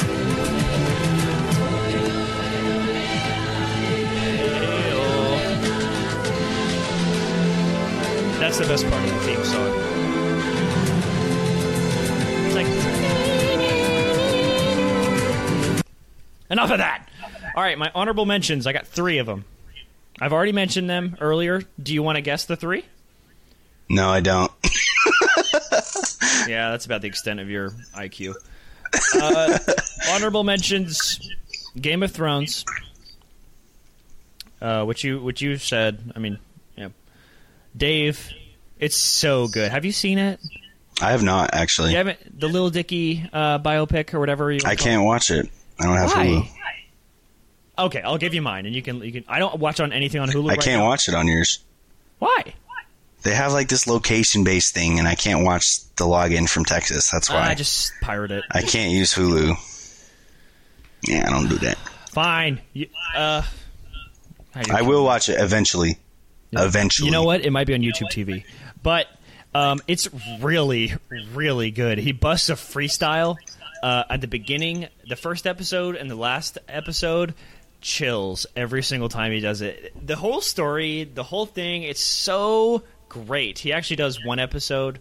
That's 8.38 8.58
the 8.58 8.64
best 8.64 8.88
part 8.88 9.04
of 9.04 9.10
the 9.10 9.20
theme 9.20 9.44
song. 9.44 9.70
It's 12.46 12.54
like 12.54 12.66
enough 16.50 16.70
of 16.70 16.78
that. 16.78 17.08
All 17.54 17.62
right, 17.62 17.78
my 17.78 17.90
honorable 17.94 18.26
mentions. 18.26 18.66
I 18.66 18.72
got 18.72 18.86
three 18.86 19.18
of 19.18 19.26
them. 19.26 19.44
I've 20.20 20.32
already 20.32 20.52
mentioned 20.52 20.90
them 20.90 21.16
earlier. 21.20 21.62
Do 21.82 21.94
you 21.94 22.02
want 22.02 22.16
to 22.16 22.22
guess 22.22 22.44
the 22.44 22.56
three? 22.56 22.84
No, 23.88 24.08
I 24.08 24.20
don't. 24.20 24.52
Yeah, 26.50 26.70
that's 26.70 26.84
about 26.84 27.00
the 27.00 27.06
extent 27.06 27.38
of 27.38 27.48
your 27.48 27.70
IQ. 27.94 28.34
Uh, 29.14 29.58
honorable 30.10 30.44
mentions: 30.44 31.20
Game 31.80 32.02
of 32.02 32.10
Thrones, 32.12 32.64
uh, 34.60 34.84
which 34.84 35.04
you 35.04 35.20
which 35.20 35.40
you 35.42 35.56
said. 35.56 36.12
I 36.14 36.18
mean, 36.18 36.38
yeah, 36.76 36.88
Dave. 37.76 38.30
It's 38.78 38.96
so 38.96 39.46
good. 39.46 39.70
Have 39.70 39.84
you 39.84 39.92
seen 39.92 40.18
it? 40.18 40.40
I 41.02 41.10
have 41.12 41.22
not 41.22 41.50
actually. 41.52 41.90
You 41.90 41.98
haven't 41.98 42.40
the 42.40 42.48
Lil 42.48 42.70
Dicky 42.70 43.28
uh, 43.32 43.58
biopic 43.58 44.14
or 44.14 44.20
whatever. 44.20 44.50
You 44.50 44.60
I 44.64 44.74
can't 44.74 45.04
watch 45.04 45.30
it. 45.30 45.48
I 45.78 45.84
don't 45.84 45.96
have 45.96 46.12
Why? 46.12 46.26
Hulu. 46.26 46.48
Okay, 47.86 48.02
I'll 48.02 48.18
give 48.18 48.34
you 48.34 48.42
mine, 48.42 48.66
and 48.66 48.74
you 48.74 48.82
can 48.82 49.00
you 49.02 49.12
can. 49.12 49.24
I 49.28 49.38
don't 49.38 49.58
watch 49.58 49.80
on 49.80 49.92
anything 49.92 50.20
on 50.20 50.28
Hulu. 50.28 50.46
I 50.46 50.54
right 50.54 50.60
can't 50.60 50.80
now. 50.80 50.88
watch 50.88 51.08
it 51.08 51.14
on 51.14 51.26
yours. 51.26 51.60
Why? 52.18 52.54
They 53.22 53.34
have 53.34 53.52
like 53.52 53.68
this 53.68 53.86
location 53.86 54.44
based 54.44 54.74
thing, 54.74 54.98
and 54.98 55.06
I 55.06 55.14
can't 55.14 55.44
watch 55.44 55.66
the 55.96 56.04
login 56.04 56.48
from 56.48 56.64
Texas. 56.64 57.10
That's 57.10 57.28
why 57.28 57.48
I 57.48 57.54
just 57.54 57.92
pirate 58.00 58.30
it. 58.30 58.44
I 58.50 58.62
can't 58.62 58.92
use 58.92 59.14
Hulu. 59.14 59.54
Yeah, 61.02 61.26
I 61.26 61.30
don't 61.30 61.48
do 61.48 61.56
that. 61.58 61.76
Fine. 62.12 62.60
You, 62.72 62.86
uh, 63.14 63.42
how 64.52 64.62
do 64.62 64.70
you- 64.70 64.76
I 64.76 64.82
will 64.82 65.04
watch 65.04 65.28
it 65.28 65.40
eventually. 65.40 65.98
Eventually. 66.52 67.06
You 67.06 67.12
know 67.12 67.22
what? 67.22 67.44
It 67.44 67.50
might 67.50 67.66
be 67.68 67.74
on 67.74 67.80
YouTube 67.80 68.10
TV, 68.10 68.44
but 68.82 69.06
um, 69.54 69.80
it's 69.86 70.08
really, 70.40 70.94
really 71.32 71.70
good. 71.70 71.98
He 71.98 72.10
busts 72.12 72.48
a 72.48 72.54
freestyle 72.54 73.36
uh, 73.84 74.04
at 74.10 74.20
the 74.20 74.26
beginning, 74.26 74.88
the 75.08 75.14
first 75.14 75.46
episode, 75.46 75.94
and 75.94 76.10
the 76.10 76.16
last 76.16 76.58
episode. 76.68 77.34
Chills 77.82 78.44
every 78.54 78.82
single 78.82 79.08
time 79.08 79.32
he 79.32 79.40
does 79.40 79.62
it. 79.62 79.94
The 80.06 80.14
whole 80.16 80.42
story, 80.42 81.04
the 81.04 81.22
whole 81.22 81.46
thing, 81.46 81.82
it's 81.84 82.02
so 82.02 82.82
great. 83.10 83.58
He 83.58 83.74
actually 83.74 83.96
does 83.96 84.24
one 84.24 84.38
episode 84.38 84.98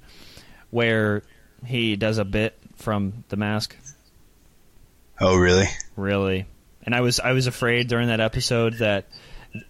where 0.72 1.24
he 1.66 1.96
does 1.96 2.18
a 2.18 2.26
bit 2.26 2.60
from 2.76 3.24
The 3.30 3.38
Mask. 3.38 3.78
Oh, 5.22 5.38
really? 5.38 5.68
Really. 5.96 6.46
And 6.84 6.94
I 6.94 7.02
was 7.02 7.22
I 7.22 7.32
was 7.32 7.48
afraid 7.48 7.88
during 7.88 8.08
that 8.08 8.20
episode 8.20 8.80
that 8.80 9.06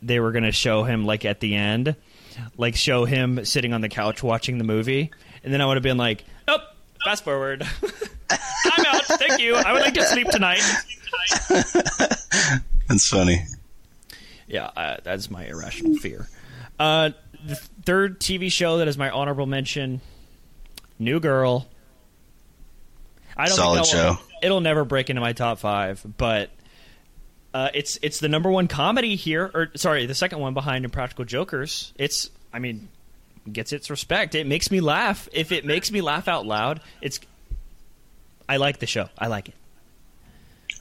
they 0.01 0.19
were 0.19 0.31
going 0.31 0.43
to 0.43 0.51
show 0.51 0.83
him 0.83 1.05
like 1.05 1.25
at 1.25 1.39
the 1.39 1.55
end, 1.55 1.95
like 2.57 2.75
show 2.75 3.05
him 3.05 3.45
sitting 3.45 3.73
on 3.73 3.81
the 3.81 3.89
couch 3.89 4.23
watching 4.23 4.57
the 4.57 4.63
movie, 4.63 5.11
and 5.43 5.53
then 5.53 5.59
I 5.61 5.65
would 5.65 5.75
have 5.75 5.83
been 5.83 5.97
like, 5.97 6.23
"Oh, 6.47 6.59
fast 7.03 7.23
forward. 7.23 7.63
I'm 8.29 8.85
out. 8.85 9.03
Thank 9.05 9.41
you. 9.41 9.55
I 9.55 9.73
would 9.73 9.81
like 9.81 9.95
to 9.95 10.05
sleep 10.05 10.29
tonight." 10.29 10.61
That's 12.87 13.07
funny. 13.07 13.45
Yeah, 14.47 14.65
uh, 14.75 14.97
that's 15.03 15.29
my 15.29 15.45
irrational 15.45 15.95
fear. 15.97 16.27
Uh, 16.79 17.11
the 17.45 17.55
third 17.55 18.19
TV 18.19 18.51
show 18.51 18.77
that 18.77 18.87
is 18.87 18.97
my 18.97 19.09
honorable 19.09 19.45
mention, 19.45 20.01
New 20.97 21.19
Girl. 21.19 21.67
I 23.35 23.45
don't 23.45 23.55
Solid 23.55 23.85
show. 23.85 24.17
It'll 24.41 24.61
never 24.61 24.85
break 24.85 25.09
into 25.09 25.21
my 25.21 25.33
top 25.33 25.59
five, 25.59 26.05
but 26.17 26.49
uh, 27.53 27.69
it's 27.73 27.97
it's 28.01 28.19
the 28.19 28.29
number 28.29 28.51
one 28.51 28.67
comedy 28.67 29.15
here, 29.15 29.49
or 29.53 29.71
sorry, 29.75 30.05
the 30.05 30.15
second 30.15 30.39
one 30.39 30.53
behind 30.53 30.85
Impractical 30.85 31.25
Jokers. 31.25 31.93
It's, 31.97 32.29
I 32.53 32.59
mean, 32.59 32.89
gets 33.51 33.73
its 33.73 33.89
respect. 33.89 34.35
It 34.35 34.45
makes 34.45 34.71
me 34.71 34.81
laugh. 34.81 35.27
If 35.31 35.51
it 35.51 35.65
makes 35.65 35.91
me 35.91 36.01
laugh 36.01 36.27
out 36.27 36.45
loud, 36.45 36.81
it's. 37.01 37.19
I 38.47 38.57
like 38.57 38.79
the 38.79 38.87
show. 38.87 39.09
I 39.17 39.27
like 39.27 39.49
it. 39.49 39.55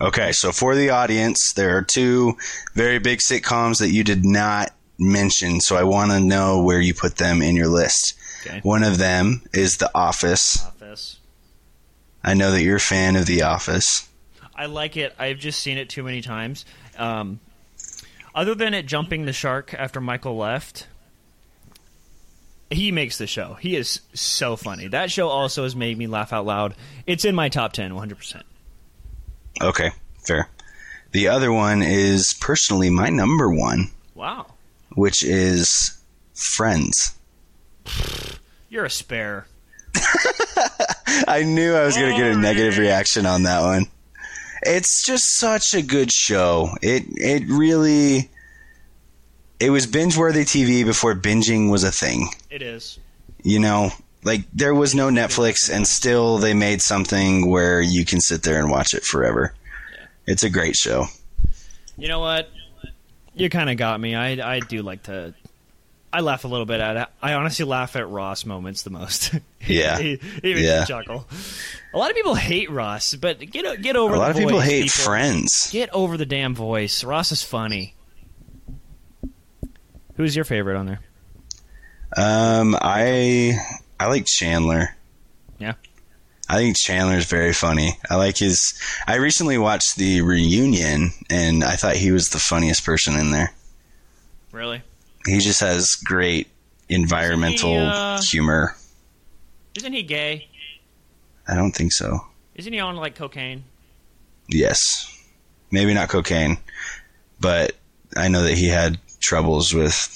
Okay, 0.00 0.32
so 0.32 0.52
for 0.52 0.74
the 0.74 0.90
audience, 0.90 1.52
there 1.54 1.76
are 1.76 1.82
two 1.82 2.36
very 2.74 2.98
big 2.98 3.18
sitcoms 3.18 3.80
that 3.80 3.90
you 3.90 4.04
did 4.04 4.24
not 4.24 4.72
mention, 4.98 5.60
so 5.60 5.76
I 5.76 5.84
want 5.84 6.10
to 6.10 6.20
know 6.20 6.62
where 6.62 6.80
you 6.80 6.94
put 6.94 7.16
them 7.16 7.42
in 7.42 7.56
your 7.56 7.68
list. 7.68 8.14
Okay. 8.46 8.60
One 8.62 8.82
of 8.82 8.98
them 8.98 9.42
is 9.52 9.76
The 9.76 9.90
Office. 9.94 10.64
Office. 10.64 11.20
I 12.22 12.34
know 12.34 12.50
that 12.52 12.62
you're 12.62 12.76
a 12.76 12.80
fan 12.80 13.16
of 13.16 13.26
The 13.26 13.42
Office. 13.42 14.08
I 14.54 14.66
like 14.66 14.96
it. 14.96 15.14
I've 15.18 15.38
just 15.38 15.60
seen 15.60 15.78
it 15.78 15.88
too 15.88 16.02
many 16.02 16.20
times. 16.20 16.64
Um, 16.96 17.38
other 18.34 18.54
than 18.54 18.74
it 18.74 18.86
jumping 18.86 19.24
the 19.24 19.32
shark 19.32 19.72
after 19.74 20.00
Michael 20.00 20.36
left, 20.36 20.86
he 22.70 22.92
makes 22.92 23.18
the 23.18 23.26
show. 23.26 23.54
He 23.54 23.76
is 23.76 24.00
so 24.14 24.56
funny. 24.56 24.88
That 24.88 25.10
show 25.10 25.28
also 25.28 25.62
has 25.62 25.74
made 25.76 25.96
me 25.96 26.06
laugh 26.06 26.32
out 26.32 26.44
loud. 26.44 26.74
It's 27.06 27.24
in 27.24 27.34
my 27.34 27.48
top 27.48 27.72
10, 27.72 27.92
100%. 27.92 28.42
Okay, 29.62 29.90
fair. 30.26 30.48
The 31.12 31.28
other 31.28 31.50
one 31.52 31.82
is 31.82 32.34
personally 32.40 32.90
my 32.90 33.08
number 33.10 33.50
one, 33.52 33.90
Wow. 34.14 34.46
Which 34.98 35.22
is 35.24 35.98
Friends. 36.34 37.18
You're 38.68 38.84
a 38.84 38.90
spare. 38.90 39.46
I 41.26 41.42
knew 41.44 41.74
I 41.74 41.84
was 41.84 41.96
going 41.96 42.12
to 42.12 42.16
get 42.16 42.36
a 42.36 42.38
negative 42.38 42.78
reaction 42.78 43.26
on 43.26 43.42
that 43.42 43.62
one. 43.62 43.86
It's 44.62 45.04
just 45.04 45.38
such 45.38 45.74
a 45.74 45.82
good 45.82 46.12
show. 46.12 46.70
It 46.82 47.04
it 47.08 47.48
really 47.48 48.30
it 49.58 49.70
was 49.70 49.86
binge 49.86 50.16
worthy 50.16 50.44
TV 50.44 50.84
before 50.84 51.14
binging 51.14 51.70
was 51.70 51.82
a 51.82 51.92
thing. 51.92 52.28
It 52.50 52.62
is. 52.62 52.98
You 53.42 53.58
know, 53.58 53.90
like 54.22 54.42
there 54.52 54.74
was 54.74 54.94
no 54.94 55.08
Netflix, 55.08 55.72
and 55.72 55.86
still 55.86 56.38
they 56.38 56.54
made 56.54 56.82
something 56.82 57.48
where 57.48 57.80
you 57.80 58.04
can 58.04 58.20
sit 58.20 58.42
there 58.42 58.60
and 58.60 58.70
watch 58.70 58.94
it 58.94 59.04
forever. 59.04 59.54
It's 60.26 60.42
a 60.42 60.50
great 60.50 60.76
show. 60.76 61.06
You 61.96 62.08
know 62.08 62.20
what? 62.20 62.50
You 63.38 63.48
kind 63.48 63.70
of 63.70 63.76
got 63.76 64.00
me. 64.00 64.14
I 64.14 64.56
I 64.56 64.60
do 64.60 64.82
like 64.82 65.04
to. 65.04 65.34
I 66.12 66.20
laugh 66.20 66.44
a 66.44 66.48
little 66.48 66.64
bit 66.66 66.80
at 66.80 66.96
it. 66.96 67.08
I 67.20 67.34
honestly 67.34 67.66
laugh 67.66 67.94
at 67.94 68.08
Ross 68.08 68.44
moments 68.46 68.82
the 68.82 68.90
most. 68.90 69.34
Yeah. 69.66 69.98
he, 69.98 70.18
he 70.42 70.54
makes 70.54 70.60
Yeah. 70.66 70.84
chuckle. 70.86 71.26
A 71.92 71.98
lot 71.98 72.08
of 72.10 72.16
people 72.16 72.34
hate 72.34 72.70
Ross, 72.70 73.14
but 73.14 73.38
get 73.40 73.82
get 73.82 73.96
over. 73.96 74.14
A 74.14 74.18
lot 74.18 74.26
the 74.26 74.30
of 74.30 74.36
people 74.46 74.60
voice, 74.60 74.68
hate 74.68 74.90
Friends. 74.90 75.70
Get 75.72 75.90
over 75.92 76.16
the 76.16 76.24
damn 76.24 76.54
voice. 76.54 77.04
Ross 77.04 77.32
is 77.32 77.42
funny. 77.42 77.94
Who's 80.16 80.34
your 80.34 80.44
favorite 80.46 80.76
on 80.76 80.86
there? 80.86 81.00
Um, 82.16 82.76
I 82.80 83.58
I 84.00 84.06
like 84.06 84.24
Chandler. 84.26 84.96
Yeah. 85.58 85.74
I 86.48 86.56
think 86.56 86.76
Chandler's 86.76 87.26
very 87.26 87.52
funny. 87.52 87.98
I 88.08 88.16
like 88.16 88.38
his. 88.38 88.78
I 89.06 89.16
recently 89.16 89.58
watched 89.58 89.96
the 89.96 90.22
reunion, 90.22 91.10
and 91.28 91.62
I 91.62 91.76
thought 91.76 91.96
he 91.96 92.10
was 92.10 92.30
the 92.30 92.38
funniest 92.38 92.84
person 92.84 93.16
in 93.16 93.30
there. 93.32 93.52
Really? 94.50 94.82
He 95.26 95.40
just 95.40 95.60
has 95.60 95.94
great 95.94 96.48
environmental 96.88 97.72
he, 97.72 97.76
uh, 97.76 98.22
humor. 98.22 98.76
Isn't 99.76 99.92
he 99.92 100.02
gay? 100.02 100.48
I 101.46 101.54
don't 101.54 101.72
think 101.72 101.92
so. 101.92 102.20
Isn't 102.54 102.72
he 102.72 102.80
on 102.80 102.96
like 102.96 103.14
cocaine? 103.14 103.64
Yes, 104.48 105.06
maybe 105.70 105.92
not 105.92 106.08
cocaine, 106.08 106.56
but 107.40 107.72
I 108.16 108.28
know 108.28 108.42
that 108.42 108.56
he 108.56 108.68
had 108.68 108.98
troubles 109.20 109.74
with 109.74 110.08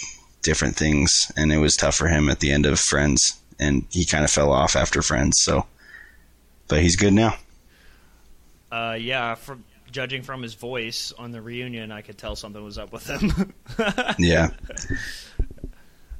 different 0.43 0.77
things, 0.77 1.31
and 1.37 1.53
it 1.53 1.59
was 1.59 1.77
tough 1.77 1.95
for 1.95 2.09
him 2.09 2.29
at 2.29 2.41
the 2.41 2.51
end 2.51 2.67
of 2.67 2.81
Friends, 2.81 3.39
and 3.61 3.87
he 3.91 4.05
kind 4.05 4.25
of 4.25 4.31
fell 4.31 4.51
off 4.51 4.75
after 4.75 5.03
Friends. 5.03 5.39
So, 5.43 5.67
but 6.73 6.83
he's 6.83 6.97
good 6.97 7.13
now. 7.13 7.35
Uh, 8.71 8.97
yeah. 9.01 9.35
From 9.35 9.65
judging 9.91 10.23
from 10.23 10.43
his 10.43 10.55
voice 10.55 11.13
on 11.19 11.33
the 11.33 11.41
reunion, 11.43 11.93
I 11.93 12.01
could 12.03 12.17
tell 12.17 12.35
something 12.37 12.63
was 12.65 12.79
up 12.79 12.93
with 12.93 13.07
him. 13.07 13.53
Yeah, 14.19 14.49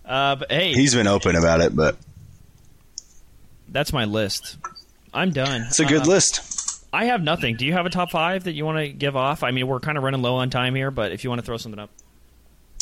uh, 0.05 0.37
but 0.37 0.51
hey, 0.51 0.73
he's 0.73 0.95
been 0.95 1.07
open 1.07 1.37
about 1.37 1.61
it, 1.61 1.75
but 1.77 1.97
that's 3.69 3.93
my 3.93 4.05
list. 4.05 4.57
I'm 5.15 5.31
done. 5.31 5.63
it's 5.69 5.81
a 5.81 5.85
good 5.85 6.03
Uh, 6.03 6.11
list. 6.11 6.85
I 6.93 7.07
have 7.07 7.23
nothing. 7.23 7.57
Do 7.57 7.65
you 7.65 7.73
have 7.73 7.87
a 7.87 7.91
top 7.91 8.11
five 8.11 8.45
that 8.45 8.53
you 8.53 8.65
want 8.67 8.79
to 8.79 8.89
give 8.93 9.17
off? 9.17 9.43
I 9.43 9.51
mean, 9.51 9.67
we're 9.67 9.81
kind 9.81 9.97
of 9.97 10.05
running 10.05 10.21
low 10.23 10.35
on 10.37 10.51
time 10.51 10.75
here, 10.75 10.91
but 10.91 11.13
if 11.13 11.25
you 11.25 11.31
want 11.31 11.41
to 11.41 11.47
throw 11.47 11.57
something 11.57 11.79
up, 11.79 11.91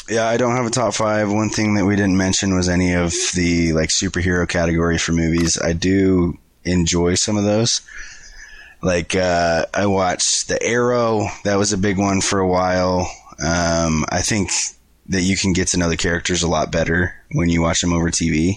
Yeah, 0.08 0.26
I 0.26 0.36
don't 0.36 0.56
have 0.56 0.66
a 0.66 0.70
top 0.70 0.94
five. 0.94 1.30
One 1.30 1.50
thing 1.50 1.74
that 1.74 1.84
we 1.84 1.94
didn't 1.96 2.16
mention 2.16 2.54
was 2.54 2.68
any 2.68 2.94
of 2.94 3.12
the 3.34 3.72
like 3.72 3.90
superhero 3.90 4.48
category 4.48 4.98
for 4.98 5.12
movies. 5.12 5.58
I 5.62 5.72
do 5.74 6.38
enjoy 6.64 7.14
some 7.14 7.36
of 7.36 7.44
those. 7.44 7.80
Like 8.82 9.14
uh, 9.14 9.66
I 9.74 9.86
watched 9.86 10.48
The 10.48 10.62
Arrow. 10.62 11.26
That 11.44 11.56
was 11.56 11.72
a 11.72 11.78
big 11.78 11.98
one 11.98 12.20
for 12.20 12.38
a 12.38 12.48
while. 12.48 13.00
Um, 13.42 14.04
I 14.08 14.22
think 14.22 14.50
that 15.08 15.22
you 15.22 15.36
can 15.36 15.52
get 15.52 15.68
to 15.68 15.78
know 15.78 15.88
the 15.88 15.96
characters 15.96 16.42
a 16.42 16.48
lot 16.48 16.72
better 16.72 17.14
when 17.32 17.48
you 17.48 17.60
watch 17.62 17.80
them 17.80 17.92
over 17.92 18.10
TV. 18.10 18.54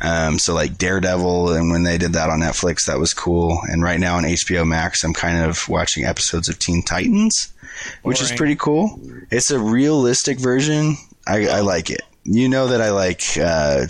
Um, 0.00 0.38
so 0.38 0.54
like 0.54 0.76
Daredevil, 0.76 1.52
and 1.54 1.70
when 1.70 1.84
they 1.84 1.98
did 1.98 2.12
that 2.12 2.30
on 2.30 2.40
Netflix, 2.40 2.86
that 2.86 2.98
was 2.98 3.14
cool. 3.14 3.58
And 3.70 3.82
right 3.82 4.00
now 4.00 4.16
on 4.16 4.24
HBO 4.24 4.66
Max, 4.66 5.04
I'm 5.04 5.14
kind 5.14 5.44
of 5.44 5.68
watching 5.68 6.04
episodes 6.04 6.48
of 6.48 6.58
Teen 6.58 6.82
Titans, 6.82 7.52
which 8.02 8.20
is 8.20 8.32
pretty 8.32 8.56
cool. 8.56 9.00
It's 9.30 9.50
a 9.50 9.58
realistic 9.58 10.38
version. 10.38 10.96
I, 11.26 11.46
I 11.46 11.60
like 11.60 11.90
it. 11.90 12.02
You 12.24 12.48
know 12.48 12.68
that 12.68 12.80
I 12.80 12.90
like, 12.90 13.22
uh, 13.40 13.86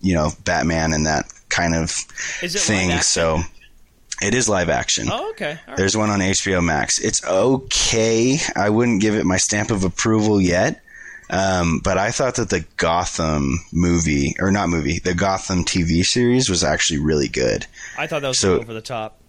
you 0.00 0.14
know, 0.14 0.30
Batman 0.44 0.92
and 0.92 1.06
that 1.06 1.26
kind 1.58 1.74
of 1.74 1.90
thing. 1.90 2.90
action? 2.92 3.02
So 3.02 3.40
it 4.22 4.34
is 4.34 4.48
live 4.48 4.68
action. 4.68 5.08
Oh, 5.10 5.30
okay. 5.30 5.58
Right. 5.66 5.76
There's 5.76 5.96
one 5.96 6.10
on 6.10 6.20
HBO 6.20 6.62
Max. 6.64 6.98
It's 6.98 7.24
okay. 7.24 8.38
I 8.56 8.70
wouldn't 8.70 9.00
give 9.00 9.14
it 9.14 9.24
my 9.26 9.36
stamp 9.36 9.70
of 9.70 9.84
approval 9.84 10.40
yet. 10.40 10.80
Um, 11.30 11.80
but 11.84 11.98
I 11.98 12.10
thought 12.10 12.36
that 12.36 12.48
the 12.48 12.64
Gotham 12.78 13.58
movie, 13.72 14.34
or 14.40 14.50
not 14.50 14.70
movie, 14.70 14.98
the 14.98 15.12
Gotham 15.14 15.62
TV 15.64 16.02
series 16.02 16.48
was 16.48 16.64
actually 16.64 17.00
really 17.00 17.28
good. 17.28 17.66
I 17.98 18.06
thought 18.06 18.22
that 18.22 18.28
was 18.28 18.38
so- 18.40 18.58
over 18.60 18.72
the 18.72 18.80
top. 18.80 19.20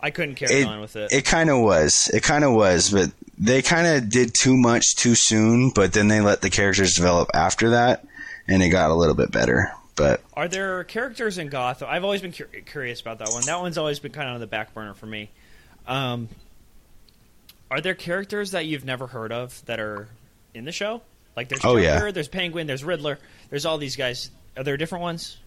I 0.00 0.10
couldn't 0.10 0.36
carry 0.36 0.60
It, 0.62 0.66
on 0.66 0.80
with 0.80 0.94
it. 0.96 1.12
it 1.12 1.24
kind 1.24 1.50
of 1.50 1.60
was. 1.60 2.10
It 2.14 2.22
kind 2.22 2.44
of 2.44 2.52
was, 2.52 2.90
but 2.90 3.10
they 3.38 3.60
kind 3.60 3.86
of 3.86 4.08
did 4.08 4.32
too 4.34 4.56
much 4.56 4.94
too 4.96 5.14
soon, 5.14 5.70
but 5.74 5.92
then 5.92 6.08
they 6.08 6.20
let 6.20 6.42
the 6.42 6.50
characters 6.50 6.94
develop 6.94 7.28
after 7.34 7.70
that, 7.70 8.06
and 8.48 8.62
it 8.62 8.68
got 8.68 8.90
a 8.90 8.94
little 8.94 9.14
bit 9.14 9.30
better. 9.32 9.72
But 9.96 10.22
Are 10.34 10.46
there 10.46 10.84
characters 10.84 11.38
in 11.38 11.48
Gotham? 11.48 11.88
I've 11.90 12.04
always 12.04 12.20
been 12.20 12.32
cur- 12.32 12.44
curious 12.66 13.00
about 13.00 13.18
that 13.20 13.30
one. 13.30 13.42
That 13.46 13.60
one's 13.60 13.78
always 13.78 13.98
been 13.98 14.12
kind 14.12 14.28
of 14.28 14.34
on 14.34 14.40
the 14.40 14.46
back 14.46 14.74
burner 14.74 14.92
for 14.94 15.06
me. 15.06 15.30
Um, 15.86 16.28
are 17.70 17.80
there 17.80 17.94
characters 17.94 18.50
that 18.52 18.66
you've 18.66 18.84
never 18.84 19.06
heard 19.06 19.32
of 19.32 19.64
that 19.66 19.80
are 19.80 20.08
in 20.54 20.64
the 20.66 20.72
show? 20.72 21.00
Like 21.34 21.48
there's 21.48 21.64
Oh, 21.64 21.76
Joker, 21.80 22.06
yeah. 22.06 22.10
there's 22.10 22.28
Penguin, 22.28 22.66
there's 22.66 22.84
Riddler, 22.84 23.18
there's 23.50 23.64
all 23.66 23.78
these 23.78 23.96
guys. 23.96 24.30
Are 24.56 24.62
there 24.64 24.76
different 24.76 25.02
ones? 25.02 25.38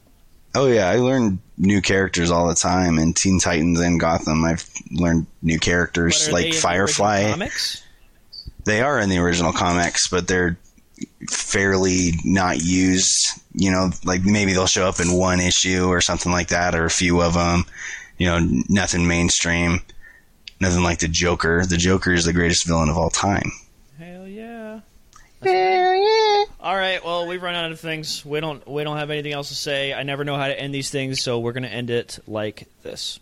Oh 0.56 0.66
yeah, 0.68 0.90
I 0.90 0.96
learn 0.96 1.40
new 1.58 1.82
characters 1.82 2.32
all 2.32 2.48
the 2.48 2.56
time 2.56 2.98
in 2.98 3.14
Teen 3.14 3.40
Titans 3.40 3.80
and 3.80 4.00
Gotham. 4.00 4.44
I've 4.46 4.68
learned 4.92 5.28
new 5.44 5.60
characters 5.60 6.28
are 6.28 6.32
like 6.32 6.44
they 6.44 6.50
in 6.50 6.56
the 6.56 6.62
Firefly. 6.62 7.30
comics? 7.32 7.84
They 8.66 8.82
are 8.82 9.00
in 9.00 9.10
the 9.10 9.20
original 9.20 9.54
comics, 9.54 10.08
but 10.10 10.28
they're 10.28 10.58
fairly 11.30 12.14
not 12.26 12.62
used. 12.64 13.39
You 13.54 13.72
know, 13.72 13.92
like 14.06 14.24
maybe 14.24 14.54
they'll 14.54 14.68
show 14.68 14.88
up 14.88 15.00
in 15.00 15.12
one 15.12 15.40
issue 15.40 15.86
or 15.86 16.02
something 16.02 16.32
like 16.32 16.50
that, 16.50 16.76
or 16.76 16.86
a 16.86 16.90
few 16.90 17.22
of 17.22 17.34
them. 17.34 17.66
You 18.18 18.28
know, 18.28 18.40
nothing 18.68 19.08
mainstream, 19.08 19.82
nothing 20.60 20.84
like 20.84 21.00
the 21.00 21.08
Joker. 21.08 21.66
The 21.66 21.78
Joker 21.78 22.14
is 22.14 22.26
the 22.26 22.34
greatest 22.34 22.68
villain 22.68 22.90
of 22.90 22.98
all 22.98 23.10
time. 23.10 23.52
Hell 23.98 24.28
yeah. 24.28 24.82
Hell 25.42 25.96
yeah. 25.96 26.44
All 26.60 26.76
right, 26.76 27.04
well, 27.04 27.26
we've 27.28 27.42
run 27.42 27.56
out 27.56 27.72
of 27.72 27.80
things. 27.80 28.26
We 28.26 28.42
don't 28.42 28.68
we 28.68 28.84
don't 28.84 28.98
have 28.98 29.10
anything 29.10 29.32
else 29.32 29.50
to 29.50 29.56
say. 29.56 29.94
I 29.94 30.04
never 30.04 30.26
know 30.26 30.36
how 30.36 30.48
to 30.48 30.60
end 30.60 30.74
these 30.74 30.90
things, 30.90 31.22
so 31.22 31.40
we're 31.40 31.54
going 31.54 31.64
to 31.64 31.72
end 31.72 31.90
it 31.90 32.20
like 32.28 32.68
this. 32.84 33.20